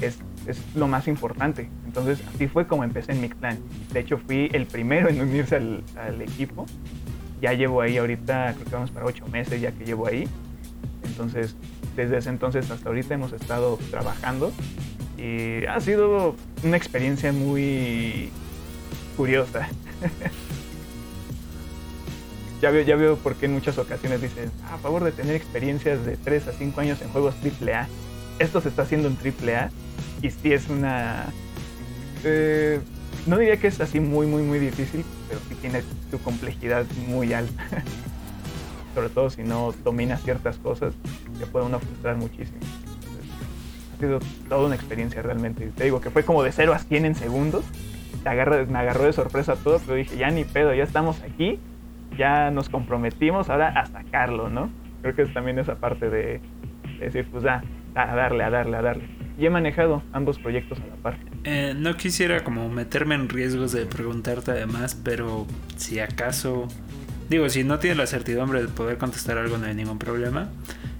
[0.00, 1.68] es, es lo más importante.
[1.86, 3.58] Entonces así fue como empecé en Mictlan.
[3.92, 6.66] De hecho fui el primero en unirse al, al equipo.
[7.40, 10.28] Ya llevo ahí ahorita, creo que vamos para ocho meses ya que llevo ahí.
[11.04, 11.56] Entonces,
[11.96, 14.52] desde ese entonces hasta ahorita hemos estado trabajando
[15.18, 18.30] y ha sido una experiencia muy
[19.16, 19.68] curiosa.
[22.62, 25.34] ya, veo, ya veo por qué en muchas ocasiones dicen, "Ah, a favor de tener
[25.36, 27.88] experiencias de 3 a 5 años en juegos AAA.
[28.38, 29.70] Esto se está haciendo en AAA
[30.22, 31.26] y sí es una...
[32.24, 32.80] eh,
[33.26, 37.32] no diría que es así muy, muy, muy difícil, pero sí tiene su complejidad muy
[37.32, 37.62] alta.
[38.94, 40.94] Sobre todo si no dominas ciertas cosas,
[41.38, 42.58] te puede uno frustrar muchísimo.
[43.94, 44.18] Ha sido
[44.48, 45.70] toda una experiencia realmente.
[45.76, 47.64] Te digo que fue como de 0 a 100 en segundos.
[48.24, 51.58] Me agarró de sorpresa todo, pero dije, ya ni pedo, ya estamos aquí,
[52.18, 54.70] ya nos comprometimos ahora a sacarlo, ¿no?
[55.02, 56.40] Creo que es también esa parte de,
[56.98, 57.62] de decir, pues ya,
[57.94, 59.19] a darle, a darle, a darle.
[59.40, 61.16] Y he manejado ambos proyectos a la par.
[61.44, 66.68] Eh, no quisiera como meterme en riesgos de preguntarte además, pero si acaso,
[67.30, 70.50] digo, si no tienes la certidumbre de poder contestar algo no hay ningún problema,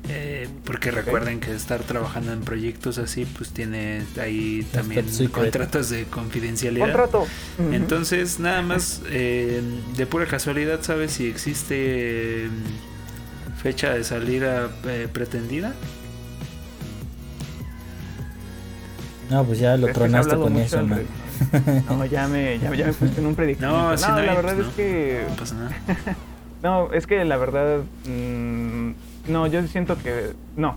[0.09, 6.05] eh, porque recuerden que estar trabajando en proyectos así pues tiene ahí también contratos de
[6.05, 6.87] confidencialidad.
[6.87, 7.27] ¡Contrato!
[7.73, 9.61] Entonces, nada más, eh,
[9.97, 12.49] de pura casualidad, ¿sabes si existe eh,
[13.63, 15.75] fecha de salida eh, pretendida?
[19.31, 21.03] No, pues ya lo tronaste con eso, man.
[21.89, 23.79] No, ya me, ya, ya me puse en un predicamento.
[23.79, 24.69] No, No, si no la verdad no.
[24.69, 25.25] es que...
[25.29, 25.71] No pasa nada.
[26.63, 27.81] No, es que la verdad...
[28.07, 28.91] mm,
[29.29, 30.33] no, yo siento que...
[30.57, 30.75] No.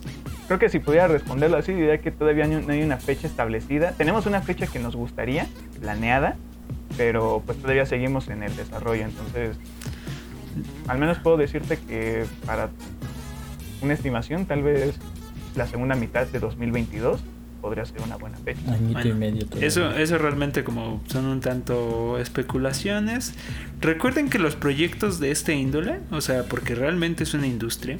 [0.47, 3.91] Creo que si pudiera responderlo así, diría que todavía no no hay una fecha establecida.
[3.91, 5.47] Tenemos una fecha que nos gustaría,
[5.81, 6.37] planeada,
[6.95, 9.03] pero pues todavía seguimos en el desarrollo.
[9.03, 9.57] Entonces,
[10.87, 12.69] al menos puedo decirte que para
[13.81, 14.95] una estimación, tal vez
[15.55, 17.21] la segunda mitad de 2022
[17.64, 18.74] podría ser una buena fecha.
[18.74, 19.68] Añito y Bueno, medio todavía.
[19.68, 23.34] Eso, eso realmente como son un tanto especulaciones.
[23.80, 27.97] Recuerden que los proyectos de este índole, o sea, porque realmente es una industria,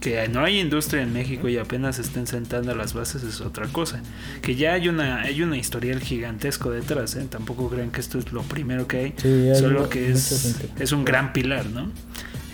[0.00, 3.66] que no hay industria en México y apenas se estén sentando las bases es otra
[3.68, 4.02] cosa.
[4.40, 7.26] Que ya hay una, hay una historial gigantesco detrás, ¿eh?
[7.28, 10.92] tampoco crean que esto es lo primero que hay, Sí, hay solo que es, es
[10.92, 11.90] un gran pilar, ¿no?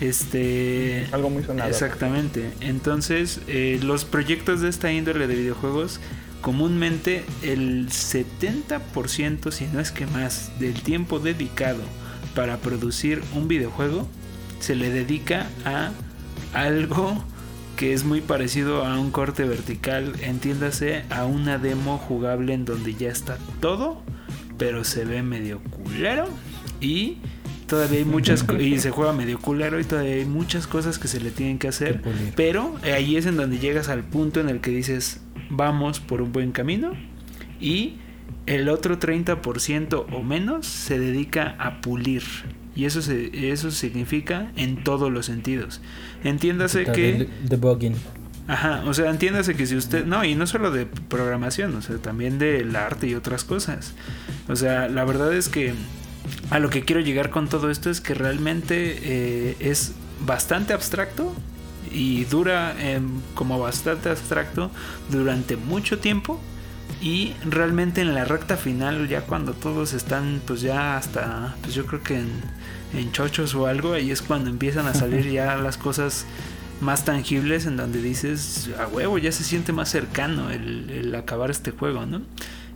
[0.01, 1.07] Este...
[1.13, 1.69] Algo muy sonado.
[1.69, 2.51] Exactamente.
[2.59, 6.01] Entonces, eh, los proyectos de esta índole de videojuegos,
[6.41, 11.81] comúnmente el 70%, si no es que más, del tiempo dedicado
[12.35, 14.07] para producir un videojuego,
[14.59, 15.91] se le dedica a
[16.53, 17.23] algo
[17.75, 22.93] que es muy parecido a un corte vertical, entiéndase, a una demo jugable en donde
[22.93, 24.01] ya está todo,
[24.57, 26.27] pero se ve medio culero
[26.81, 27.19] y
[27.67, 31.21] todavía hay muchas y se juega medio culero y todavía hay muchas cosas que se
[31.21, 32.01] le tienen que hacer,
[32.35, 36.31] pero ahí es en donde llegas al punto en el que dices, vamos por un
[36.31, 36.93] buen camino
[37.59, 37.95] y
[38.45, 42.23] el otro 30% o menos se dedica a pulir.
[42.75, 45.81] Y eso, se, eso significa en todos los sentidos.
[46.23, 47.29] Entiéndase que...
[47.43, 47.95] Debugging.
[48.47, 51.97] Ajá, o sea, entiéndase que si usted, no, y no solo de programación, o sea,
[51.97, 53.93] también del arte y otras cosas.
[54.47, 55.73] O sea, la verdad es que
[56.49, 59.93] a lo que quiero llegar con todo esto es que realmente eh, es
[60.25, 61.35] bastante abstracto
[61.91, 64.71] y dura em, como bastante abstracto
[65.09, 66.39] durante mucho tiempo
[67.01, 71.85] y realmente en la recta final ya cuando todos están pues ya hasta pues yo
[71.85, 72.29] creo que en,
[72.93, 76.25] en chochos o algo ahí es cuando empiezan a salir ya las cosas
[76.81, 81.51] más tangibles en donde dices a huevo ya se siente más cercano el, el acabar
[81.51, 82.21] este juego no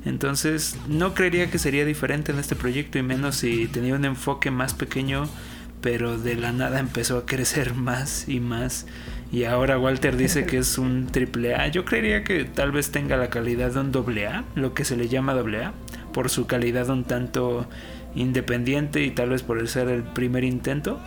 [0.05, 4.51] Entonces, no creería que sería diferente en este proyecto y menos si tenía un enfoque
[4.51, 5.29] más pequeño,
[5.83, 8.87] pero de la nada empezó a crecer más y más.
[9.31, 11.67] Y ahora Walter dice que es un triple A.
[11.67, 14.95] Yo creería que tal vez tenga la calidad de un doble A, lo que se
[14.95, 15.73] le llama doble A,
[16.13, 17.67] por su calidad un tanto
[18.15, 20.99] independiente y tal vez por ser el primer intento.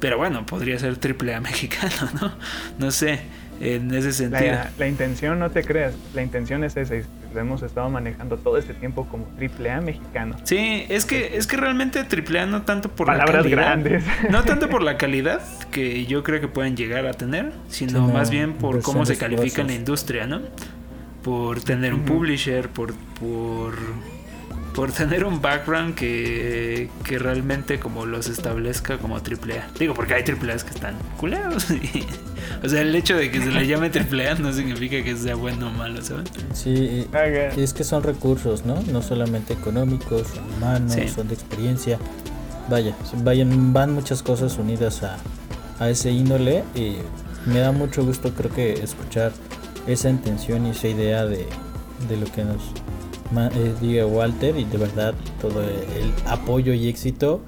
[0.00, 2.32] Pero bueno, podría ser triple A mexicano, ¿no?
[2.78, 3.20] No sé,
[3.60, 4.58] en ese sentido.
[4.76, 6.96] La, intención, no te creas, la intención es esa.
[7.34, 10.36] Lo hemos estado manejando todo este tiempo como triple A mexicano.
[10.44, 13.44] Sí, es que, es que realmente triple A no tanto por la calidad.
[13.50, 14.04] grandes.
[14.30, 18.30] No tanto por la calidad que yo creo que pueden llegar a tener, sino más
[18.30, 20.40] bien por cómo se califica en la industria, ¿no?
[21.22, 23.74] Por tener un publisher, por, por
[24.78, 29.72] por tener un background que, que realmente como los establezca como AAA.
[29.76, 31.66] Digo, porque hay AAAs que están culeados.
[32.62, 35.66] o sea, el hecho de que se le llame AAA no significa que sea bueno
[35.66, 36.30] o malo, ¿sabes?
[36.52, 37.08] Sí,
[37.56, 38.80] y es que son recursos, ¿no?
[38.82, 41.98] No solamente económicos, son humanos, son de experiencia.
[42.70, 45.16] Vaya, vayan, van muchas cosas unidas a,
[45.80, 46.98] a ese índole y
[47.46, 49.32] me da mucho gusto creo que escuchar
[49.88, 51.48] esa intención y esa idea de,
[52.08, 52.62] de lo que nos
[53.80, 57.42] diga Walter y de verdad todo el apoyo y éxito.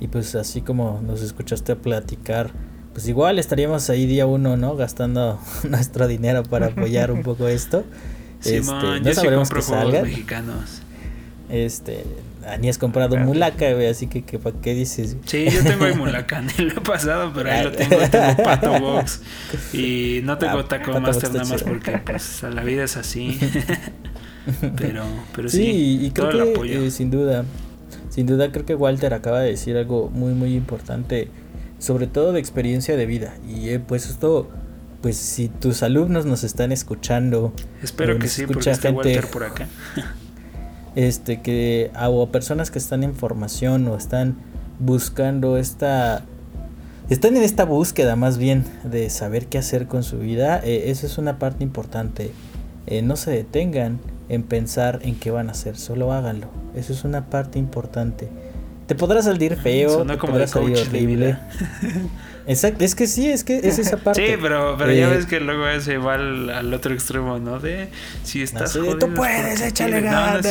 [0.00, 2.50] Y pues así como nos escuchaste platicar
[2.92, 7.84] pues igual estaríamos ahí día uno no gastando nuestro dinero para apoyar un poco esto.
[8.42, 10.00] Este, no sabremos que salga.
[10.00, 10.80] mexicanos.
[11.50, 12.06] Este
[12.58, 15.16] ni has comprado mulaca, así que, ¿para qué dices?
[15.26, 18.80] Sí, yo tengo el mulaca, ni lo he pasado, pero ahí lo tengo, tengo Pato
[18.80, 19.20] Box.
[19.72, 23.38] Y no tengo ah, Taco Master nada más porque pues la vida es así.
[24.76, 27.44] pero, pero sí, sí y creo que eh, sin duda,
[28.08, 31.28] sin duda creo que Walter acaba de decir algo muy muy importante,
[31.78, 33.34] sobre todo de experiencia de vida.
[33.48, 34.48] Y eh, pues esto,
[35.02, 39.68] pues si tus alumnos nos están escuchando, espero que sí, porque está Walter por acá.
[40.96, 44.36] este que o personas que están en formación o están
[44.80, 46.24] buscando esta
[47.10, 51.06] están en esta búsqueda más bien de saber qué hacer con su vida, eh, eso
[51.06, 52.30] es una parte importante.
[53.02, 54.00] No se detengan,
[54.30, 56.48] en pensar en qué van a hacer, solo háganlo.
[56.74, 58.28] Eso es una parte importante.
[58.86, 61.36] Te podrá salir feo, te podrá salir horrible.
[62.46, 64.24] Exacto, es que sí, es que es esa parte.
[64.24, 67.58] Sí, pero, pero ya eh, ves que luego se va al, otro extremo, ¿no?
[67.58, 67.88] De
[68.22, 70.44] si estás no, tú puedes, échale ganas.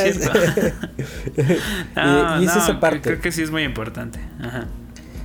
[1.96, 3.00] No, no y, es esa parte.
[3.00, 4.18] Creo que sí es muy importante.
[4.40, 4.66] Ajá.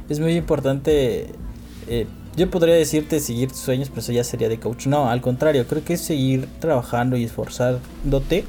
[0.10, 1.28] Es muy importante
[1.88, 4.88] eh, yo podría decirte seguir tus sueños, pero eso ya sería de coach.
[4.88, 8.44] No, al contrario, creo que es seguir trabajando y esforzándote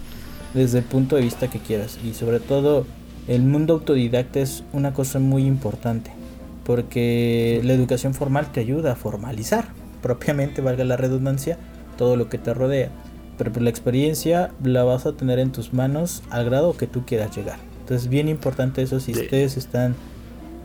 [0.55, 1.99] desde el punto de vista que quieras.
[2.05, 2.85] Y sobre todo,
[3.29, 6.11] el mundo autodidacta es una cosa muy importante.
[6.65, 9.69] Porque la educación formal te ayuda a formalizar,
[10.03, 11.57] propiamente, valga la redundancia,
[11.97, 12.91] todo lo que te rodea.
[13.39, 17.05] Pero pues la experiencia la vas a tener en tus manos al grado que tú
[17.07, 17.59] quieras llegar.
[17.81, 19.95] Entonces, bien importante eso si ustedes están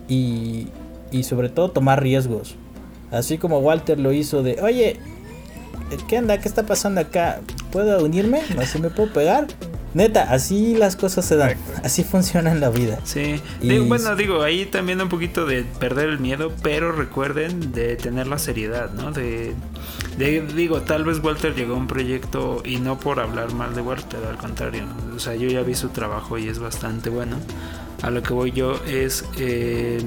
[0.08, 0.70] y,
[1.12, 2.56] y sobre todo tomar riesgos
[3.12, 5.00] Así como Walter lo hizo de, oye,
[6.08, 6.40] ¿qué anda?
[6.40, 7.42] ¿Qué está pasando acá?
[7.72, 8.42] ¿Puedo unirme?
[8.58, 9.48] ¿Así me puedo pegar?
[9.94, 11.58] Neta, así las cosas se dan.
[11.84, 13.00] Así funciona en la vida.
[13.04, 13.42] Sí.
[13.88, 18.40] bueno, digo, ahí también un poquito de perder el miedo, pero recuerden de tener la
[18.40, 19.12] seriedad, ¿no?
[19.12, 19.54] De,
[20.18, 23.82] de, digo, tal vez Walter llegó a un proyecto y no por hablar mal de
[23.82, 24.86] Walter, al contrario.
[25.14, 27.36] O sea, yo ya vi su trabajo y es bastante bueno
[28.02, 30.02] a lo que voy yo es eh,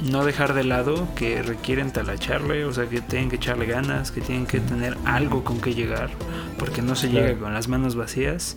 [0.00, 4.20] no dejar de lado que requieren talacharle, o sea, que tienen que echarle ganas, que
[4.20, 6.10] tienen que tener algo con que llegar,
[6.58, 8.56] porque no se llega con las manos vacías.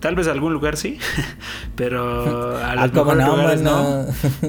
[0.00, 0.98] Tal vez a algún lugar sí,
[1.76, 4.06] pero a los no, lugares no.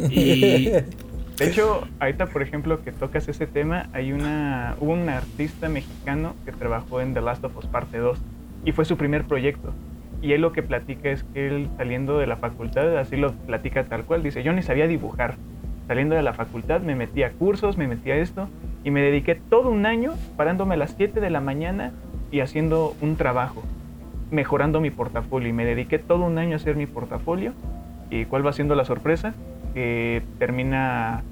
[0.10, 0.66] Y
[1.38, 6.36] de hecho, ahorita por ejemplo que tocas ese tema, hay una hubo un artista mexicano
[6.46, 8.20] que trabajó en The Last of Us Parte 2
[8.66, 9.74] y fue su primer proyecto.
[10.22, 13.86] Y él lo que platica es que él saliendo de la facultad, así lo platica
[13.86, 15.38] tal cual, dice, yo ni sabía dibujar.
[15.90, 18.48] Saliendo de la facultad me metí a cursos, me metí a esto
[18.84, 21.94] y me dediqué todo un año parándome a las 7 de la mañana
[22.30, 23.64] y haciendo un trabajo,
[24.30, 25.50] mejorando mi portafolio.
[25.50, 27.54] Y me dediqué todo un año a hacer mi portafolio.
[28.12, 29.34] ¿Y cuál va siendo la sorpresa?
[29.74, 31.24] Que termina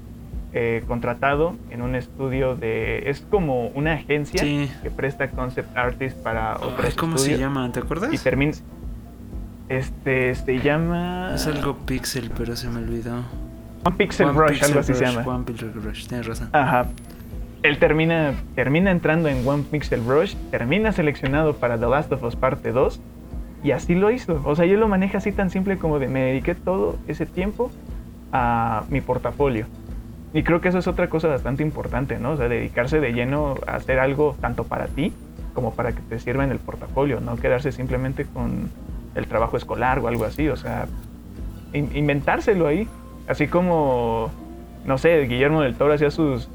[0.52, 3.08] eh, contratado en un estudio de...
[3.08, 7.70] Es como una agencia que presta concept artists para otros ¿Cómo se llama?
[7.70, 8.12] ¿Te acuerdas?
[8.12, 8.54] Y termina...
[9.68, 11.32] Este se llama.
[11.36, 13.22] Es algo Pixel, pero se me olvidó.
[13.88, 15.22] One Pixel Rush, algo así se llama.
[15.26, 16.50] One Pixel Rush, tienes razón.
[16.52, 16.86] Ajá.
[17.62, 22.36] Él termina, termina entrando en One Pixel Rush, termina seleccionado para The Last of Us
[22.36, 23.00] Parte 2
[23.64, 24.42] y así lo hizo.
[24.44, 27.70] O sea, yo lo manejo así tan simple como de me dediqué todo ese tiempo
[28.30, 29.66] a mi portafolio.
[30.34, 32.32] Y creo que eso es otra cosa bastante importante, ¿no?
[32.32, 35.12] O sea, dedicarse de lleno a hacer algo tanto para ti
[35.54, 38.70] como para que te sirva en el portafolio, no quedarse simplemente con
[39.14, 40.86] el trabajo escolar o algo así, o sea,
[41.72, 42.86] inventárselo ahí.
[43.28, 44.30] Así como,
[44.86, 46.48] no sé, Guillermo del Toro hacía sus,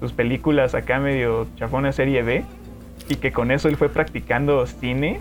[0.00, 2.44] sus películas acá medio chafona serie B
[3.08, 5.20] y que con eso él fue practicando cine.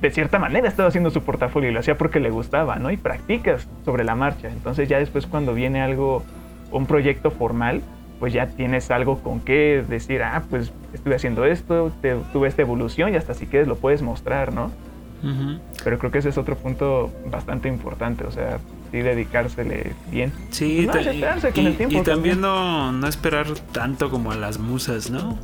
[0.00, 2.90] De cierta manera estaba haciendo su portafolio y lo hacía porque le gustaba, ¿no?
[2.90, 4.48] Y practicas sobre la marcha.
[4.48, 6.22] Entonces ya después cuando viene algo,
[6.70, 7.82] un proyecto formal,
[8.18, 11.90] pues ya tienes algo con qué decir, ah, pues estuve haciendo esto,
[12.32, 14.70] tuve esta evolución y hasta si quieres lo puedes mostrar, ¿no?
[15.82, 18.58] Pero creo que ese es otro punto bastante importante, o sea,
[18.92, 20.32] sí dedicársele bien.
[20.50, 21.06] Sí, pues
[21.88, 25.38] y, también no, no esperar tanto como a las musas, ¿no?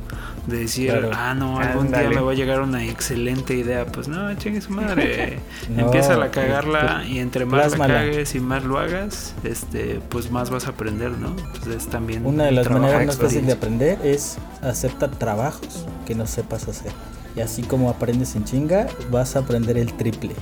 [0.45, 3.85] De decir, ah, no, algún día me va a llegar una excelente idea.
[3.87, 5.39] Pues no, chingue su madre.
[5.77, 10.51] Empieza a cagarla y entre más la cagues y más lo hagas, este, pues más
[10.51, 11.35] vas a aprender, ¿no?
[11.55, 12.25] Entonces también.
[12.25, 16.91] Una de las maneras más fáciles de aprender es aceptar trabajos que no sepas hacer.
[17.35, 20.35] Y así como aprendes en chinga, vas a aprender el triple.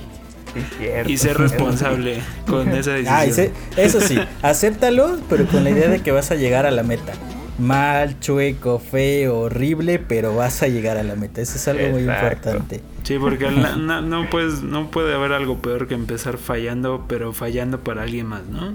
[1.06, 3.52] Y ser responsable con esa ah, decisión.
[3.76, 6.82] Ah, eso sí, acéptalo, pero con la idea de que vas a llegar a la
[6.82, 7.12] meta.
[7.58, 11.40] Mal, chueco, feo, horrible, pero vas a llegar a la meta.
[11.40, 12.80] Eso es algo muy importante.
[13.02, 17.80] Sí, porque no, no, puedes, no puede haber algo peor que empezar fallando, pero fallando
[17.80, 18.74] para alguien más, ¿no?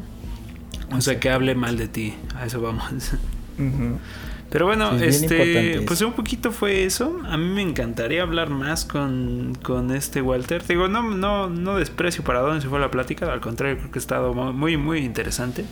[0.92, 2.16] O sea, que hable mal de ti.
[2.36, 2.84] A eso vamos.
[4.54, 7.20] Pero bueno, este, pues un poquito fue eso.
[7.26, 10.64] A mí me encantaría hablar más con, con este Walter.
[10.68, 13.98] Digo, no, no, no desprecio para dónde se fue la plática, al contrario, creo que
[13.98, 15.66] ha estado muy, muy interesante.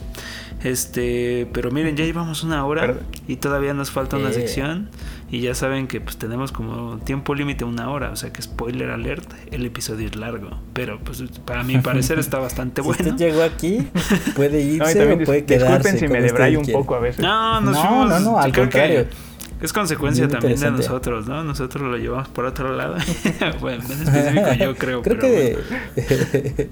[0.64, 4.90] Este, pero miren, ya llevamos una hora y todavía nos falta una sección.
[5.32, 8.90] Y ya saben que pues tenemos como tiempo límite una hora, o sea que spoiler
[8.90, 13.02] alert, el episodio es largo, pero pues para mi parecer está bastante bueno.
[13.02, 13.88] Si usted llegó aquí,
[14.36, 15.94] puede irse o puede quedarse.
[15.94, 17.22] Disculpen si me debrayo un poco a veces.
[17.22, 19.08] No, nos no, no, no, al contrario.
[19.62, 21.44] Es consecuencia también de nosotros, ¿no?
[21.44, 22.96] Nosotros lo llevamos por otro lado.
[23.62, 25.02] bueno, en específico yo creo.
[25.02, 26.70] Creo que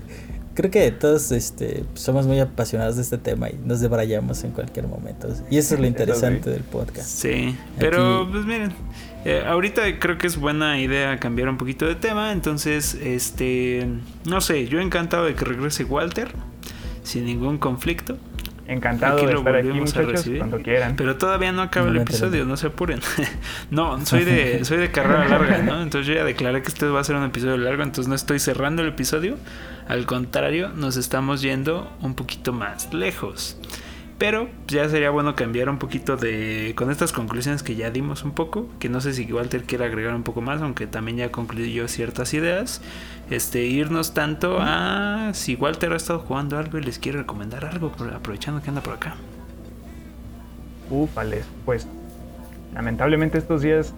[0.60, 4.88] creo que todos este, somos muy apasionados de este tema y nos debrayamos en cualquier
[4.88, 5.30] momento.
[5.50, 7.08] Y eso es lo interesante del podcast.
[7.08, 8.74] Sí, pero pues miren,
[9.24, 12.34] eh, ahorita creo que es buena idea cambiar un poquito de tema.
[12.34, 13.88] Entonces, este,
[14.26, 16.28] no sé, yo encantado de que regrese Walter
[17.04, 18.18] sin ningún conflicto.
[18.68, 20.98] Encantado de estar aquí, muchachos, cuando quieran.
[20.98, 23.00] Pero todavía no acaba el episodio, no se apuren.
[23.72, 25.82] no, soy de, soy de carrera larga, ¿no?
[25.82, 28.40] Entonces yo ya declaré que este va a ser un episodio largo, entonces no estoy
[28.40, 29.38] cerrando el episodio.
[29.90, 33.58] Al contrario, nos estamos yendo un poquito más lejos.
[34.20, 36.74] Pero ya sería bueno cambiar un poquito de.
[36.76, 38.70] con estas conclusiones que ya dimos un poco.
[38.78, 42.36] Que no sé si Walter quiere agregar un poco más, aunque también ya concluyó ciertas
[42.36, 42.84] ideas.
[43.32, 47.92] Este, irnos tanto a si Walter ha estado jugando algo y les quiere recomendar algo,
[48.14, 49.16] aprovechando que anda por acá.
[50.92, 51.88] Ufales, pues
[52.76, 53.96] lamentablemente estos días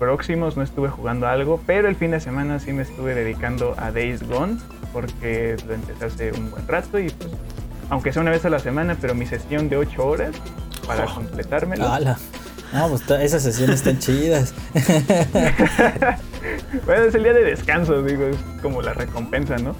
[0.00, 3.92] próximos no estuve jugando algo, pero el fin de semana sí me estuve dedicando a
[3.92, 4.56] Days Gone,
[4.92, 7.30] porque lo empecé hace un buen rato y pues
[7.90, 10.34] aunque sea una vez a la semana, pero mi sesión de 8 horas
[10.86, 11.14] para oh.
[11.14, 11.86] completármelo.
[12.72, 14.54] No, pues esas sesiones están chidas.
[16.86, 19.74] bueno, es el día de descanso, digo, es como la recompensa, ¿no?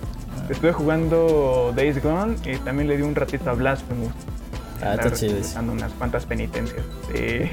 [0.48, 4.12] Estuve jugando Days Gone y también le di un ratito a Blasphemous.
[4.82, 5.36] Ah, está chido.
[5.54, 6.82] Dando unas cuantas penitencias.
[7.12, 7.48] Sí.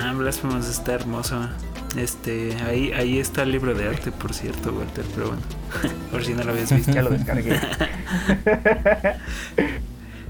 [0.00, 1.48] Ah, Blasphemous está hermoso.
[1.96, 5.42] Este, ahí, ahí está el libro de arte, por cierto, Walter, pero bueno,
[6.10, 6.92] por si no lo habías visto.
[6.92, 7.60] Ya lo descargué.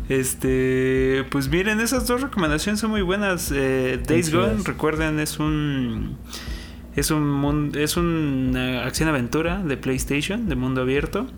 [0.09, 3.51] Este, pues miren, esas dos recomendaciones son muy buenas.
[3.55, 6.19] Eh, Days Gone, recuerden, es un
[6.97, 11.29] es un es una acción aventura de PlayStation de mundo abierto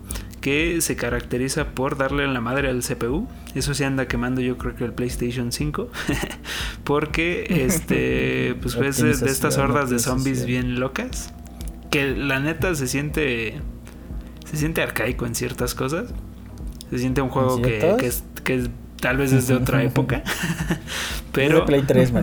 [0.45, 3.27] que se caracteriza por darle la madre al CPU.
[3.55, 5.89] Eso se anda quemando yo creo que el PlayStation 5.
[6.83, 11.33] Porque este pues ves de, estas hordas de zombies bien locas.
[11.89, 13.55] Que la neta se siente.
[14.45, 16.13] Se siente arcaico en ciertas cosas.
[16.91, 17.97] Se siente un juego que,
[18.43, 18.69] que,
[19.01, 20.21] tal vez es de otra época.
[21.31, 21.65] pero.
[21.65, 22.13] Play 3,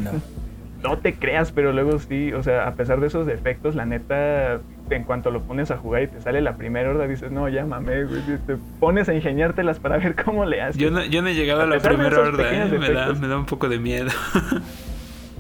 [0.83, 4.61] no te creas, pero luego sí, o sea, a pesar de esos defectos, la neta,
[4.91, 7.65] en cuanto lo pones a jugar y te sale la primera horda, dices, no, ya
[7.65, 8.07] güey,
[8.47, 10.77] te pones a ingeniártelas para ver cómo le haces.
[10.77, 12.79] Yo no, yo no he llegado a, la primera horda, ¿eh?
[12.79, 14.11] me, da, me da un poco de miedo.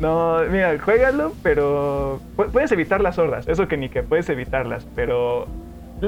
[0.00, 2.20] no, mira, juégalo, pero
[2.52, 5.48] puedes evitar las hordas, eso que ni que puedes evitarlas, pero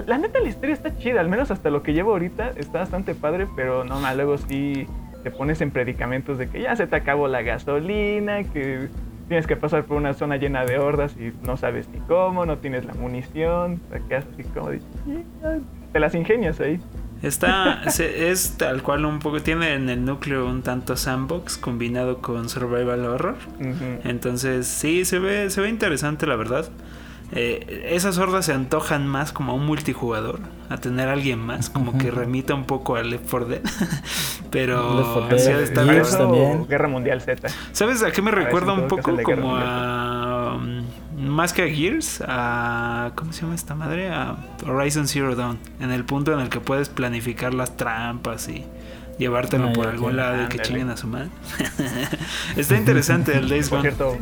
[0.06, 3.14] la neta la historia está chida, al menos hasta lo que llevo ahorita está bastante
[3.14, 4.86] padre, pero no, más luego sí
[5.22, 8.88] te pones en predicamentos de que ya se te acabó la gasolina, que
[9.28, 12.58] tienes que pasar por una zona llena de hordas y no sabes ni cómo, no
[12.58, 14.80] tienes la munición, te quedas así como de,
[15.92, 16.80] te las ingenias ahí.
[17.22, 22.48] Está, es tal cual un poco, tiene en el núcleo un tanto sandbox combinado con
[22.48, 23.36] survival horror.
[24.04, 26.68] Entonces, sí, se ve, se ve interesante la verdad.
[27.32, 31.68] Eh, esas hordas se antojan más como a un multijugador, a tener a alguien más,
[31.70, 33.60] como que remita un poco al Left 4 Dead.
[34.50, 35.54] Pero Left 4 sí Dead.
[35.54, 36.28] ha de estar Gears cabrón.
[36.32, 36.66] también.
[36.68, 37.48] Guerra Mundial Z.
[37.72, 39.16] ¿Sabes a qué me A recuerda un poco?
[39.22, 40.54] Como a.
[40.56, 40.84] um,
[41.16, 43.12] Más que a Gears, a.
[43.16, 44.10] ¿Cómo se llama esta madre?
[44.10, 45.58] A Horizon Zero Dawn.
[45.80, 48.64] En el punto en el que puedes planificar las trampas y
[49.18, 51.28] llevártelo Ah, por algún lado y que chinguen a su madre.
[52.56, 54.16] Está interesante el Days Por cierto,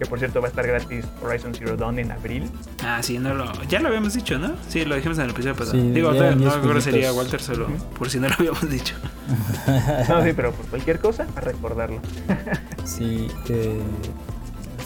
[0.00, 2.50] que por cierto va a estar gratis Horizon Zero Dawn en abril.
[2.82, 3.52] Ah, sí, no lo.
[3.64, 4.54] Ya lo habíamos dicho, ¿no?
[4.66, 5.72] Sí, lo dijimos en el episodio pasado.
[5.72, 7.16] Sí, Digo, ya no, no grosería, jueguitos.
[7.16, 8.94] Walter, solo por si no lo habíamos dicho.
[10.08, 12.00] No, sí, pero por cualquier cosa, a recordarlo.
[12.84, 13.78] Sí, eh,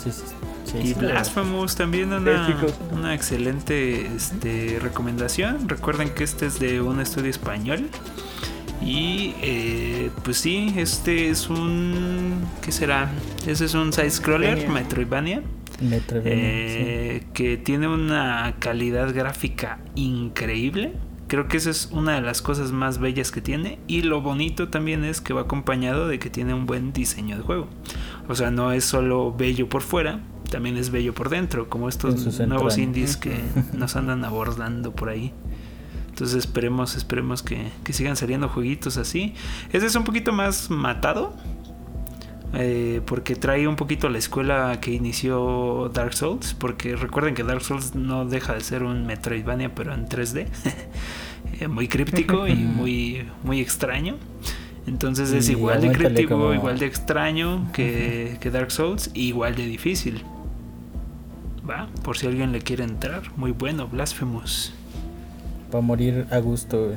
[0.03, 0.23] sí, sí,
[0.65, 5.69] sí, Y Blasphemous también una, una excelente este, recomendación.
[5.69, 7.89] Recuerden que este es de un estudio español.
[8.85, 12.45] Y eh, pues sí, este es un...
[12.62, 13.11] ¿Qué será?
[13.47, 15.43] Este es un side-scroller, Metroidvania.
[15.80, 16.32] Metroidvania.
[16.35, 20.93] Eh, Que tiene una calidad gráfica increíble.
[21.28, 23.78] Creo que esa es una de las cosas más bellas que tiene.
[23.87, 27.43] Y lo bonito también es que va acompañado de que tiene un buen diseño de
[27.43, 27.68] juego.
[28.28, 30.20] O sea, no es solo bello por fuera,
[30.51, 32.14] también es bello por dentro, como estos
[32.47, 32.78] nuevos entrañas.
[32.78, 33.41] indies que
[33.72, 35.32] nos andan abordando por ahí.
[36.15, 39.35] Entonces esperemos, esperemos que, que sigan saliendo jueguitos así.
[39.73, 41.35] Este es un poquito más matado.
[42.53, 46.55] eh, porque trae un poquito la escuela que inició Dark Souls.
[46.55, 50.47] Porque recuerden que Dark Souls no deja de ser un Metroidvania, pero en 3D.
[51.61, 54.17] Eh, muy críptico y muy, muy extraño.
[54.87, 59.55] Entonces es igual de críptico, como- igual de extraño que, que Dark Souls, y igual
[59.55, 60.23] de difícil.
[61.69, 63.23] Va, por si alguien le quiere entrar.
[63.37, 64.73] Muy bueno, Blasphemous.
[65.75, 66.97] Para morir a gusto, güey.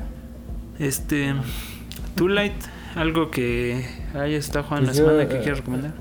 [0.78, 1.34] Este.
[2.14, 2.52] Too Light,
[2.94, 5.92] algo que estado jugando Pues la yo, semana que eh, quieras recomendar.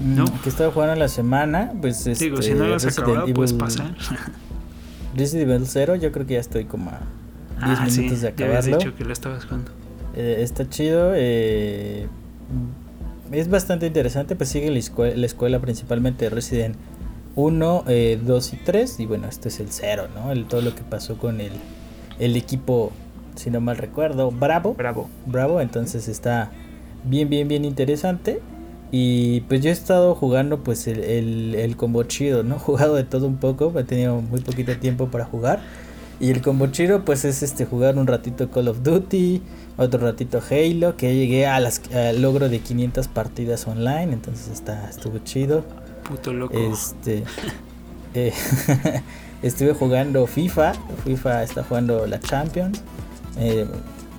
[0.00, 0.42] Mm, ¿No?
[0.42, 3.52] Que estaba jugando la semana, pues este, Digo, si no lo has Resident acabado, puedes
[3.52, 3.94] Evil- pasar.
[5.16, 7.00] Resident Evil 0, yo creo que ya estoy como a
[7.66, 8.78] 10 ah, sí, minutos de ya habías acabarlo.
[8.84, 9.70] dicho que lo estabas jugando.
[10.14, 11.12] Eh, está chido.
[11.14, 12.06] eh,
[13.32, 14.36] es bastante interesante.
[14.36, 16.76] Pues sigue la, escue- la escuela principalmente de Resident
[17.40, 17.84] 1,
[18.22, 19.00] 2 y 3.
[19.00, 20.32] Y bueno, este es el 0, ¿no?
[20.32, 21.52] El, todo lo que pasó con el,
[22.18, 22.92] el equipo,
[23.36, 24.74] si no mal recuerdo, Bravo.
[24.74, 25.08] Bravo.
[25.26, 26.50] Bravo, entonces está
[27.04, 28.40] bien, bien, bien interesante.
[28.92, 32.56] Y pues yo he estado jugando pues el, el, el combo chido, ¿no?
[32.56, 35.60] He jugado de todo un poco, he tenido muy poquito tiempo para jugar.
[36.18, 39.40] Y el combo chido pues es este jugar un ratito Call of Duty,
[39.78, 44.90] otro ratito Halo, que llegué a las, al logro de 500 partidas online, entonces está,
[44.90, 45.64] estuvo chido.
[46.10, 46.58] Puto loco.
[46.58, 47.24] Este
[48.14, 48.32] eh,
[49.42, 50.72] estuve jugando FIFA,
[51.04, 52.82] FIFA está jugando la Champions.
[53.38, 53.66] Eh,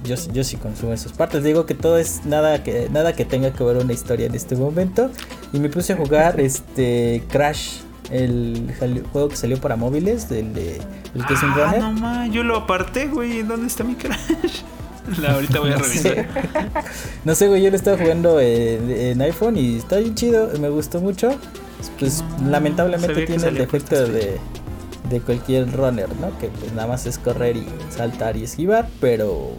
[0.04, 1.44] yo, yo sí consumo esas partes.
[1.44, 4.56] Digo que todo es nada que nada que tenga que ver una historia en este
[4.56, 5.12] momento.
[5.54, 7.80] Y me puse a jugar este Crash,
[8.10, 8.74] el
[9.12, 10.82] juego que salió para móviles, del de
[11.14, 11.80] el que es un ah, runner.
[11.82, 13.44] no ma, yo lo aparté, güey.
[13.44, 14.62] ¿Dónde está mi Crash?
[15.20, 16.14] La, ahorita voy a No sé.
[16.14, 16.28] revisar.
[17.26, 20.70] No sé, güey, yo lo estaba jugando en, en iPhone y está bien chido, me
[20.70, 21.38] gustó mucho.
[22.00, 24.38] Pues lamentablemente tiene el defecto de,
[25.10, 26.38] de cualquier runner, ¿no?
[26.40, 29.52] Que pues nada más es correr y saltar y esquivar, pero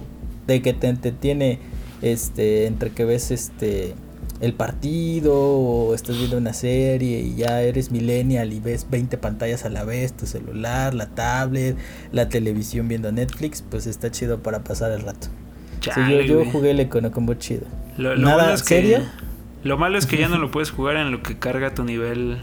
[0.47, 1.59] de que te entretiene
[2.01, 3.95] este entre que ves este
[4.41, 9.65] el partido o estás viendo una serie y ya eres millennial y ves 20 pantallas
[9.65, 11.77] a la vez, tu celular, la tablet,
[12.11, 15.29] la televisión viendo Netflix, pues está chido para pasar el rato.
[15.81, 17.63] Sí, yo, yo jugué el Econo Combo chido.
[17.97, 18.99] Lo, lo Nada malo es que, serio.
[19.65, 22.39] Lo malo es que ya no lo puedes jugar en lo que carga tu nivel.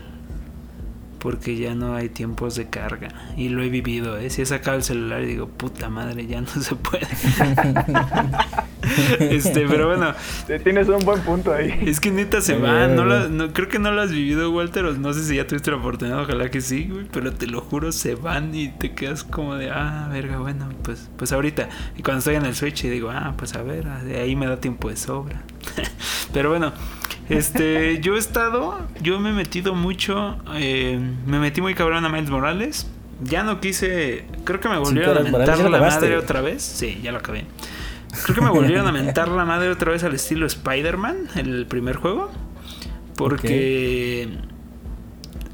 [1.20, 3.10] Porque ya no hay tiempos de carga.
[3.36, 4.30] Y lo he vivido, ¿eh?
[4.30, 7.06] Si he sacado el celular y digo, puta madre, ya no se puede.
[9.20, 10.14] este, pero bueno,
[10.64, 11.78] Tienes un buen punto ahí.
[11.86, 13.36] es que neta se bien, No bien.
[13.36, 14.86] no, creo que no lo has vivido, Walter.
[14.86, 17.06] o No sé si ya tuviste la oportunidad, ojalá que sí, güey.
[17.12, 21.10] Pero te lo juro, se van y te quedas como de, ah, verga, bueno, pues,
[21.18, 21.68] pues ahorita.
[21.98, 24.48] Y cuando estoy en el Switch y digo, ah, pues a ver, de ahí me
[24.48, 25.42] da tiempo de sobra.
[26.34, 26.72] pero bueno,
[27.30, 32.10] este, yo he estado, yo me he metido mucho, eh, me metí muy cabrón a
[32.10, 32.90] Miles Morales.
[33.22, 36.64] Ya no quise, creo que me volvieron a mentar ¿ya lo la madre otra vez.
[36.64, 37.46] Sí, ya lo acabé.
[38.24, 41.98] Creo que me volvieron a mentar la madre otra vez al estilo Spider-Man, el primer
[41.98, 42.32] juego.
[43.16, 44.30] Porque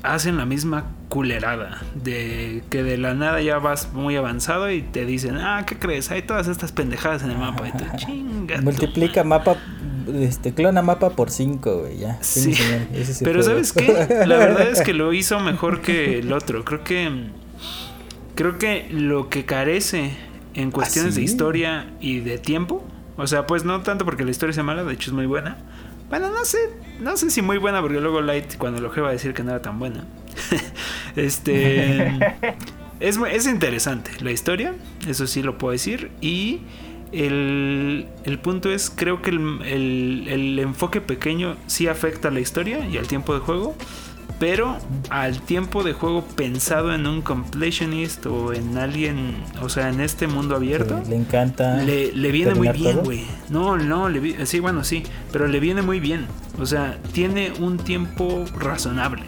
[0.03, 1.81] hacen la misma culerada.
[1.95, 6.11] De que de la nada ya vas muy avanzado y te dicen, ah, ¿qué crees?
[6.11, 7.67] Hay todas estas pendejadas en el mapa.
[7.67, 8.61] Y tú, chinga.
[8.61, 9.57] Multiplica mapa,
[10.13, 12.17] este, clona mapa por 5, güey, ya.
[12.21, 12.53] Sí.
[12.53, 12.63] Sí,
[12.93, 13.43] el Pero.
[13.43, 14.25] ¿sabes qué?
[14.25, 16.63] La verdad es que lo hizo mejor que el otro.
[16.63, 17.29] Creo que
[18.35, 20.11] creo que lo que carece
[20.53, 21.25] en cuestiones de sí?
[21.25, 22.83] historia y de tiempo,
[23.17, 25.57] o sea, pues no tanto porque la historia sea mala, de hecho es muy buena,
[26.09, 26.57] Bueno, no sé,
[26.99, 29.51] no sé si muy buena, porque luego Light cuando lo va a decir que no
[29.51, 30.05] era tan buena.
[31.15, 32.07] este.
[32.99, 34.73] es, es interesante la historia,
[35.07, 36.11] eso sí lo puedo decir.
[36.21, 36.61] Y
[37.11, 42.39] el, el punto es, creo que el, el, el enfoque pequeño sí afecta a la
[42.39, 43.75] historia y al tiempo de juego
[44.39, 44.77] pero
[45.09, 50.27] al tiempo de juego pensado en un completionist o en alguien, o sea, en este
[50.27, 51.77] mundo abierto, le encanta.
[51.77, 53.23] Le, le viene muy bien, güey.
[53.49, 56.25] No, no, le, sí, bueno, sí, pero le viene muy bien.
[56.59, 59.23] O sea, tiene un tiempo razonable.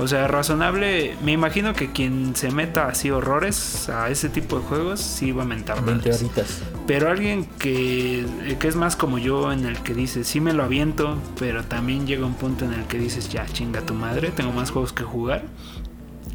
[0.00, 1.14] O sea, razonable.
[1.22, 5.42] Me imagino que quien se meta así horrores a ese tipo de juegos sí va
[5.42, 6.62] a mentar 20 horitas.
[6.86, 8.24] Pero alguien que,
[8.58, 12.06] que es más como yo, en el que dice, sí me lo aviento, pero también
[12.06, 15.04] llega un punto en el que dices, ya chinga tu madre, tengo más juegos que
[15.04, 15.42] jugar.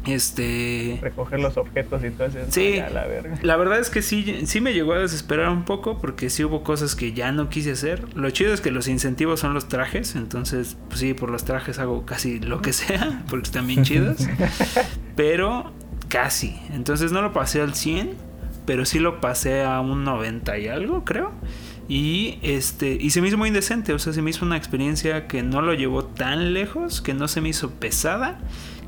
[0.06, 0.98] Este.
[1.02, 2.38] Recoger los objetos y todo eso.
[2.50, 2.76] Sí.
[2.76, 3.06] La,
[3.42, 6.62] la, verdad es que sí, sí me llegó a desesperar un poco porque sí hubo
[6.62, 8.16] cosas que ya no quise hacer.
[8.16, 10.14] Lo chido es que los incentivos son los trajes.
[10.14, 14.18] Entonces, pues sí, por los trajes hago casi lo que sea porque están bien chidos.
[15.16, 15.72] pero
[16.08, 16.56] casi.
[16.72, 18.14] Entonces no lo pasé al 100,
[18.64, 21.32] pero sí lo pasé a un 90 y algo, creo.
[21.88, 25.28] Y este y se me hizo muy indecente, o sea, se me hizo una experiencia
[25.28, 28.40] que no lo llevó tan lejos, que no se me hizo pesada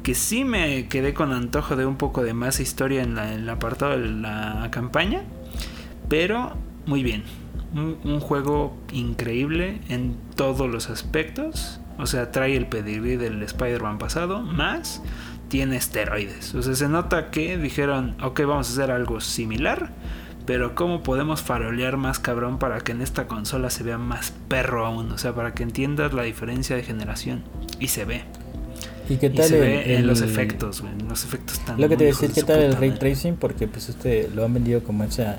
[0.03, 3.99] que sí me quedé con antojo de un poco de más historia en, el apartado
[3.99, 5.23] de la campaña,
[6.09, 6.55] pero
[6.87, 7.23] muy bien.
[7.75, 11.81] Un, juego increíble en todos los aspectos.
[11.99, 15.03] O sea, trae el pedigrí del Spider-Man pasado, más
[15.49, 16.55] tiene esteroides.
[16.55, 19.91] O sea, se nota que dijeron, ok, vamos a hacer algo similar,
[20.47, 24.87] pero ¿cómo podemos farolear más cabrón para que en esta consola se vea más perro
[24.87, 25.13] aún?
[25.13, 27.45] O sea, para que entiendas la diferencia de generación.
[27.81, 28.25] Y se ve.
[29.09, 30.83] ¿Y qué tal se ve en los efectos?
[31.09, 33.37] Los efectos están Lo que te voy a decir, ¿qué tal el ray tracing?
[33.37, 35.39] Porque pues este lo han vendido como esa,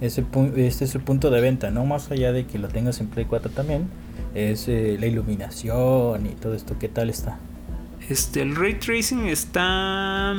[0.00, 0.24] ese
[0.56, 1.84] este es su punto de venta, ¿no?
[1.84, 3.88] Más allá de que lo tengas en Play 4 también,
[4.34, 7.38] es eh, la iluminación y todo esto, ¿qué tal está?
[8.08, 10.34] Este, el ray tracing está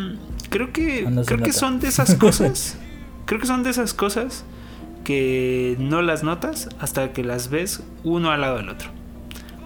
[0.49, 2.77] creo que ah, creo que son de esas cosas.
[3.25, 4.43] creo que son de esas cosas
[5.03, 8.89] que no las notas hasta que las ves uno al lado del otro.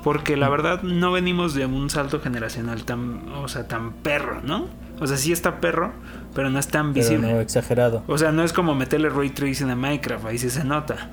[0.06, 4.68] Porque la verdad no venimos de un salto generacional tan, o sea, tan perro, ¿no?
[5.00, 5.94] O sea, sí está perro,
[6.36, 7.34] pero no es tan visible.
[7.34, 8.04] no exagerado.
[8.06, 11.10] O sea, no es como meterle ray tracing a Minecraft, ahí sí se nota.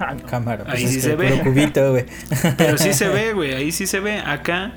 [0.00, 0.64] Ah, cámara.
[0.64, 1.40] Pues ahí sí se ve.
[2.58, 4.18] pero sí se ve, güey, ahí sí se ve.
[4.18, 4.72] Acá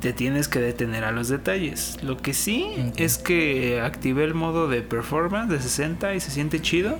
[0.00, 1.98] te tienes que detener a los detalles.
[2.02, 2.66] Lo que sí
[2.96, 6.96] es que activé el modo de performance de 60 y se siente chido.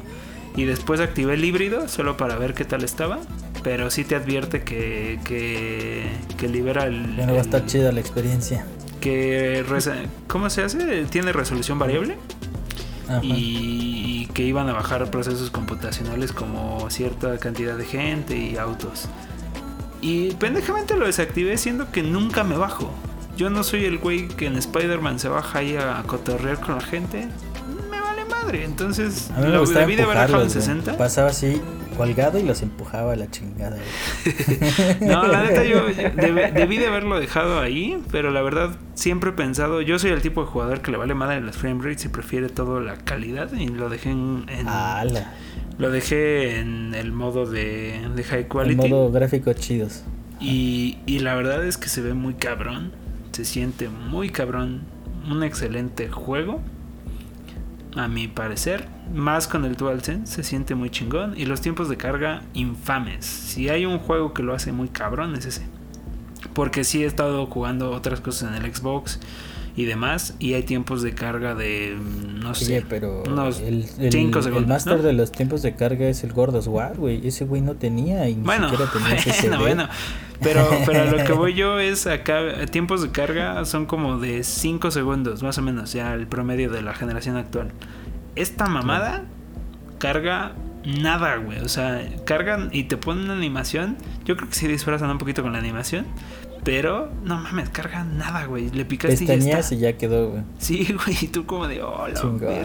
[0.56, 3.20] Y después activé el híbrido solo para ver qué tal estaba
[3.62, 7.14] pero sí te advierte que, que, libera el...
[7.16, 8.64] Bueno, va a estar chida la experiencia.
[9.00, 9.64] Que...
[10.26, 11.04] ¿Cómo se hace?
[11.06, 12.16] Tiene resolución variable.
[13.22, 19.08] Y, que iban a bajar procesos computacionales como cierta cantidad de gente y autos.
[20.00, 22.90] Y pendejamente lo desactivé siendo que nunca me bajo.
[23.36, 26.80] Yo no soy el güey que en Spider-Man se baja ahí a cotorrear con la
[26.82, 27.28] gente.
[27.90, 28.64] Me vale madre.
[28.64, 30.96] Entonces, a mí me lo debí de haber bajado en 60.
[30.98, 31.60] Pasaba así
[31.98, 33.76] colgado y los empujaba a la chingada.
[35.00, 39.82] no, la neta yo debí de haberlo dejado ahí, pero la verdad siempre he pensado,
[39.82, 42.48] yo soy el tipo de jugador que le vale madre las frame rates y prefiere
[42.48, 44.46] todo la calidad y lo dejé en...
[45.78, 48.84] Lo dejé en el modo de, de high quality.
[48.84, 50.02] El modo gráfico chidos.
[50.40, 52.90] Y, y la verdad es que se ve muy cabrón,
[53.30, 54.82] se siente muy cabrón,
[55.30, 56.60] un excelente juego
[57.96, 58.86] a mi parecer.
[59.14, 61.34] Más con el DualSense, se siente muy chingón.
[61.36, 63.24] Y los tiempos de carga infames.
[63.24, 65.62] Si hay un juego que lo hace muy cabrón, es ese.
[66.54, 69.18] Porque sí he estado jugando otras cosas en el Xbox
[69.76, 70.34] y demás.
[70.38, 74.46] Y hay tiempos de carga de, no sé, pero unos el, el, segundos.
[74.46, 77.26] El máster de los tiempos de carga es el Gordos War, güey.
[77.26, 79.88] Ese güey no tenía y ni bueno, siquiera tenía bueno, bueno.
[80.40, 84.90] Pero, pero lo que voy yo es acá, tiempos de carga son como de 5
[84.90, 87.72] segundos, más o menos, ya el promedio de la generación actual.
[88.36, 89.24] Esta mamada
[89.98, 90.52] carga
[90.84, 91.58] nada, güey.
[91.58, 93.96] O sea, cargan y te ponen una animación.
[94.24, 96.06] Yo creo que sí disfrazan un poquito con la animación.
[96.68, 98.68] Pero, no mames, carga nada, güey.
[98.68, 100.42] Le picaste y ya y ya quedó, güey.
[100.58, 101.16] Sí, güey.
[101.18, 102.06] Y tú como de, oh,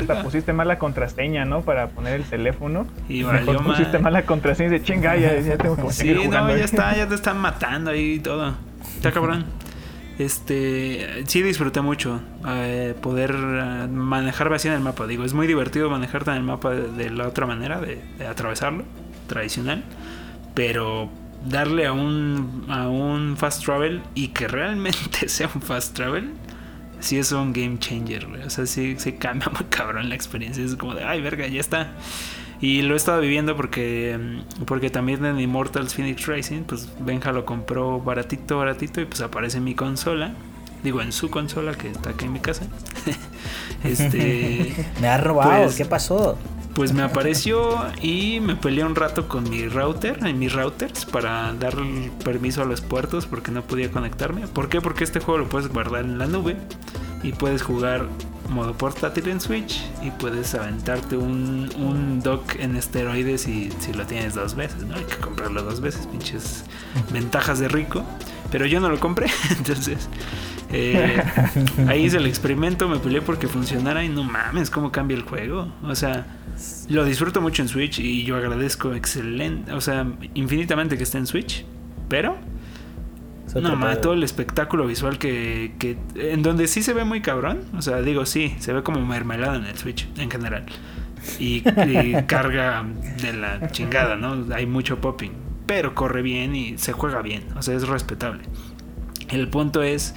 [0.05, 1.61] la pusiste mal la contraseña, ¿no?
[1.61, 2.85] Para poner el teléfono.
[3.07, 3.77] Y valió mal.
[3.77, 6.93] pusiste mal la contraseña y de chinga, ya, ya tengo que Sí, no, ya está,
[6.97, 8.53] ya te están matando ahí y todo.
[8.93, 9.45] Está cabrón.
[10.19, 15.07] Este, sí disfruté mucho eh, poder eh, manejar así en el mapa.
[15.07, 18.83] Digo, es muy divertido manejar en el mapa de, la otra manera, de, atravesarlo,
[19.27, 19.85] tradicional.
[20.53, 21.09] Pero
[21.45, 26.33] darle a un, a un fast travel y que realmente sea un fast travel,
[26.99, 30.63] sí es un game changer, O sea, sí, sí cambia muy cabrón la experiencia.
[30.63, 31.91] Es como de, ay, verga, ya está.
[32.61, 37.33] Y lo he estado viviendo porque, mm, porque también en Immortals Phoenix Racing, pues Benja
[37.33, 40.33] lo compró baratito, baratito y pues aparece en mi consola.
[40.81, 42.65] Digo, en su consola que está aquí en mi casa.
[43.83, 44.73] este.
[45.01, 46.37] me ha robado, pues, ¿qué pasó?
[46.75, 51.53] Pues me apareció y me peleé un rato con mi router, en mis routers, para
[51.53, 51.75] dar
[52.23, 54.47] permiso a los puertos porque no podía conectarme.
[54.47, 54.81] ¿Por qué?
[54.81, 56.57] Porque este juego lo puedes guardar en la nube
[57.21, 58.07] y puedes jugar
[58.49, 64.05] modo portátil en Switch y puedes aventarte un, un dock en esteroides y si lo
[64.05, 64.95] tienes dos veces, ¿no?
[64.95, 66.65] Hay que comprarlo dos veces, pinches
[67.11, 68.03] ventajas de rico.
[68.51, 69.27] Pero yo no lo compré,
[69.57, 70.09] entonces
[70.71, 71.23] eh,
[71.87, 75.71] ahí hice el experimento, me peleé porque funcionara y no mames, cómo cambia el juego.
[75.83, 76.25] O sea,
[76.89, 81.27] lo disfruto mucho en Switch y yo agradezco excelente, o sea, infinitamente que esté en
[81.27, 81.65] Switch,
[82.09, 82.37] pero
[83.61, 85.97] no, ma, todo el espectáculo visual que, que.
[86.15, 87.61] En donde sí se ve muy cabrón.
[87.77, 90.65] O sea, digo, sí, se ve como mermelada en el Switch en general.
[91.39, 91.61] Y,
[92.27, 92.85] carga
[93.21, 94.53] de la chingada, ¿no?
[94.55, 95.31] Hay mucho popping.
[95.65, 97.45] Pero corre bien y se juega bien.
[97.55, 98.43] O sea, es respetable.
[99.29, 100.15] El punto es.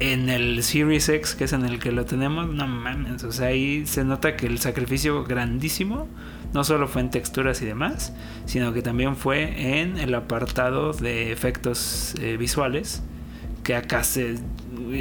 [0.00, 3.22] En el Series X, que es en el que lo tenemos, no mames.
[3.22, 6.08] O sea, ahí se nota que el sacrificio grandísimo
[6.52, 8.12] no solo fue en texturas y demás,
[8.46, 13.02] sino que también fue en el apartado de efectos eh, visuales,
[13.62, 14.38] que acá se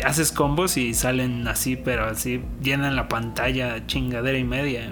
[0.05, 4.91] haces combos y salen así, pero así llenan la pantalla chingadera y media.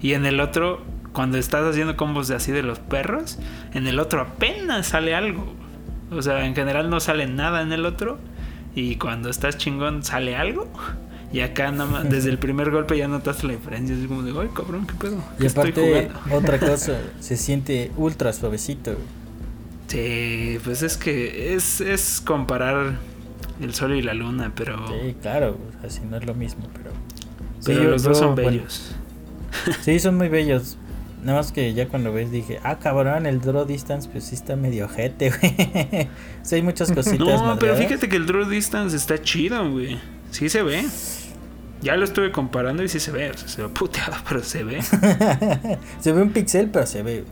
[0.00, 3.38] Y en el otro, cuando estás haciendo combos de así de los perros,
[3.72, 5.52] en el otro apenas sale algo.
[6.10, 8.18] O sea, en general no sale nada en el otro.
[8.74, 10.68] Y cuando estás chingón sale algo.
[11.32, 13.96] Y acá nada más, desde el primer golpe ya notaste la diferencia.
[13.96, 15.16] Es como de, ay cabrón, qué pedo.
[15.38, 18.96] y aparte, otra cosa, se siente ultra suavecito.
[19.88, 22.98] Sí, pues es que es, es comparar
[23.60, 24.86] el sol y la luna, pero.
[24.88, 26.90] Sí, claro, así no es lo mismo, pero.
[27.64, 28.94] Pero los dos son bellos.
[29.82, 30.76] sí, son muy bellos.
[31.24, 34.56] Nada más que ya cuando ves dije, ah, cabrón, el draw distance pues sí está
[34.56, 36.08] medio ojete, güey.
[36.42, 37.18] sí, hay muchas cositas.
[37.18, 39.98] No, pero fíjate que el draw distance está chido, güey.
[40.30, 40.84] Sí se ve.
[41.80, 44.64] Ya lo estuve comparando y sí se ve, o sea, se ve puteado, pero se
[44.64, 44.82] ve.
[46.00, 47.24] se ve un pixel, pero se ve.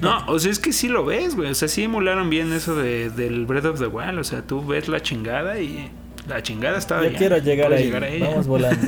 [0.00, 1.50] no, o sea, es que sí lo ves, güey.
[1.50, 4.20] O sea, sí emularon bien eso de, del Breath of the Wild.
[4.20, 5.90] O sea, tú ves la chingada y
[6.28, 7.84] la chingada está Yo quiero llegar, ahí.
[7.84, 8.28] llegar a ella.
[8.28, 8.86] Vamos volando.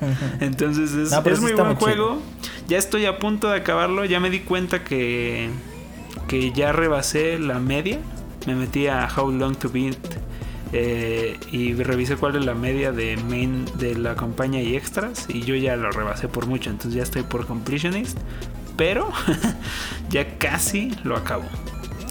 [0.40, 2.20] Entonces es, es muy buen juego.
[2.68, 4.04] Ya estoy a punto de acabarlo.
[4.04, 5.50] Ya me di cuenta que,
[6.28, 7.98] que ya rebasé la media.
[8.46, 9.96] Me metí a How Long to Beat
[10.74, 15.42] eh, y revisé cuál es la media de main de la campaña y extras y
[15.42, 18.16] yo ya lo rebasé por mucho, entonces ya estoy por completionist,
[18.78, 19.10] pero
[20.10, 21.44] ya casi lo acabo.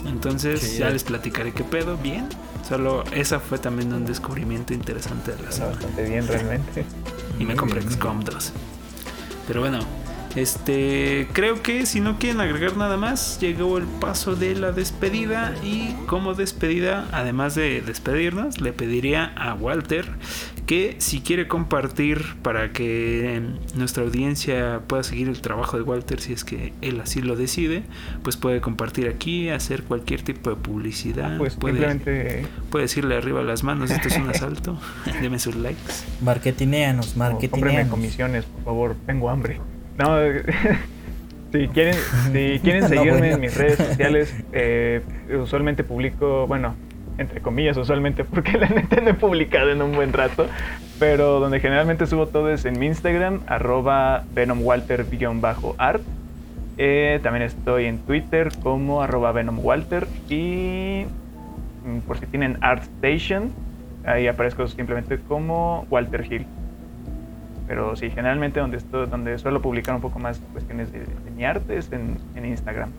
[0.06, 2.28] Entonces ya les platicaré qué pedo, bien.
[2.68, 5.72] Solo esa fue también un descubrimiento interesante de la saga.
[5.72, 6.86] Bastante bien realmente.
[7.42, 8.54] Y me compré XCOM 2.
[9.48, 9.80] Pero bueno,
[10.36, 15.56] este, creo que si no quieren agregar nada más, llegó el paso de la despedida
[15.64, 20.06] y como despedida, además de despedirnos, le pediría a Walter
[20.72, 23.42] que si quiere compartir para que
[23.76, 27.84] nuestra audiencia pueda seguir el trabajo de Walter si es que él así lo decide,
[28.24, 31.38] pues puede compartir aquí, hacer cualquier tipo de publicidad.
[31.38, 32.46] Pues puede, simplemente...
[32.70, 34.80] puede decirle arriba las manos, esto es un asalto,
[35.22, 35.92] deme sus likes.
[36.22, 37.90] Marketineanos, marketineanos.
[37.90, 39.60] comisiones, por favor, tengo hambre.
[39.98, 40.20] No,
[41.52, 41.96] si quieren,
[42.32, 45.02] si quieren seguirme en mis redes sociales, eh,
[45.38, 46.76] usualmente publico, bueno,
[47.22, 50.48] entre comillas, usualmente, porque la neta no he publicado en un buen rato,
[51.00, 56.02] pero donde generalmente subo todo es en mi Instagram, arroba venomwalter-art.
[56.78, 61.06] Eh, también estoy en Twitter como arroba venomwalter y
[61.86, 63.52] mm, por si tienen ArtStation,
[64.06, 66.46] ahí aparezco simplemente como Walter Hill.
[67.68, 71.78] Pero sí, generalmente donde, estoy, donde suelo publicar un poco más cuestiones de, mi arte
[71.78, 72.92] es en Instagram,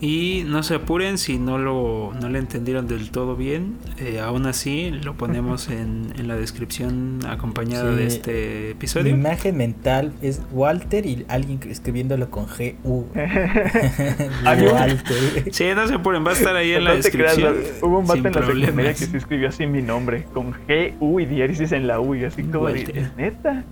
[0.00, 3.76] Y no se apuren si no lo no le entendieron del todo bien.
[3.98, 9.14] Eh, aún así, lo ponemos en, en la descripción acompañada de este episodio.
[9.14, 13.06] Mi imagen mental es Walter y alguien escribiéndolo con G-U.
[14.44, 15.52] Walter.
[15.52, 17.56] Sí, no se apuren, va a estar ahí en la descripción.
[17.82, 21.26] hubo un vato en la secundaria que se escribió así mi nombre, con G-U y
[21.26, 23.64] diéresis en la U, y así como de, neta.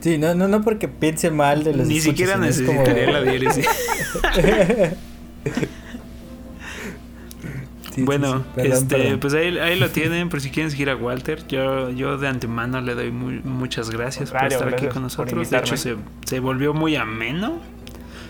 [0.00, 3.12] Sí, no, no, no porque piense mal de los Ni siquiera necesitaría como...
[3.12, 3.66] la diéresis.
[7.98, 11.46] bueno, este, pues ahí, ahí, lo tienen, por si quieren seguir a Walter.
[11.48, 15.50] Yo, yo de antemano le doy muy, muchas gracias por estar aquí con nosotros.
[15.50, 17.60] De hecho, se, se, volvió muy ameno.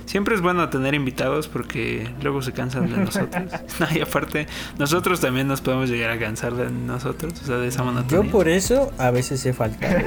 [0.06, 3.44] siempre es bueno tener invitados porque luego se cansan de nosotros.
[3.80, 4.46] no, y aparte,
[4.78, 8.24] nosotros también nos podemos llegar a cansar de nosotros, o sea, de esa monotonía.
[8.24, 9.98] Yo por eso a veces he faltado.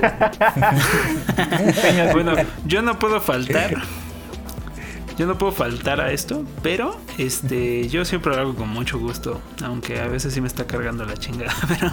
[2.14, 2.34] bueno,
[2.66, 3.76] yo no puedo faltar.
[5.18, 9.42] Yo no puedo faltar a esto, pero este yo siempre lo hago con mucho gusto,
[9.64, 11.90] aunque a veces sí me está cargando la chingada, pero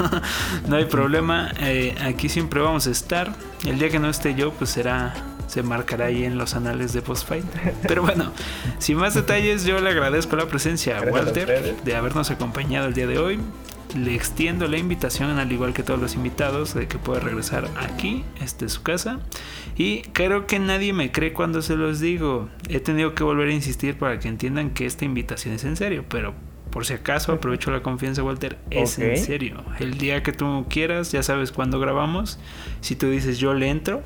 [0.66, 1.50] no hay problema.
[1.60, 3.34] Eh, aquí siempre vamos a estar.
[3.64, 5.14] El día que no esté yo, pues será
[5.48, 7.44] se marcará ahí en los anales de Post Fight.
[7.86, 8.32] Pero bueno,
[8.78, 13.06] sin más detalles, yo le agradezco la presencia a Walter de habernos acompañado el día
[13.06, 13.40] de hoy
[13.96, 18.24] le extiendo la invitación, al igual que todos los invitados, de que pueda regresar aquí,
[18.40, 19.20] este es su casa.
[19.76, 22.48] Y creo que nadie me cree cuando se los digo.
[22.68, 26.04] He tenido que volver a insistir para que entiendan que esta invitación es en serio,
[26.08, 26.34] pero
[26.70, 29.64] por si acaso aprovecho la confianza, Walter, es en serio.
[29.78, 32.38] El día que tú quieras, ya sabes cuándo grabamos.
[32.80, 34.02] Si tú dices yo le entro,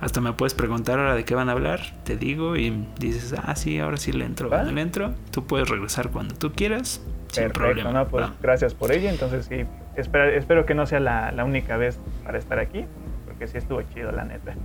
[0.00, 3.54] hasta me puedes preguntar ahora de qué van a hablar, te digo y dices, ah,
[3.56, 4.50] sí, ahora sí le entro.
[4.64, 7.02] Le entro, tú puedes regresar cuando tú quieras
[7.34, 9.08] Perfecto, no, pues gracias por ello.
[9.08, 9.64] Entonces sí,
[9.96, 12.84] espero, espero que no sea la, la, única vez para estar aquí,
[13.26, 14.54] porque sí estuvo chido, la neta.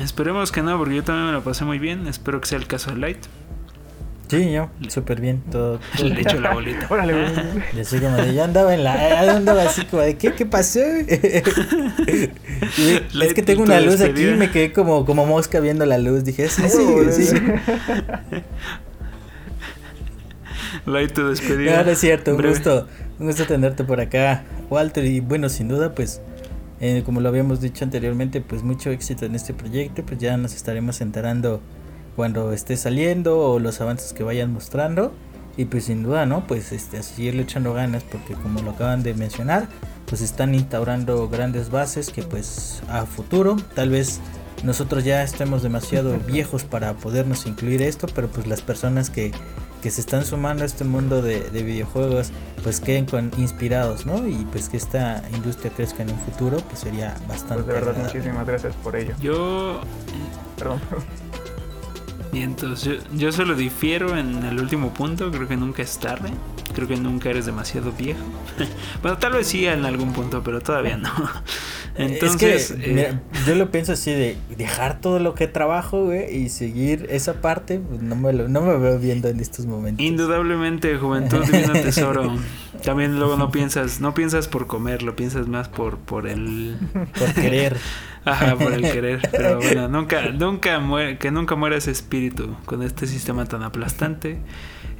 [0.00, 2.06] Esperemos que no, porque yo también me lo pasé muy bien.
[2.06, 3.24] Espero que sea el caso de Light.
[4.32, 6.86] Sí, yo, súper bien, todo, Le echo la bolita.
[6.88, 7.12] Órale,
[7.74, 10.80] Yo, así como de, yo andaba en la, andaba así como de, ¿qué, qué pasó?
[11.06, 12.30] es
[13.34, 16.24] que tengo una luz aquí y me quedé como, como mosca viendo la luz.
[16.24, 17.36] Dije, sí, sí, sí.
[20.86, 21.82] Light tu despedida.
[21.82, 22.86] No, es cierto, un gusto,
[23.18, 25.04] un gusto tenerte por acá, Walter.
[25.04, 26.20] Y bueno, sin duda, pues,
[26.80, 30.04] eh, como lo habíamos dicho anteriormente, pues mucho éxito en este proyecto.
[30.04, 31.60] Pues ya nos estaremos enterando
[32.16, 35.12] cuando esté saliendo o los avances que vayan mostrando.
[35.56, 36.46] Y pues sin duda, ¿no?
[36.46, 39.68] Pues este, a seguirle echando ganas porque como lo acaban de mencionar,
[40.06, 44.20] pues están instaurando grandes bases que pues a futuro tal vez
[44.64, 49.32] nosotros ya estemos demasiado viejos para podernos incluir esto, pero pues las personas que
[49.82, 52.30] que se están sumando a este mundo de, videojuegos
[52.62, 54.26] pues queden con, inspirados, ¿no?
[54.26, 57.64] Y pues que esta industria crezca en un futuro, pues sería bastante.
[57.64, 59.14] Pues de verdad, muchísimas gracias por ello.
[59.20, 59.80] Yo.
[60.56, 60.80] Perdón.
[62.32, 66.30] Y entonces yo, yo solo difiero en el último punto, creo que nunca es tarde,
[66.74, 68.24] creo que nunca eres demasiado viejo.
[69.02, 71.10] bueno, tal vez sí en algún punto, pero todavía no.
[71.96, 76.34] Entonces, es que, eh, yo lo pienso así de dejar todo lo que trabajo, güey,
[76.34, 80.04] y seguir esa parte, pues no me, lo, no me veo viendo en estos momentos.
[80.04, 82.34] Indudablemente, juventud divino tesoro.
[82.82, 86.76] También luego no piensas, no piensas por comer, lo piensas más por, por el...
[87.18, 87.76] Por querer.
[88.24, 89.20] Ajá, por el querer.
[89.30, 94.38] Pero bueno, nunca, nunca muere, que nunca muera ese espíritu con este sistema tan aplastante.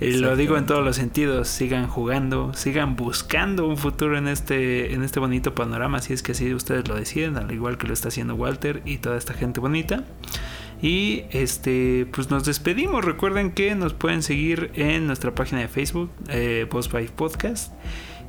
[0.00, 4.94] Y lo digo en todos los sentidos, sigan jugando, sigan buscando un futuro en este,
[4.94, 7.92] en este bonito panorama, si es que así ustedes lo deciden, al igual que lo
[7.92, 10.02] está haciendo Walter y toda esta gente bonita.
[10.80, 13.04] Y este, pues nos despedimos.
[13.04, 17.72] Recuerden que nos pueden seguir en nuestra página de Facebook, eh, Post Podcast.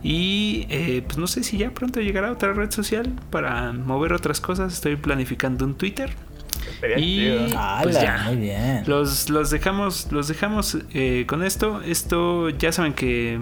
[0.03, 4.41] Y eh, pues no sé si ya pronto llegará otra red social para mover otras
[4.41, 4.73] cosas.
[4.73, 6.11] Estoy planificando un Twitter
[6.97, 7.29] y
[7.81, 8.23] pues ya.
[8.27, 8.83] Muy bien.
[8.85, 11.81] Los, los dejamos, los dejamos eh, con esto.
[11.81, 13.39] Esto ya saben que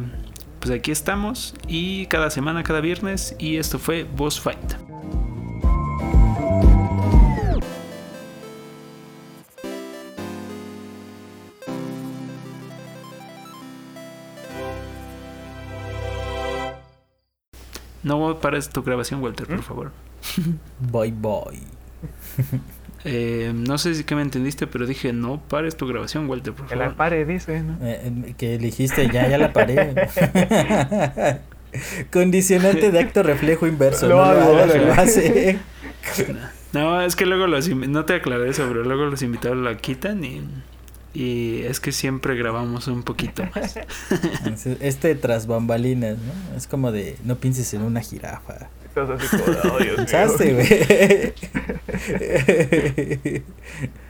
[0.60, 4.91] pues aquí estamos y cada semana, cada viernes y esto fue Boss Fight.
[18.04, 19.64] No pares tu grabación, Walter, por ¿Mm?
[19.64, 19.92] favor.
[20.80, 21.62] Bye bye.
[23.04, 26.68] Eh, no sé si que me entendiste, pero dije, no pares tu grabación, Walter, por
[26.68, 26.84] favor.
[26.84, 27.78] Que la pare, dice, ¿no?
[27.82, 29.96] Eh, eh, que dijiste, ya, ya la paré.
[32.14, 34.08] Condicionante de acto reflejo inverso.
[34.08, 35.58] No, no, lo hace.
[36.74, 37.68] No, es que luego los...
[37.70, 40.42] No te aclaré eso, pero luego los invitados la quitan y...
[41.14, 43.76] Y es que siempre grabamos un poquito más.
[44.80, 46.56] Este tras bambalinas, ¿no?
[46.56, 48.70] Es como de no pienses en una jirafa.
[48.86, 51.34] Estás así como, oh, Dios güey.